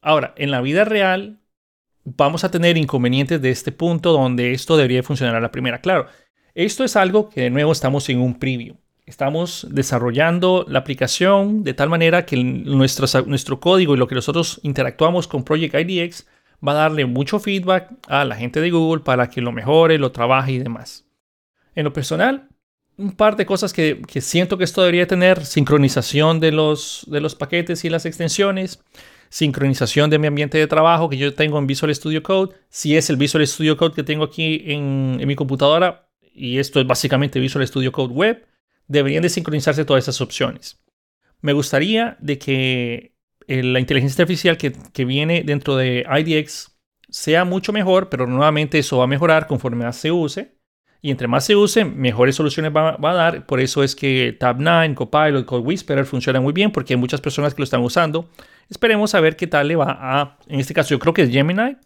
Ahora, 0.00 0.34
en 0.36 0.50
la 0.50 0.60
vida 0.60 0.84
real, 0.84 1.40
vamos 2.04 2.44
a 2.44 2.50
tener 2.50 2.76
inconvenientes 2.76 3.40
de 3.40 3.50
este 3.50 3.72
punto 3.72 4.12
donde 4.12 4.52
esto 4.52 4.76
debería 4.76 5.02
funcionar 5.02 5.36
a 5.36 5.40
la 5.40 5.52
primera. 5.52 5.80
Claro, 5.80 6.06
esto 6.54 6.84
es 6.84 6.96
algo 6.96 7.28
que 7.28 7.42
de 7.42 7.50
nuevo 7.50 7.72
estamos 7.72 8.08
en 8.08 8.20
un 8.20 8.38
preview. 8.38 8.76
Estamos 9.04 9.68
desarrollando 9.70 10.64
la 10.68 10.80
aplicación 10.80 11.62
de 11.62 11.74
tal 11.74 11.88
manera 11.88 12.26
que 12.26 12.36
nuestro, 12.42 13.06
nuestro 13.26 13.60
código 13.60 13.94
y 13.94 13.98
lo 13.98 14.08
que 14.08 14.16
nosotros 14.16 14.58
interactuamos 14.64 15.28
con 15.28 15.44
Project 15.44 15.76
IDX 15.76 16.26
va 16.66 16.72
a 16.72 16.76
darle 16.76 17.06
mucho 17.06 17.38
feedback 17.38 17.90
a 18.08 18.24
la 18.24 18.36
gente 18.36 18.60
de 18.60 18.70
Google 18.70 19.02
para 19.02 19.28
que 19.28 19.40
lo 19.40 19.52
mejore, 19.52 19.98
lo 19.98 20.12
trabaje 20.12 20.52
y 20.52 20.58
demás. 20.58 21.06
En 21.74 21.84
lo 21.84 21.92
personal, 21.92 22.48
un 22.96 23.12
par 23.12 23.36
de 23.36 23.46
cosas 23.46 23.72
que, 23.72 24.02
siento 24.20 24.56
que 24.56 24.64
esto 24.64 24.82
debería 24.82 25.06
tener, 25.06 25.44
sincronización 25.44 26.40
de 26.40 26.52
los, 26.52 27.04
de 27.08 27.20
los 27.20 27.34
paquetes 27.34 27.84
y 27.84 27.90
las 27.90 28.06
extensiones, 28.06 28.82
sincronización 29.28 30.08
de 30.08 30.18
mi 30.18 30.26
ambiente 30.26 30.58
de 30.58 30.66
trabajo 30.66 31.08
que 31.08 31.18
yo 31.18 31.34
tengo 31.34 31.58
en 31.58 31.66
Visual 31.66 31.94
Studio 31.94 32.22
Code, 32.22 32.54
si 32.68 32.96
es 32.96 33.10
el 33.10 33.16
Visual 33.16 33.46
Studio 33.46 33.76
Code 33.76 33.94
que 33.94 34.02
tengo 34.02 34.24
aquí 34.24 34.62
en, 34.66 35.18
en 35.20 35.28
mi 35.28 35.36
computadora, 35.36 36.08
y 36.34 36.58
esto 36.58 36.80
es 36.80 36.86
básicamente 36.86 37.40
Visual 37.40 37.66
Studio 37.66 37.92
Code 37.92 38.14
Web, 38.14 38.46
deberían 38.88 39.22
de 39.22 39.28
sincronizarse 39.28 39.84
todas 39.84 40.04
esas 40.04 40.20
opciones. 40.20 40.80
Me 41.40 41.52
gustaría 41.52 42.16
de 42.20 42.38
que 42.38 43.15
la 43.46 43.80
inteligencia 43.80 44.22
artificial 44.22 44.56
que, 44.56 45.04
viene 45.04 45.42
dentro 45.44 45.76
de 45.76 46.04
IDX 46.08 46.76
sea 47.08 47.44
mucho 47.44 47.72
mejor, 47.72 48.08
pero 48.08 48.26
nuevamente 48.26 48.78
eso 48.78 48.98
va 48.98 49.04
a 49.04 49.08
mejorar 49.08 49.46
conforme 49.46 49.90
se 49.92 50.10
use. 50.10 50.56
Y 51.02 51.10
entre 51.10 51.28
más 51.28 51.44
se 51.44 51.54
use, 51.54 51.84
mejores 51.84 52.34
soluciones 52.34 52.72
va, 52.74 52.96
a 53.00 53.14
dar. 53.14 53.46
Por 53.46 53.60
eso 53.60 53.84
es 53.84 53.94
que 53.94 54.36
Tab9, 54.38 54.94
Copilot, 54.94 55.44
Code 55.44 55.62
Whisperer 55.62 56.04
funcionan 56.04 56.42
muy 56.42 56.52
bien 56.52 56.72
porque 56.72 56.94
hay 56.94 56.98
muchas 56.98 57.20
personas 57.20 57.54
que 57.54 57.60
lo 57.60 57.64
están 57.64 57.82
usando. 57.82 58.28
Esperemos 58.68 59.14
a 59.14 59.20
ver 59.20 59.36
qué 59.36 59.46
tal 59.46 59.68
le 59.68 59.76
va 59.76 59.96
a, 60.00 60.38
en 60.48 60.58
este 60.58 60.74
caso 60.74 60.90
yo 60.90 60.98
creo 60.98 61.14
que 61.14 61.22
es 61.22 61.30
Gemini, 61.30 61.76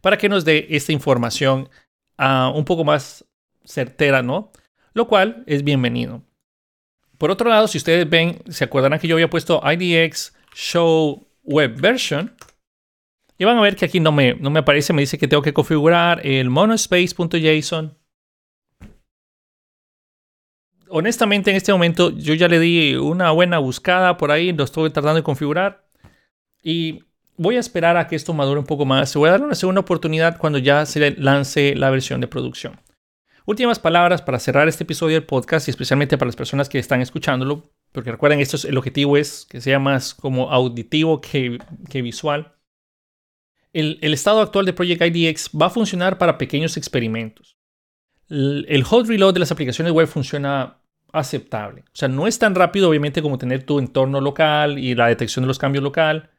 para 0.00 0.18
que 0.18 0.28
nos 0.28 0.44
dé 0.44 0.66
esta 0.70 0.92
información 0.92 1.68
uh, 2.18 2.50
un 2.52 2.64
poco 2.64 2.82
más 2.82 3.24
certera, 3.64 4.22
¿no? 4.22 4.50
Lo 4.92 5.06
cual 5.06 5.44
es 5.46 5.62
bienvenido. 5.62 6.22
Por 7.18 7.30
otro 7.30 7.48
lado, 7.48 7.68
si 7.68 7.78
ustedes 7.78 8.08
ven, 8.08 8.42
se 8.48 8.64
acuerdan 8.64 8.98
que 8.98 9.06
yo 9.06 9.14
había 9.14 9.30
puesto 9.30 9.62
IDX 9.62 10.34
Show 10.54 11.26
Web 11.42 11.80
Version. 11.80 12.34
Y 13.38 13.44
van 13.44 13.56
a 13.56 13.62
ver 13.62 13.74
que 13.76 13.86
aquí 13.86 14.00
no 14.00 14.12
me, 14.12 14.34
no 14.34 14.50
me 14.50 14.60
aparece, 14.60 14.92
me 14.92 15.02
dice 15.02 15.16
que 15.16 15.26
tengo 15.26 15.42
que 15.42 15.54
configurar 15.54 16.24
el 16.26 16.50
monospace.json. 16.50 17.96
Honestamente, 20.88 21.50
en 21.50 21.56
este 21.56 21.72
momento 21.72 22.10
yo 22.10 22.34
ya 22.34 22.48
le 22.48 22.58
di 22.58 22.96
una 22.96 23.30
buena 23.30 23.58
buscada 23.58 24.16
por 24.16 24.30
ahí, 24.30 24.52
lo 24.52 24.64
estoy 24.64 24.90
tratando 24.90 25.16
de 25.16 25.22
configurar. 25.22 25.86
Y 26.62 27.04
voy 27.36 27.56
a 27.56 27.60
esperar 27.60 27.96
a 27.96 28.06
que 28.06 28.16
esto 28.16 28.34
madure 28.34 28.60
un 28.60 28.66
poco 28.66 28.84
más. 28.84 29.08
Se 29.08 29.18
voy 29.18 29.28
a 29.28 29.32
dar 29.32 29.42
una 29.42 29.54
segunda 29.54 29.80
oportunidad 29.80 30.36
cuando 30.36 30.58
ya 30.58 30.84
se 30.84 31.12
lance 31.12 31.74
la 31.74 31.88
versión 31.88 32.20
de 32.20 32.28
producción. 32.28 32.78
Últimas 33.46 33.78
palabras 33.78 34.20
para 34.20 34.38
cerrar 34.38 34.68
este 34.68 34.84
episodio 34.84 35.14
del 35.14 35.24
podcast 35.24 35.66
y 35.66 35.70
especialmente 35.70 36.18
para 36.18 36.28
las 36.28 36.36
personas 36.36 36.68
que 36.68 36.78
están 36.78 37.00
escuchándolo, 37.00 37.62
porque 37.92 38.12
recuerden, 38.12 38.40
esto 38.40 38.56
es, 38.56 38.64
el 38.64 38.78
objetivo 38.78 39.16
es 39.16 39.46
que 39.48 39.60
sea 39.60 39.78
más 39.78 40.14
como 40.14 40.50
auditivo 40.50 41.20
que, 41.20 41.58
visual. 41.92 42.54
El, 43.72 43.98
estado 44.14 44.40
actual 44.40 44.66
de 44.66 44.72
Project 44.72 45.02
IDX 45.02 45.50
va 45.60 45.66
a 45.66 45.70
funcionar 45.70 46.18
para 46.18 46.38
pequeños 46.38 46.76
experimentos. 46.76 47.56
El, 48.28 48.66
el 48.68 48.84
hot 48.84 49.06
reload 49.06 49.34
de 49.34 49.40
las 49.40 49.52
aplicaciones 49.52 49.92
web 49.92 50.06
funciona 50.06 50.78
aceptable. 51.12 51.82
O 51.82 51.94
sea, 51.96 52.08
no 52.08 52.26
es 52.26 52.38
tan 52.38 52.54
rápido 52.54 52.88
obviamente 52.88 53.22
como 53.22 53.38
tener 53.38 53.64
tu 53.64 53.78
entorno 53.78 54.20
local 54.20 54.78
y 54.78 54.94
la 54.94 55.08
detección 55.08 55.42
de 55.42 55.48
los 55.48 55.58
cambios 55.58 55.82
local. 55.82 56.30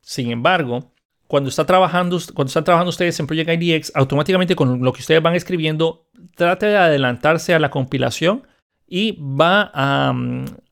Sin 0.00 0.30
embargo, 0.30 0.92
cuando, 1.26 1.50
está 1.50 1.66
trabajando, 1.66 2.18
cuando 2.34 2.48
están 2.48 2.64
trabajando 2.64 2.88
ustedes 2.88 3.20
en 3.20 3.26
Project 3.26 3.62
IDX, 3.62 3.92
automáticamente 3.94 4.56
con 4.56 4.82
lo 4.82 4.92
que 4.92 5.00
ustedes 5.00 5.22
van 5.22 5.34
escribiendo, 5.34 6.08
trate 6.34 6.66
de 6.66 6.76
adelantarse 6.78 7.54
a 7.54 7.58
la 7.58 7.70
compilación 7.70 8.46
y 8.86 9.18
va 9.20 9.70
a, 9.74 10.14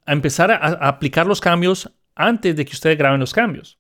mm, 0.07 0.13
empezar 0.13 0.51
a, 0.51 0.57
aplicar 0.89 1.27
los 1.27 1.41
cambios 1.41 1.93
antes 2.15 2.57
de 2.57 2.65
que 2.65 2.73
ustedes 2.73 2.99
graben 2.99 3.21
los 3.21 3.33
cambios. 3.33 3.79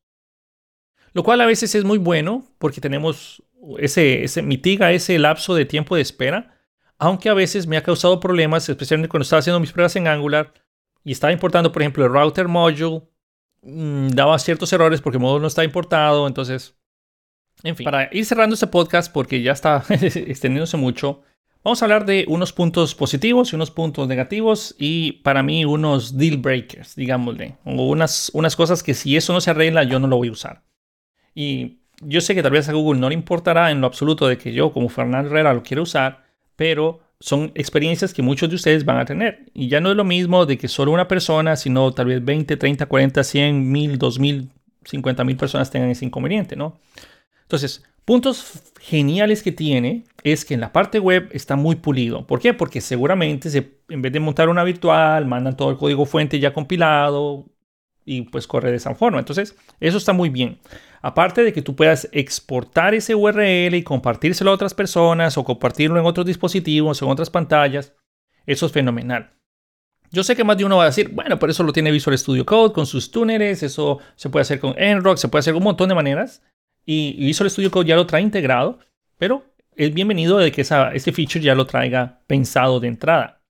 Lo 1.12 1.22
cual 1.22 1.40
a 1.40 1.46
veces 1.46 1.74
es 1.74 1.84
muy 1.84 1.98
bueno 1.98 2.44
porque 2.58 2.80
tenemos 2.80 3.42
ese, 3.78 4.22
ese 4.24 4.42
mitiga 4.42 4.92
ese 4.92 5.18
lapso 5.18 5.54
de 5.54 5.64
tiempo 5.64 5.96
de 5.96 6.02
espera, 6.02 6.58
aunque 6.98 7.28
a 7.28 7.34
veces 7.34 7.66
me 7.66 7.76
ha 7.76 7.82
causado 7.82 8.20
problemas, 8.20 8.68
especialmente 8.68 9.08
cuando 9.08 9.22
estaba 9.22 9.40
haciendo 9.40 9.60
mis 9.60 9.72
pruebas 9.72 9.96
en 9.96 10.08
Angular 10.08 10.52
y 11.04 11.12
estaba 11.12 11.32
importando, 11.32 11.72
por 11.72 11.82
ejemplo, 11.82 12.04
el 12.04 12.12
router 12.12 12.48
module 12.48 13.02
Mm, 13.68 14.10
daba 14.10 14.38
ciertos 14.38 14.72
errores 14.72 15.00
porque 15.00 15.16
el 15.16 15.22
módulo 15.22 15.40
no 15.40 15.48
está 15.48 15.64
importado. 15.64 16.26
Entonces, 16.28 16.76
en 17.64 17.74
fin, 17.74 17.84
para 17.84 18.08
ir 18.12 18.24
cerrando 18.24 18.54
este 18.54 18.68
podcast 18.68 19.12
porque 19.12 19.42
ya 19.42 19.52
está 19.52 19.84
extendiéndose 19.90 20.76
mucho, 20.76 21.22
vamos 21.66 21.82
a 21.82 21.86
hablar 21.86 22.06
de 22.06 22.24
unos 22.28 22.52
puntos 22.52 22.94
positivos 22.94 23.52
y 23.52 23.56
unos 23.56 23.72
puntos 23.72 24.06
negativos 24.06 24.76
y 24.78 25.14
para 25.24 25.42
mí 25.42 25.64
unos 25.64 26.16
deal 26.16 26.36
breakers, 26.36 26.94
digámosle, 26.94 27.56
o 27.64 27.88
unas, 27.88 28.30
unas 28.34 28.54
cosas 28.54 28.84
que 28.84 28.94
si 28.94 29.16
eso 29.16 29.32
no 29.32 29.40
se 29.40 29.50
arregla 29.50 29.82
yo 29.82 29.98
no 29.98 30.06
lo 30.06 30.16
voy 30.16 30.28
a 30.28 30.30
usar. 30.30 30.62
Y 31.34 31.78
yo 32.02 32.20
sé 32.20 32.36
que 32.36 32.42
tal 32.44 32.52
vez 32.52 32.68
a 32.68 32.72
Google 32.72 33.00
no 33.00 33.08
le 33.08 33.16
importará 33.16 33.72
en 33.72 33.80
lo 33.80 33.88
absoluto 33.88 34.28
de 34.28 34.38
que 34.38 34.52
yo 34.52 34.72
como 34.72 34.88
Fernando 34.88 35.28
Herrera 35.28 35.54
lo 35.54 35.64
quiera 35.64 35.82
usar, 35.82 36.26
pero 36.54 37.00
son 37.18 37.50
experiencias 37.56 38.14
que 38.14 38.22
muchos 38.22 38.48
de 38.48 38.54
ustedes 38.54 38.84
van 38.84 38.98
a 38.98 39.04
tener. 39.04 39.46
Y 39.52 39.66
ya 39.66 39.80
no 39.80 39.90
es 39.90 39.96
lo 39.96 40.04
mismo 40.04 40.46
de 40.46 40.58
que 40.58 40.68
solo 40.68 40.92
una 40.92 41.08
persona, 41.08 41.56
sino 41.56 41.90
tal 41.90 42.06
vez 42.06 42.24
20, 42.24 42.56
30, 42.56 42.86
40, 42.86 43.24
100, 43.24 43.72
1000, 43.72 43.98
2000, 43.98 44.50
50 44.84 45.24
mil 45.24 45.36
personas 45.36 45.68
tengan 45.68 45.90
ese 45.90 46.04
inconveniente, 46.04 46.54
¿no? 46.54 46.78
Entonces, 47.42 47.82
puntos 48.04 48.62
geniales 48.80 49.42
que 49.42 49.50
tiene 49.50 50.04
es 50.32 50.44
que 50.44 50.54
en 50.54 50.60
la 50.60 50.72
parte 50.72 50.98
web 50.98 51.28
está 51.30 51.54
muy 51.54 51.76
pulido. 51.76 52.26
¿Por 52.26 52.40
qué? 52.40 52.52
Porque 52.52 52.80
seguramente 52.80 53.48
se, 53.48 53.78
en 53.88 54.02
vez 54.02 54.12
de 54.12 54.18
montar 54.18 54.48
una 54.48 54.64
virtual, 54.64 55.24
mandan 55.24 55.56
todo 55.56 55.70
el 55.70 55.76
código 55.76 56.04
fuente 56.04 56.40
ya 56.40 56.52
compilado 56.52 57.46
y 58.04 58.22
pues 58.22 58.48
corre 58.48 58.72
de 58.72 58.76
esa 58.78 58.96
forma. 58.96 59.20
Entonces, 59.20 59.56
eso 59.78 59.98
está 59.98 60.12
muy 60.12 60.28
bien. 60.28 60.58
Aparte 61.00 61.44
de 61.44 61.52
que 61.52 61.62
tú 61.62 61.76
puedas 61.76 62.08
exportar 62.10 62.92
ese 62.92 63.14
URL 63.14 63.76
y 63.76 63.84
compartírselo 63.84 64.50
a 64.50 64.54
otras 64.54 64.74
personas 64.74 65.38
o 65.38 65.44
compartirlo 65.44 66.00
en 66.00 66.06
otros 66.06 66.26
dispositivos, 66.26 67.00
en 67.00 67.08
otras 67.08 67.30
pantallas, 67.30 67.92
eso 68.46 68.66
es 68.66 68.72
fenomenal. 68.72 69.30
Yo 70.10 70.24
sé 70.24 70.34
que 70.34 70.42
más 70.42 70.58
de 70.58 70.64
uno 70.64 70.78
va 70.78 70.84
a 70.84 70.86
decir, 70.86 71.10
bueno, 71.10 71.38
por 71.38 71.50
eso 71.50 71.62
lo 71.62 71.72
tiene 71.72 71.92
Visual 71.92 72.18
Studio 72.18 72.44
Code 72.44 72.72
con 72.72 72.86
sus 72.86 73.12
túneles, 73.12 73.62
eso 73.62 74.00
se 74.16 74.28
puede 74.28 74.42
hacer 74.42 74.58
con 74.58 74.74
Nrock, 74.74 75.18
se 75.18 75.28
puede 75.28 75.40
hacer 75.40 75.54
un 75.54 75.62
montón 75.62 75.88
de 75.88 75.94
maneras. 75.94 76.42
Y 76.84 77.12
Visual 77.24 77.48
Studio 77.48 77.70
Code 77.70 77.86
ya 77.86 77.94
lo 77.94 78.06
trae 78.06 78.22
integrado, 78.22 78.80
pero 79.18 79.44
es 79.76 79.92
bienvenido 79.92 80.38
de 80.38 80.50
que 80.50 80.62
esa, 80.62 80.92
este 80.92 81.12
feature 81.12 81.44
ya 81.44 81.54
lo 81.54 81.66
traiga 81.66 82.22
pensado 82.26 82.80
de 82.80 82.88
entrada. 82.88 83.42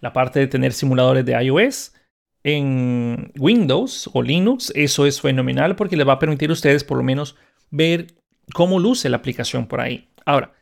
La 0.00 0.12
parte 0.12 0.38
de 0.40 0.46
tener 0.46 0.72
simuladores 0.72 1.24
de 1.24 1.42
iOS, 1.42 1.94
en 2.42 3.32
Windows 3.38 4.08
o 4.12 4.22
Linux, 4.22 4.72
eso 4.74 5.06
es 5.06 5.20
fenomenal 5.20 5.76
porque 5.76 5.96
les 5.96 6.06
va 6.06 6.14
a 6.14 6.18
permitir 6.18 6.50
a 6.50 6.54
ustedes 6.54 6.84
por 6.84 6.96
lo 6.96 7.02
menos 7.02 7.36
ver 7.70 8.14
cómo 8.54 8.78
luce 8.78 9.08
la 9.08 9.18
aplicación 9.18 9.66
por 9.66 9.80
ahí. 9.80 10.08
Ahora, 10.24 10.54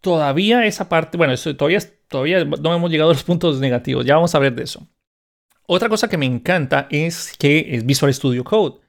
todavía 0.00 0.66
esa 0.66 0.88
parte, 0.88 1.16
bueno, 1.16 1.34
todavía, 1.56 1.80
todavía 2.08 2.44
no 2.44 2.74
hemos 2.74 2.90
llegado 2.90 3.10
a 3.10 3.14
los 3.14 3.22
puntos 3.22 3.60
negativos, 3.60 4.04
ya 4.04 4.16
vamos 4.16 4.34
a 4.34 4.40
ver 4.40 4.54
de 4.54 4.64
eso. 4.64 4.88
Otra 5.66 5.88
cosa 5.88 6.08
que 6.08 6.18
me 6.18 6.26
encanta 6.26 6.88
es 6.90 7.36
que 7.38 7.74
es 7.74 7.86
Visual 7.86 8.12
Studio 8.12 8.42
Code. 8.42 8.80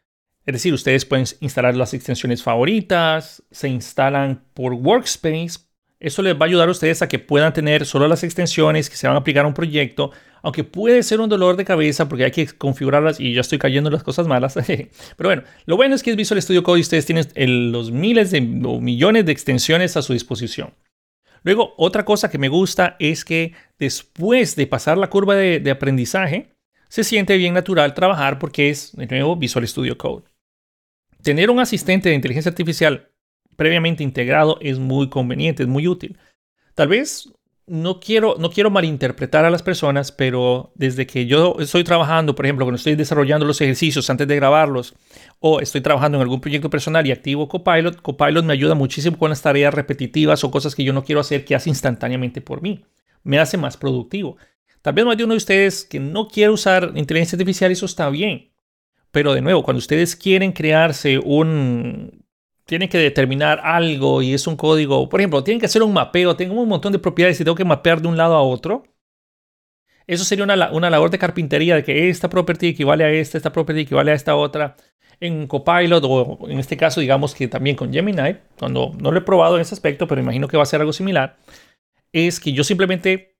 Es 0.46 0.54
decir, 0.54 0.74
ustedes 0.74 1.06
pueden 1.06 1.26
instalar 1.40 1.76
las 1.76 1.94
extensiones 1.94 2.42
favoritas, 2.44 3.44
se 3.52 3.70
instalan 3.70 4.44
por 4.54 4.74
Workspace. 4.74 5.60
Eso 6.00 6.22
les 6.24 6.36
va 6.36 6.42
a 6.42 6.46
ayudar 6.46 6.68
a 6.68 6.72
ustedes 6.72 7.02
a 7.02 7.08
que 7.08 7.20
puedan 7.20 7.54
tener 7.54 7.86
solo 7.86 8.08
las 8.08 8.24
extensiones 8.24 8.90
que 8.90 8.96
se 8.96 9.08
van 9.08 9.16
a 9.16 9.20
aplicar 9.20 9.46
a 9.46 9.48
un 9.48 9.54
proyecto 9.54 10.12
aunque 10.42 10.64
puede 10.64 11.04
ser 11.04 11.20
un 11.20 11.30
dolor 11.30 11.56
de 11.56 11.66
cabeza 11.66 12.08
porque 12.10 12.26
hay 12.26 12.32
que 12.32 12.48
configurarlas 12.48 13.20
y 13.20 13.34
ya 13.34 13.42
estoy 13.42 13.60
cayendo 13.60 13.90
en 13.90 13.94
las 13.94 14.04
cosas 14.04 14.28
malas. 14.28 14.54
Pero 15.18 15.30
bueno, 15.30 15.44
lo 15.66 15.76
bueno 15.76 15.96
es 15.96 16.04
que 16.04 16.12
es 16.12 16.16
Visual 16.16 16.42
Studio 16.42 16.64
Code 16.64 16.80
y 16.80 16.82
ustedes 16.82 17.06
tienen 17.06 17.72
los 17.72 17.92
miles 17.92 18.32
de 18.32 18.40
o 18.66 18.80
millones 18.80 19.26
de 19.26 19.32
extensiones 19.32 19.98
a 19.98 20.02
su 20.02 20.14
disposición. 20.14 20.74
Luego, 21.44 21.74
otra 21.78 22.06
cosa 22.06 22.30
que 22.30 22.38
me 22.38 22.50
gusta 22.50 22.96
es 23.00 23.26
que 23.26 23.54
después 23.80 24.56
de 24.56 24.68
pasar 24.68 24.98
la 24.98 25.10
curva 25.10 25.36
de, 25.36 25.60
de 25.60 25.72
aprendizaje, 25.72 26.54
se 26.88 27.04
siente 27.04 27.38
bien 27.38 27.54
natural 27.54 27.94
trabajar 27.94 28.38
porque 28.38 28.70
es, 28.70 28.96
de 28.96 29.08
nuevo, 29.08 29.36
Visual 29.36 29.68
Studio 29.68 29.98
Code. 29.98 30.31
Tener 31.24 31.50
un 31.50 31.60
asistente 31.60 32.10
de 32.10 32.16
inteligencia 32.16 32.50
artificial 32.50 33.10
previamente 33.56 34.04
integrado 34.04 34.58
es 34.62 34.80
muy 34.80 35.10
conveniente, 35.10 35.64
es 35.64 35.70
muy 35.70 35.88
útil. 35.88 36.18
Tal 36.74 36.88
vez 36.88 37.32
no 37.68 38.00
quiero, 38.00 38.36
no 38.40 38.50
quiero 38.50 38.70
malinterpretar 38.70 39.46
a 39.46 39.50
las 39.50 39.64
personas, 39.64 40.12
pero 40.12 40.74
desde 40.76 41.06
que 41.08 41.26
yo 41.26 41.56
estoy 41.60 41.84
trabajando, 41.84 42.36
por 42.36 42.46
ejemplo, 42.46 42.66
cuando 42.66 42.78
estoy 42.78 42.96
desarrollando 42.96 43.46
los 43.46 43.62
ejercicios 43.62 44.10
antes 44.10 44.28
de 44.28 44.36
grabarlos, 44.36 44.94
o 45.40 45.60
estoy 45.62 45.82
trabajando 45.82 46.18
en 46.18 46.24
algún 46.24 46.42
proyecto 46.42 46.70
personal 46.70 47.06
y 47.08 47.12
activo 47.12 47.48
Copilot, 47.48 48.02
Copilot 48.02 48.44
me 48.44 48.54
ayuda 48.54 48.76
muchísimo 48.76 49.18
con 49.18 49.30
las 49.30 49.42
tareas 49.42 49.74
repetitivas 49.74 50.44
o 50.44 50.52
cosas 50.52 50.76
que 50.76 50.84
yo 50.84 50.92
no 50.92 51.04
quiero 51.04 51.22
hacer 51.22 51.46
que 51.46 51.56
hace 51.56 51.70
instantáneamente 51.70 52.42
por 52.42 52.62
mí. 52.62 52.84
Me 53.24 53.40
hace 53.40 53.58
más 53.58 53.78
productivo. 53.78 54.38
Tal 54.82 54.94
vez 54.94 55.06
más 55.06 55.16
de 55.16 55.24
uno 55.24 55.34
de 55.34 55.38
ustedes 55.38 55.86
que 55.86 56.00
no 56.00 56.28
quiere 56.28 56.52
usar 56.52 56.92
inteligencia 56.96 57.36
artificial, 57.36 57.72
eso 57.72 57.86
está 57.86 58.10
bien. 58.10 58.51
Pero 59.12 59.34
de 59.34 59.42
nuevo, 59.42 59.64
cuando 59.64 59.80
ustedes 59.80 60.16
quieren 60.16 60.54
crearse 60.54 61.20
un, 61.20 62.26
tienen 62.66 62.88
que 62.88 62.98
determinar 62.98 63.60
algo 63.64 64.22
y 64.22 64.34
es 64.34 64.48
un 64.48 64.56
código, 64.56 65.10
por 65.10 65.20
ejemplo, 65.20 65.44
tienen 65.44 65.60
que 65.60 65.66
hacer 65.66 65.84
un 65.84 65.94
mapeo, 65.94 66.36
tengo 66.38 66.60
un 66.62 66.70
montón 66.70 66.94
de 66.94 67.00
propiedades 67.00 67.40
y 67.40 67.44
tengo 67.44 67.56
que 67.56 67.66
mapear 67.66 68.02
de 68.02 68.08
un 68.08 68.16
lado 68.18 68.36
a 68.36 68.42
otro. 68.42 68.84
Eso 70.08 70.24
sería 70.24 70.44
una, 70.46 70.72
una 70.72 70.90
labor 70.90 71.10
de 71.10 71.20
carpintería 71.20 71.76
de 71.76 71.84
que 71.84 72.10
esta 72.10 72.30
property 72.30 72.70
equivale 72.70 73.04
a 73.04 73.12
esta, 73.12 73.38
esta 73.38 73.52
property 73.52 73.82
equivale 73.82 74.12
a 74.12 74.16
esta 74.16 74.36
otra. 74.36 74.76
En 75.20 75.48
Copilot 75.48 76.04
o 76.08 76.50
en 76.50 76.60
este 76.60 76.78
caso 76.78 77.00
digamos 77.02 77.36
que 77.36 77.48
también 77.48 77.76
con 77.76 77.94
Gemini, 77.94 78.38
cuando 78.58 78.92
no 79.00 79.12
lo 79.12 79.20
he 79.20 79.22
probado 79.22 79.56
en 79.56 79.62
ese 79.62 79.76
aspecto, 79.76 80.08
pero 80.08 80.22
imagino 80.22 80.48
que 80.48 80.58
va 80.58 80.64
a 80.64 80.66
ser 80.66 80.80
algo 80.80 80.94
similar, 80.94 81.38
es 82.12 82.40
que 82.40 82.54
yo 82.54 82.64
simplemente 82.64 83.31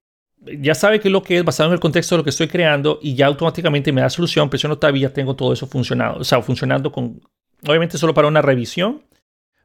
ya 0.46 0.76
sabe 0.76 1.00
qué 1.00 1.08
es 1.08 1.12
lo 1.12 1.24
que 1.24 1.38
es 1.38 1.44
basado 1.44 1.70
en 1.70 1.74
el 1.74 1.80
contexto 1.80 2.16
de 2.16 2.18
lo 2.18 2.24
que 2.24 2.32
estoy 2.32 2.48
creando 2.48 3.00
y 3.02 3.16
ya 3.16 3.28
automáticamente 3.28 3.92
me 3.92 4.02
da 4.02 4.10
solución, 4.10 4.50
pero 4.50 4.62
yo 4.62 4.70
no 4.70 4.78
todavía 4.78 5.14
tengo 5.14 5.36
todo 5.36 5.54
eso 5.54 5.68
funcionado, 5.68 6.20
o 6.20 6.24
sea, 6.24 6.42
funcionando 6.42 6.92
con, 6.92 7.22
obviamente 7.68 7.98
solo 7.98 8.14
para 8.14 8.28
una 8.28 8.42
revisión 8.42 9.04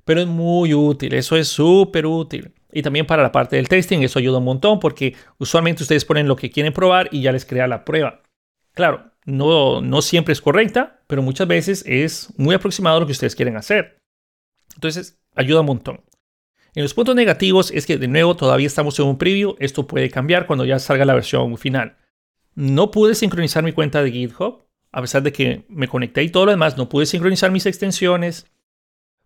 pero 0.06 0.20
es 0.20 0.28
muy 0.28 0.72
útil, 0.72 1.14
eso 1.14 1.36
es 1.36 1.48
súper 1.48 2.06
útil. 2.06 2.54
Y 2.72 2.82
también 2.82 3.06
para 3.06 3.24
la 3.24 3.32
parte 3.32 3.56
del 3.56 3.68
testing, 3.68 4.02
eso 4.02 4.20
ayuda 4.20 4.38
un 4.38 4.44
montón 4.44 4.78
porque 4.78 5.16
usualmente 5.38 5.82
ustedes 5.82 6.04
ponen 6.04 6.28
lo 6.28 6.36
que 6.36 6.48
quieren 6.48 6.72
probar 6.72 7.08
y 7.10 7.22
ya 7.22 7.32
les 7.32 7.44
crea 7.44 7.66
la 7.66 7.84
prueba. 7.84 8.22
Claro, 8.72 9.10
no, 9.24 9.80
no 9.80 10.02
siempre 10.02 10.32
es 10.32 10.40
correcta, 10.40 11.02
pero 11.08 11.22
muchas 11.22 11.48
veces 11.48 11.82
es 11.88 12.32
muy 12.38 12.54
aproximado 12.54 12.98
a 12.98 13.00
lo 13.00 13.06
que 13.06 13.12
ustedes 13.12 13.34
quieren 13.34 13.56
hacer. 13.56 13.98
Entonces, 14.76 15.18
ayuda 15.34 15.62
un 15.62 15.66
montón. 15.66 16.00
En 16.76 16.82
los 16.82 16.92
puntos 16.92 17.16
negativos 17.16 17.70
es 17.70 17.86
que 17.86 17.96
de 17.96 18.06
nuevo 18.06 18.36
todavía 18.36 18.66
estamos 18.66 18.98
en 18.98 19.06
un 19.06 19.16
preview, 19.16 19.56
esto 19.60 19.86
puede 19.86 20.10
cambiar 20.10 20.46
cuando 20.46 20.66
ya 20.66 20.78
salga 20.78 21.06
la 21.06 21.14
versión 21.14 21.56
final. 21.56 21.96
No 22.54 22.90
pude 22.90 23.14
sincronizar 23.14 23.64
mi 23.64 23.72
cuenta 23.72 24.02
de 24.02 24.12
GitHub, 24.12 24.66
a 24.92 25.00
pesar 25.00 25.22
de 25.22 25.32
que 25.32 25.64
me 25.70 25.88
conecté 25.88 26.22
y 26.22 26.28
todo 26.28 26.44
lo 26.44 26.50
demás, 26.50 26.76
no 26.76 26.90
pude 26.90 27.06
sincronizar 27.06 27.50
mis 27.50 27.64
extensiones. 27.64 28.52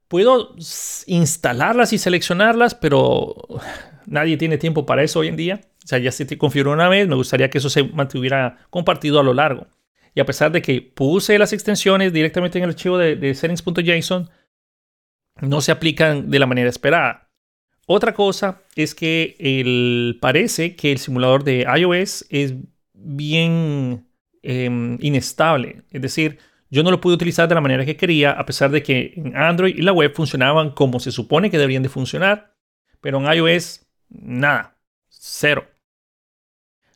Puedo 0.07 0.55
instalarlas 1.07 1.93
y 1.93 1.99
seleccionarlas, 1.99 2.77
pero 2.77 3.35
nadie 4.07 4.37
tiene 4.37 4.57
tiempo 4.57 4.87
para 4.87 5.03
eso 5.03 5.19
hoy 5.19 5.27
en 5.27 5.37
día. 5.37 5.61
O 5.85 5.89
sea, 5.89 5.99
ya 5.99 6.13
se 6.13 6.27
te 6.27 6.39
configuró 6.39 6.71
una 6.71 6.89
vez, 6.89 7.09
me 7.09 7.17
gustaría 7.17 7.51
que 7.51 7.59
eso 7.59 7.69
se 7.69 7.83
mantuviera 7.83 8.59
compartido 8.71 9.19
a 9.19 9.25
lo 9.25 9.35
largo. 9.35 9.67
Y 10.15 10.21
a 10.21 10.25
pesar 10.25 10.53
de 10.53 10.63
que 10.63 10.83
puse 10.83 11.37
las 11.37 11.53
extensiones 11.53 12.13
directamente 12.13 12.59
en 12.59 12.65
el 12.65 12.71
archivo 12.71 12.97
de, 12.97 13.17
de 13.17 13.35
settings.json, 13.35 14.31
no 15.41 15.61
se 15.61 15.73
aplican 15.73 16.31
de 16.31 16.39
la 16.39 16.47
manera 16.47 16.69
esperada. 16.69 17.30
Otra 17.93 18.15
cosa 18.15 18.63
es 18.77 18.95
que 18.95 20.17
parece 20.21 20.77
que 20.77 20.93
el 20.93 20.99
simulador 20.99 21.43
de 21.43 21.67
iOS 21.77 22.25
es 22.31 22.55
bien 22.95 24.07
em, 24.43 24.97
inestable. 25.01 25.83
Es 25.91 26.01
decir, 26.01 26.39
yo 26.71 26.85
no 26.85 26.93
lo 26.93 27.01
pude 27.01 27.15
utilizar 27.15 27.49
de 27.49 27.57
la 27.57 27.61
manera 27.61 27.85
que 27.85 27.97
quería, 27.97 28.31
a 28.31 28.47
pesar 28.47 28.71
de 28.71 28.85
que 28.85 29.15
en 29.17 29.37
Android 29.37 29.77
y 29.77 29.83
la 29.83 29.91
web 29.91 30.15
funcionaban 30.15 30.71
como 30.71 31.01
se 31.01 31.11
supone 31.11 31.51
que 31.51 31.59
deberían 31.59 31.83
de 31.83 31.89
funcionar. 31.89 32.55
Pero 33.01 33.19
en 33.19 33.37
iOS, 33.37 33.85
nada, 34.09 34.77
cero. 35.09 35.67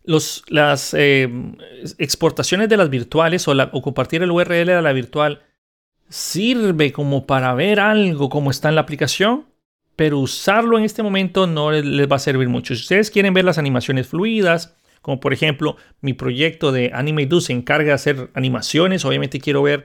Las 0.04 0.94
em, 0.94 1.56
exportaciones 1.98 2.68
de 2.68 2.76
las 2.76 2.88
virtuales 2.88 3.48
o, 3.48 3.50
o 3.50 3.82
compartir 3.82 4.22
el 4.22 4.30
URL 4.30 4.66
de 4.66 4.80
la 4.80 4.92
virtual 4.92 5.42
sirve 6.08 6.92
como 6.92 7.26
para 7.26 7.52
ver 7.54 7.80
algo 7.80 8.28
como 8.28 8.52
está 8.52 8.68
en 8.68 8.76
la 8.76 8.82
aplicación, 8.82 9.52
pero 9.96 10.18
usarlo 10.18 10.78
en 10.78 10.84
este 10.84 11.02
momento 11.02 11.46
no 11.46 11.70
les 11.70 12.10
va 12.10 12.16
a 12.16 12.20
servir 12.20 12.48
mucho. 12.48 12.74
Si 12.74 12.82
ustedes 12.82 13.10
quieren 13.10 13.34
ver 13.34 13.44
las 13.44 13.58
animaciones 13.58 14.08
fluidas, 14.08 14.76
como 15.02 15.20
por 15.20 15.32
ejemplo 15.32 15.76
mi 16.00 16.14
proyecto 16.14 16.72
de 16.72 16.90
AnimeDo 16.92 17.40
se 17.40 17.52
encarga 17.52 17.88
de 17.88 17.92
hacer 17.92 18.30
animaciones, 18.34 19.04
obviamente 19.04 19.40
quiero 19.40 19.62
ver 19.62 19.84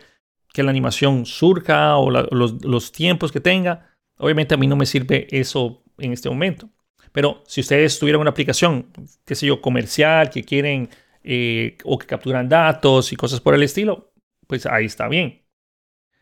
que 0.54 0.64
la 0.64 0.72
animación 0.72 1.26
surja 1.26 1.98
o 1.98 2.10
los, 2.10 2.92
tiempos 2.92 3.32
que 3.32 3.40
tenga. 3.40 3.96
Obviamente 4.18 4.56
a 4.56 4.58
mí 4.58 4.68
no 4.68 4.76
me 4.76 4.86
sirve 4.86 5.28
eso 5.30 5.84
en 6.00 6.14
este 6.14 6.30
momento. 6.30 6.70
Pero 7.12 7.44
si 7.48 7.62
ustedes 7.62 8.00
tuvieran 8.00 8.22
una 8.22 8.32
aplicación, 8.32 8.92
qué 9.26 9.36
sé 9.36 9.46
yo, 9.46 9.62
comercial, 9.62 10.30
que 10.30 10.44
quieren 10.44 10.90
eh, 11.24 11.78
o 11.84 11.98
que 11.98 12.08
capturan 12.08 12.50
datos 12.50 13.12
y 13.12 13.16
cosas 13.16 13.42
por 13.42 13.54
el 13.54 13.64
estilo, 13.64 14.12
pues 14.48 14.66
ahí 14.66 14.86
está 14.86 15.08
bien. 15.08 15.44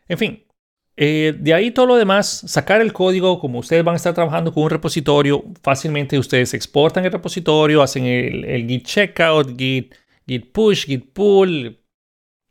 En 0.08 0.18
fin, 0.18 0.44
eh, 1.00 1.32
de 1.38 1.54
ahí 1.54 1.70
todo 1.70 1.86
lo 1.86 1.96
demás, 1.96 2.42
sacar 2.48 2.80
el 2.80 2.92
código, 2.92 3.38
como 3.38 3.60
ustedes 3.60 3.84
van 3.84 3.92
a 3.92 3.96
estar 3.98 4.14
trabajando 4.14 4.52
con 4.52 4.64
un 4.64 4.70
repositorio, 4.70 5.44
fácilmente 5.62 6.18
ustedes 6.18 6.54
exportan 6.54 7.04
el 7.04 7.12
repositorio, 7.12 7.82
hacen 7.82 8.04
el, 8.04 8.66
git 8.66 8.84
checkout, 8.84 9.56
git, 9.56 9.94
git 10.26 10.50
push, 10.50 10.86
git 10.86 11.12
pull, 11.12 11.78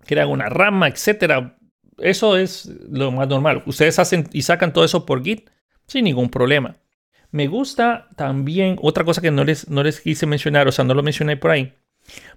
crean 0.05 0.29
una 0.29 0.47
rama, 0.47 0.87
etc. 0.87 1.51
Eso 1.97 2.37
es 2.37 2.71
lo 2.89 3.11
más 3.11 3.27
normal. 3.27 3.63
Ustedes 3.65 3.99
hacen 3.99 4.29
y 4.31 4.43
sacan 4.43 4.71
todo 4.71 4.85
eso 4.85 5.05
por 5.05 5.21
git 5.25 5.49
sin 5.85 6.05
ningún 6.05 6.29
problema. 6.29 6.77
Me 7.31 7.47
gusta 7.47 8.07
también 8.15 8.77
otra 8.81 9.03
cosa 9.03 9.19
que 9.19 9.29
no 9.29 9.43
les, 9.43 9.67
no 9.67 9.83
les 9.83 9.99
quise 9.99 10.25
mencionar, 10.25 10.69
o 10.69 10.71
sea, 10.71 10.85
no 10.85 10.93
lo 10.93 11.03
mencioné 11.03 11.35
por 11.35 11.51
ahí. 11.51 11.73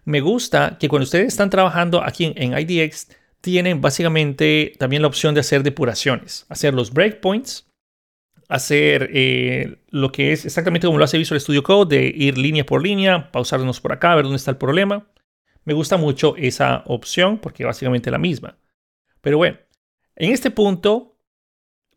Me 0.04 0.20
gusta 0.20 0.76
que 0.80 0.88
cuando 0.88 1.04
ustedes 1.04 1.28
están 1.28 1.50
trabajando 1.50 2.02
aquí 2.02 2.32
en 2.34 2.58
IDX, 2.58 3.10
tienen 3.40 3.80
básicamente 3.80 4.74
también 4.78 5.02
la 5.02 5.08
opción 5.08 5.34
de 5.34 5.40
hacer 5.40 5.62
depuraciones, 5.62 6.46
hacer 6.48 6.74
los 6.74 6.92
breakpoints, 6.92 7.66
hacer 8.48 9.10
eh, 9.12 9.78
lo 9.90 10.12
que 10.12 10.32
es 10.32 10.44
exactamente 10.44 10.86
como 10.86 10.98
lo 10.98 11.04
hace 11.04 11.18
Visual 11.18 11.40
Studio 11.40 11.62
Code, 11.62 11.96
de 11.96 12.06
ir 12.14 12.36
línea 12.36 12.66
por 12.66 12.82
línea, 12.82 13.30
pausarnos 13.30 13.80
por 13.80 13.92
acá, 13.92 14.14
ver 14.14 14.24
dónde 14.24 14.36
está 14.36 14.50
el 14.50 14.56
problema. 14.56 15.08
Me 15.64 15.74
gusta 15.74 15.96
mucho 15.96 16.34
esa 16.36 16.82
opción 16.86 17.38
porque 17.38 17.64
básicamente 17.64 18.10
es 18.10 18.12
la 18.12 18.18
misma. 18.18 18.58
Pero 19.20 19.36
bueno, 19.36 19.58
en 20.16 20.32
este 20.32 20.50
punto 20.50 21.16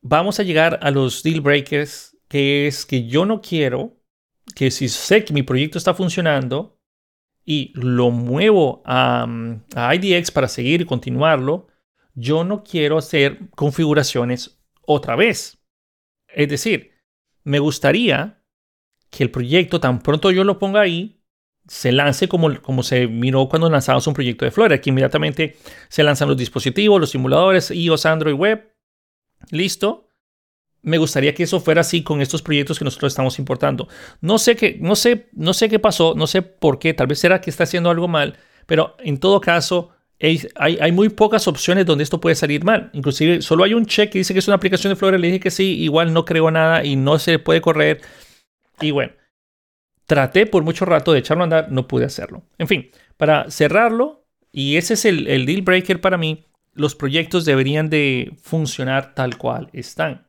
vamos 0.01 0.39
a 0.39 0.43
llegar 0.43 0.79
a 0.83 0.91
los 0.91 1.23
deal 1.23 1.41
breakers, 1.41 2.17
que 2.27 2.67
es 2.67 2.85
que 2.85 3.07
yo 3.07 3.25
no 3.25 3.41
quiero 3.41 3.97
que 4.55 4.69
si 4.71 4.89
sé 4.89 5.23
que 5.23 5.33
mi 5.33 5.43
proyecto 5.43 5.77
está 5.77 5.93
funcionando, 5.93 6.77
y 7.45 7.71
lo 7.75 8.11
muevo 8.11 8.81
a, 8.85 9.27
IDX 9.75 10.31
para 10.31 10.47
seguir 10.47 10.81
y 10.81 10.85
continuarlo, 10.85 11.67
yo 12.15 12.43
no 12.43 12.63
quiero 12.63 12.97
hacer 12.97 13.49
configuraciones 13.55 14.61
otra 14.81 15.15
vez. 15.15 15.59
Es 16.27 16.49
decir, 16.49 16.91
me 17.43 17.59
gustaría 17.59 18.41
que 19.09 19.23
el 19.23 19.31
proyecto, 19.31 19.79
tan 19.79 20.01
pronto 20.01 20.31
yo 20.31 20.43
lo 20.43 20.57
ponga 20.57 20.81
ahí, 20.81 21.19
se 21.67 21.91
lance 21.91 22.27
como, 22.27 22.61
como 22.61 22.83
se 22.83 23.07
miró 23.07 23.47
cuando 23.47 23.69
lanzamos 23.69 24.05
un 24.07 24.13
proyecto 24.13 24.45
de 24.45 24.51
Flora, 24.51 24.81
que 24.81 24.89
inmediatamente 24.89 25.57
se 25.89 26.03
lanzan 26.03 26.27
los 26.27 26.37
dispositivos, 26.37 26.99
los 26.99 27.11
simuladores, 27.11 27.71
iOS, 27.71 28.05
Android 28.05 28.35
Web, 28.35 28.73
listo, 29.49 30.07
me 30.83 30.97
gustaría 30.97 31.33
que 31.33 31.43
eso 31.43 31.59
fuera 31.59 31.81
así 31.81 32.03
con 32.03 32.21
estos 32.21 32.41
proyectos 32.41 32.77
que 32.77 32.85
nosotros 32.85 33.13
estamos 33.13 33.39
importando. 33.39 33.87
No 34.21 34.37
sé 34.37 34.55
qué, 34.55 34.77
no 34.79 34.95
sé, 34.95 35.29
no 35.33 35.53
sé 35.53 35.69
qué 35.69 35.79
pasó, 35.79 36.13
no 36.15 36.27
sé 36.27 36.41
por 36.41 36.77
qué, 36.77 36.93
tal 36.93 37.07
vez 37.07 37.19
será 37.19 37.41
que 37.41 37.49
está 37.49 37.63
haciendo 37.63 37.89
algo 37.89 38.07
mal, 38.07 38.37
pero 38.65 38.95
en 38.99 39.17
todo 39.17 39.41
caso 39.41 39.89
hay, 40.19 40.91
muy 40.91 41.09
pocas 41.09 41.47
opciones 41.47 41.85
donde 41.85 42.03
esto 42.03 42.21
puede 42.21 42.35
salir 42.35 42.63
mal. 42.63 42.89
Inclusive 42.93 43.41
solo 43.41 43.63
hay 43.63 43.73
un 43.73 43.85
check 43.85 44.11
que 44.11 44.19
dice 44.19 44.33
que 44.33 44.39
es 44.39 44.47
una 44.47 44.57
aplicación 44.57 44.91
de 44.91 44.95
Flora, 44.97 45.17
le 45.17 45.27
dije 45.27 45.39
que 45.39 45.51
sí, 45.51 45.81
igual 45.81 46.13
no 46.13 46.25
creo 46.25 46.51
nada 46.51 46.83
y 46.83 46.95
no 46.95 47.17
se 47.17 47.39
puede 47.39 47.61
correr. 47.61 48.01
Y 48.81 48.91
bueno, 48.91 49.13
traté 50.05 50.45
por 50.45 50.63
mucho 50.63 50.85
rato 50.85 51.13
de 51.13 51.19
echarlo 51.19 51.43
a 51.43 51.45
andar, 51.45 51.71
no 51.71 51.87
pude 51.87 52.05
hacerlo. 52.05 52.43
En 52.57 52.67
fin, 52.67 52.91
para 53.17 53.49
cerrarlo, 53.49 54.25
y 54.51 54.75
ese 54.75 54.95
es 54.95 55.05
el 55.05 55.45
deal 55.45 55.61
breaker 55.61 56.01
para 56.01 56.17
mí, 56.17 56.45
los 56.73 56.95
proyectos 56.95 57.45
deberían 57.45 57.89
de 57.89 58.33
funcionar 58.41 59.15
tal 59.15 59.37
cual 59.37 59.69
están 59.73 60.27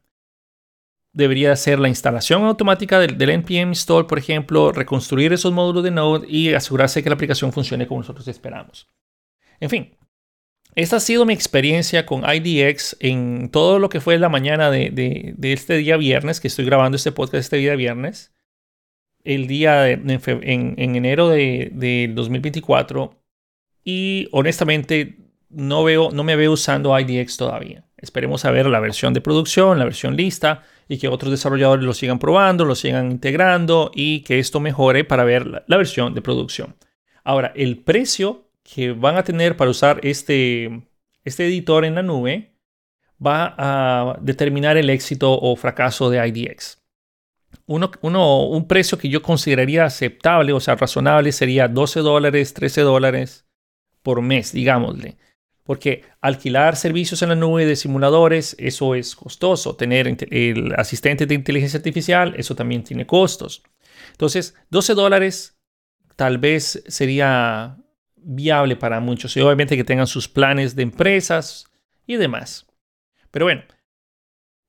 debería 1.14 1.54
ser 1.56 1.78
la 1.78 1.88
instalación 1.88 2.42
automática 2.44 2.98
del, 2.98 3.16
npm 3.16 3.68
install, 3.68 4.06
por 4.06 4.18
ejemplo, 4.18 4.72
reconstruir 4.72 5.32
esos 5.32 5.52
módulos 5.52 5.84
de 5.84 5.92
Node 5.92 6.26
y 6.28 6.52
asegurarse 6.52 7.02
que 7.02 7.08
la 7.08 7.14
aplicación 7.14 7.52
funcione 7.52 7.86
como 7.86 8.00
nosotros 8.00 8.26
esperamos. 8.28 8.88
En 9.60 9.70
fin, 9.70 9.96
esta 10.74 10.96
ha 10.96 11.00
sido 11.00 11.24
mi 11.24 11.32
experiencia 11.32 12.04
con 12.04 12.24
IDX 12.28 12.96
en 12.98 13.48
todo 13.50 13.78
lo 13.78 13.88
que 13.88 14.00
fue 14.00 14.18
la 14.18 14.28
mañana 14.28 14.70
de, 14.70 15.34
este 15.40 15.76
día 15.76 15.96
viernes, 15.96 16.40
que 16.40 16.48
estoy 16.48 16.64
grabando 16.64 16.96
este 16.96 17.12
podcast 17.12 17.36
este 17.36 17.56
día 17.58 17.76
viernes, 17.76 18.34
el 19.22 19.46
día 19.46 19.88
en, 19.88 20.74
enero 20.76 21.28
de, 21.28 22.10
2024. 22.12 23.16
Y 23.84 24.28
honestamente, 24.32 25.18
no, 25.48 25.84
veo, 25.84 26.10
no 26.10 26.24
me 26.24 26.34
veo 26.34 26.52
usando 26.52 26.98
IDX 26.98 27.36
todavía. 27.36 27.84
Esperemos 28.04 28.44
a 28.44 28.50
ver 28.50 28.66
la 28.66 28.80
versión 28.80 29.14
de 29.14 29.22
producción, 29.22 29.78
la 29.78 29.86
versión 29.86 30.14
lista 30.14 30.62
y 30.88 30.98
que 30.98 31.08
otros 31.08 31.30
desarrolladores 31.30 31.86
lo 31.86 31.94
sigan 31.94 32.18
probando, 32.18 32.66
lo 32.66 32.74
sigan 32.74 33.10
integrando 33.10 33.90
y 33.94 34.20
que 34.20 34.38
esto 34.38 34.60
mejore 34.60 35.04
para 35.04 35.24
ver 35.24 35.46
la, 35.66 35.76
versión 35.78 36.12
de 36.12 36.20
producción. 36.20 36.76
Ahora, 37.24 37.50
el 37.56 37.78
precio 37.78 38.50
que 38.62 38.92
van 38.92 39.16
a 39.16 39.24
tener 39.24 39.56
para 39.56 39.70
usar 39.70 40.00
este, 40.02 40.86
este 41.24 41.46
editor 41.46 41.86
en 41.86 41.94
la 41.94 42.02
nube 42.02 42.52
va 43.24 43.54
a 43.56 44.18
determinar 44.20 44.76
el 44.76 44.90
éxito 44.90 45.32
o 45.32 45.56
fracaso 45.56 46.10
de 46.10 46.28
IDX. 46.28 46.82
Uno, 47.64 47.90
un 48.02 48.68
precio 48.68 48.98
que 48.98 49.08
yo 49.08 49.22
consideraría 49.22 49.86
aceptable, 49.86 50.52
o 50.52 50.60
sea, 50.60 50.74
razonable, 50.74 51.32
sería 51.32 51.68
12 51.68 52.00
dólares, 52.00 52.52
13 52.52 52.82
dólares 52.82 53.46
por 54.02 54.20
mes, 54.20 54.52
digámosle. 54.52 55.16
Porque 55.64 56.04
alquilar 56.20 56.76
servicios 56.76 57.22
en 57.22 57.30
la 57.30 57.34
nube 57.34 57.64
de 57.64 57.74
simuladores, 57.74 58.54
eso 58.58 58.94
es 58.94 59.16
costoso. 59.16 59.76
Tener 59.76 60.06
el 60.30 60.74
asistente 60.76 61.26
de 61.26 61.34
inteligencia 61.34 61.78
artificial, 61.78 62.34
eso 62.36 62.54
también 62.54 62.84
tiene 62.84 63.06
costos. 63.06 63.62
Entonces, 64.12 64.54
12 64.70 64.94
dólares 64.94 65.58
tal 66.16 66.38
vez 66.38 66.82
sería 66.86 67.78
viable 68.16 68.76
para 68.76 69.00
muchos. 69.00 69.36
Obviamente 69.38 69.76
que 69.76 69.84
tengan 69.84 70.06
sus 70.06 70.28
planes 70.28 70.76
de 70.76 70.82
empresas 70.82 71.66
y 72.06 72.16
demás. 72.16 72.66
Pero 73.30 73.46
bueno, 73.46 73.62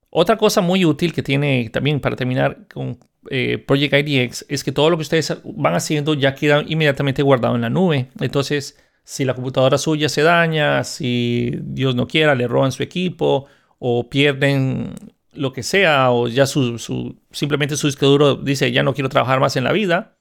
otra 0.09 0.37
cosa 0.37 0.61
muy 0.61 0.85
útil 0.85 1.13
que 1.13 1.23
tiene 1.23 1.69
también 1.69 1.99
para 1.99 2.15
terminar 2.15 2.67
con 2.73 2.97
eh, 3.29 3.57
Project 3.57 3.93
IDX 3.93 4.45
es 4.47 4.63
que 4.63 4.71
todo 4.71 4.89
lo 4.89 4.97
que 4.97 5.01
ustedes 5.01 5.37
van 5.43 5.75
haciendo 5.75 6.13
ya 6.13 6.35
queda 6.35 6.63
inmediatamente 6.65 7.21
guardado 7.21 7.55
en 7.55 7.61
la 7.61 7.69
nube. 7.69 8.07
Entonces, 8.19 8.77
si 9.05 9.23
la 9.23 9.35
computadora 9.35 9.77
suya 9.77 10.09
se 10.09 10.23
daña, 10.23 10.83
si 10.83 11.51
Dios 11.61 11.95
no 11.95 12.07
quiera, 12.07 12.35
le 12.35 12.47
roban 12.47 12.71
su 12.71 12.83
equipo 12.83 13.45
o 13.79 14.09
pierden 14.09 14.95
lo 15.31 15.53
que 15.53 15.63
sea, 15.63 16.11
o 16.11 16.27
ya 16.27 16.45
su, 16.47 17.15
simplemente 17.31 17.77
su 17.77 17.87
disco 17.87 18.07
duro 18.07 18.35
dice 18.35 18.71
ya 18.71 18.83
no 18.83 18.93
quiero 18.93 19.09
trabajar 19.09 19.39
más 19.39 19.55
en 19.55 19.63
la 19.63 19.71
vida, 19.71 20.17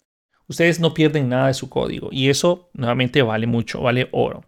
ustedes 0.48 0.80
no 0.80 0.92
pierden 0.94 1.28
nada 1.30 1.48
de 1.48 1.54
su 1.54 1.70
código 1.70 2.10
y 2.12 2.28
eso 2.28 2.70
nuevamente 2.74 3.22
vale 3.22 3.46
mucho, 3.46 3.80
vale 3.80 4.08
oro. 4.12 4.44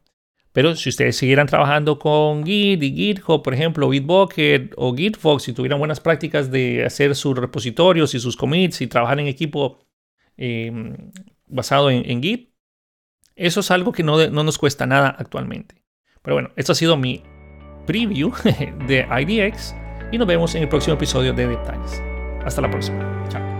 Pero 0.52 0.74
si 0.74 0.88
ustedes 0.88 1.16
siguieran 1.16 1.46
trabajando 1.46 1.98
con 1.98 2.44
Git 2.44 2.82
y 2.82 2.94
GitHub, 2.94 3.42
por 3.42 3.52
ejemplo, 3.54 3.90
Bitbucket 3.90 4.72
o 4.76 4.94
Gitfox, 4.94 5.42
si 5.44 5.52
tuvieran 5.52 5.78
buenas 5.78 6.00
prácticas 6.00 6.50
de 6.50 6.84
hacer 6.84 7.14
sus 7.14 7.36
repositorios 7.36 8.14
y 8.14 8.20
sus 8.20 8.36
commits 8.36 8.80
y 8.80 8.86
trabajar 8.86 9.20
en 9.20 9.26
equipo 9.26 9.78
em, 10.38 11.10
basado 11.46 11.90
en, 11.90 12.22
Git, 12.22 12.55
eso 13.36 13.60
es 13.60 13.70
algo 13.70 13.92
que 13.92 14.02
no, 14.02 14.26
no 14.28 14.42
nos 14.42 14.58
cuesta 14.58 14.86
nada 14.86 15.14
actualmente. 15.18 15.82
Pero 16.22 16.34
bueno, 16.34 16.50
esto 16.56 16.72
ha 16.72 16.74
sido 16.74 16.96
mi 16.96 17.22
preview 17.86 18.32
de 18.88 19.06
IDX 19.08 19.74
y 20.10 20.18
nos 20.18 20.26
vemos 20.26 20.54
en 20.54 20.62
el 20.62 20.68
próximo 20.68 20.94
episodio 20.94 21.32
de 21.32 21.46
Detalles. 21.46 22.02
Hasta 22.44 22.62
la 22.62 22.70
próxima. 22.70 23.26
Chao. 23.28 23.55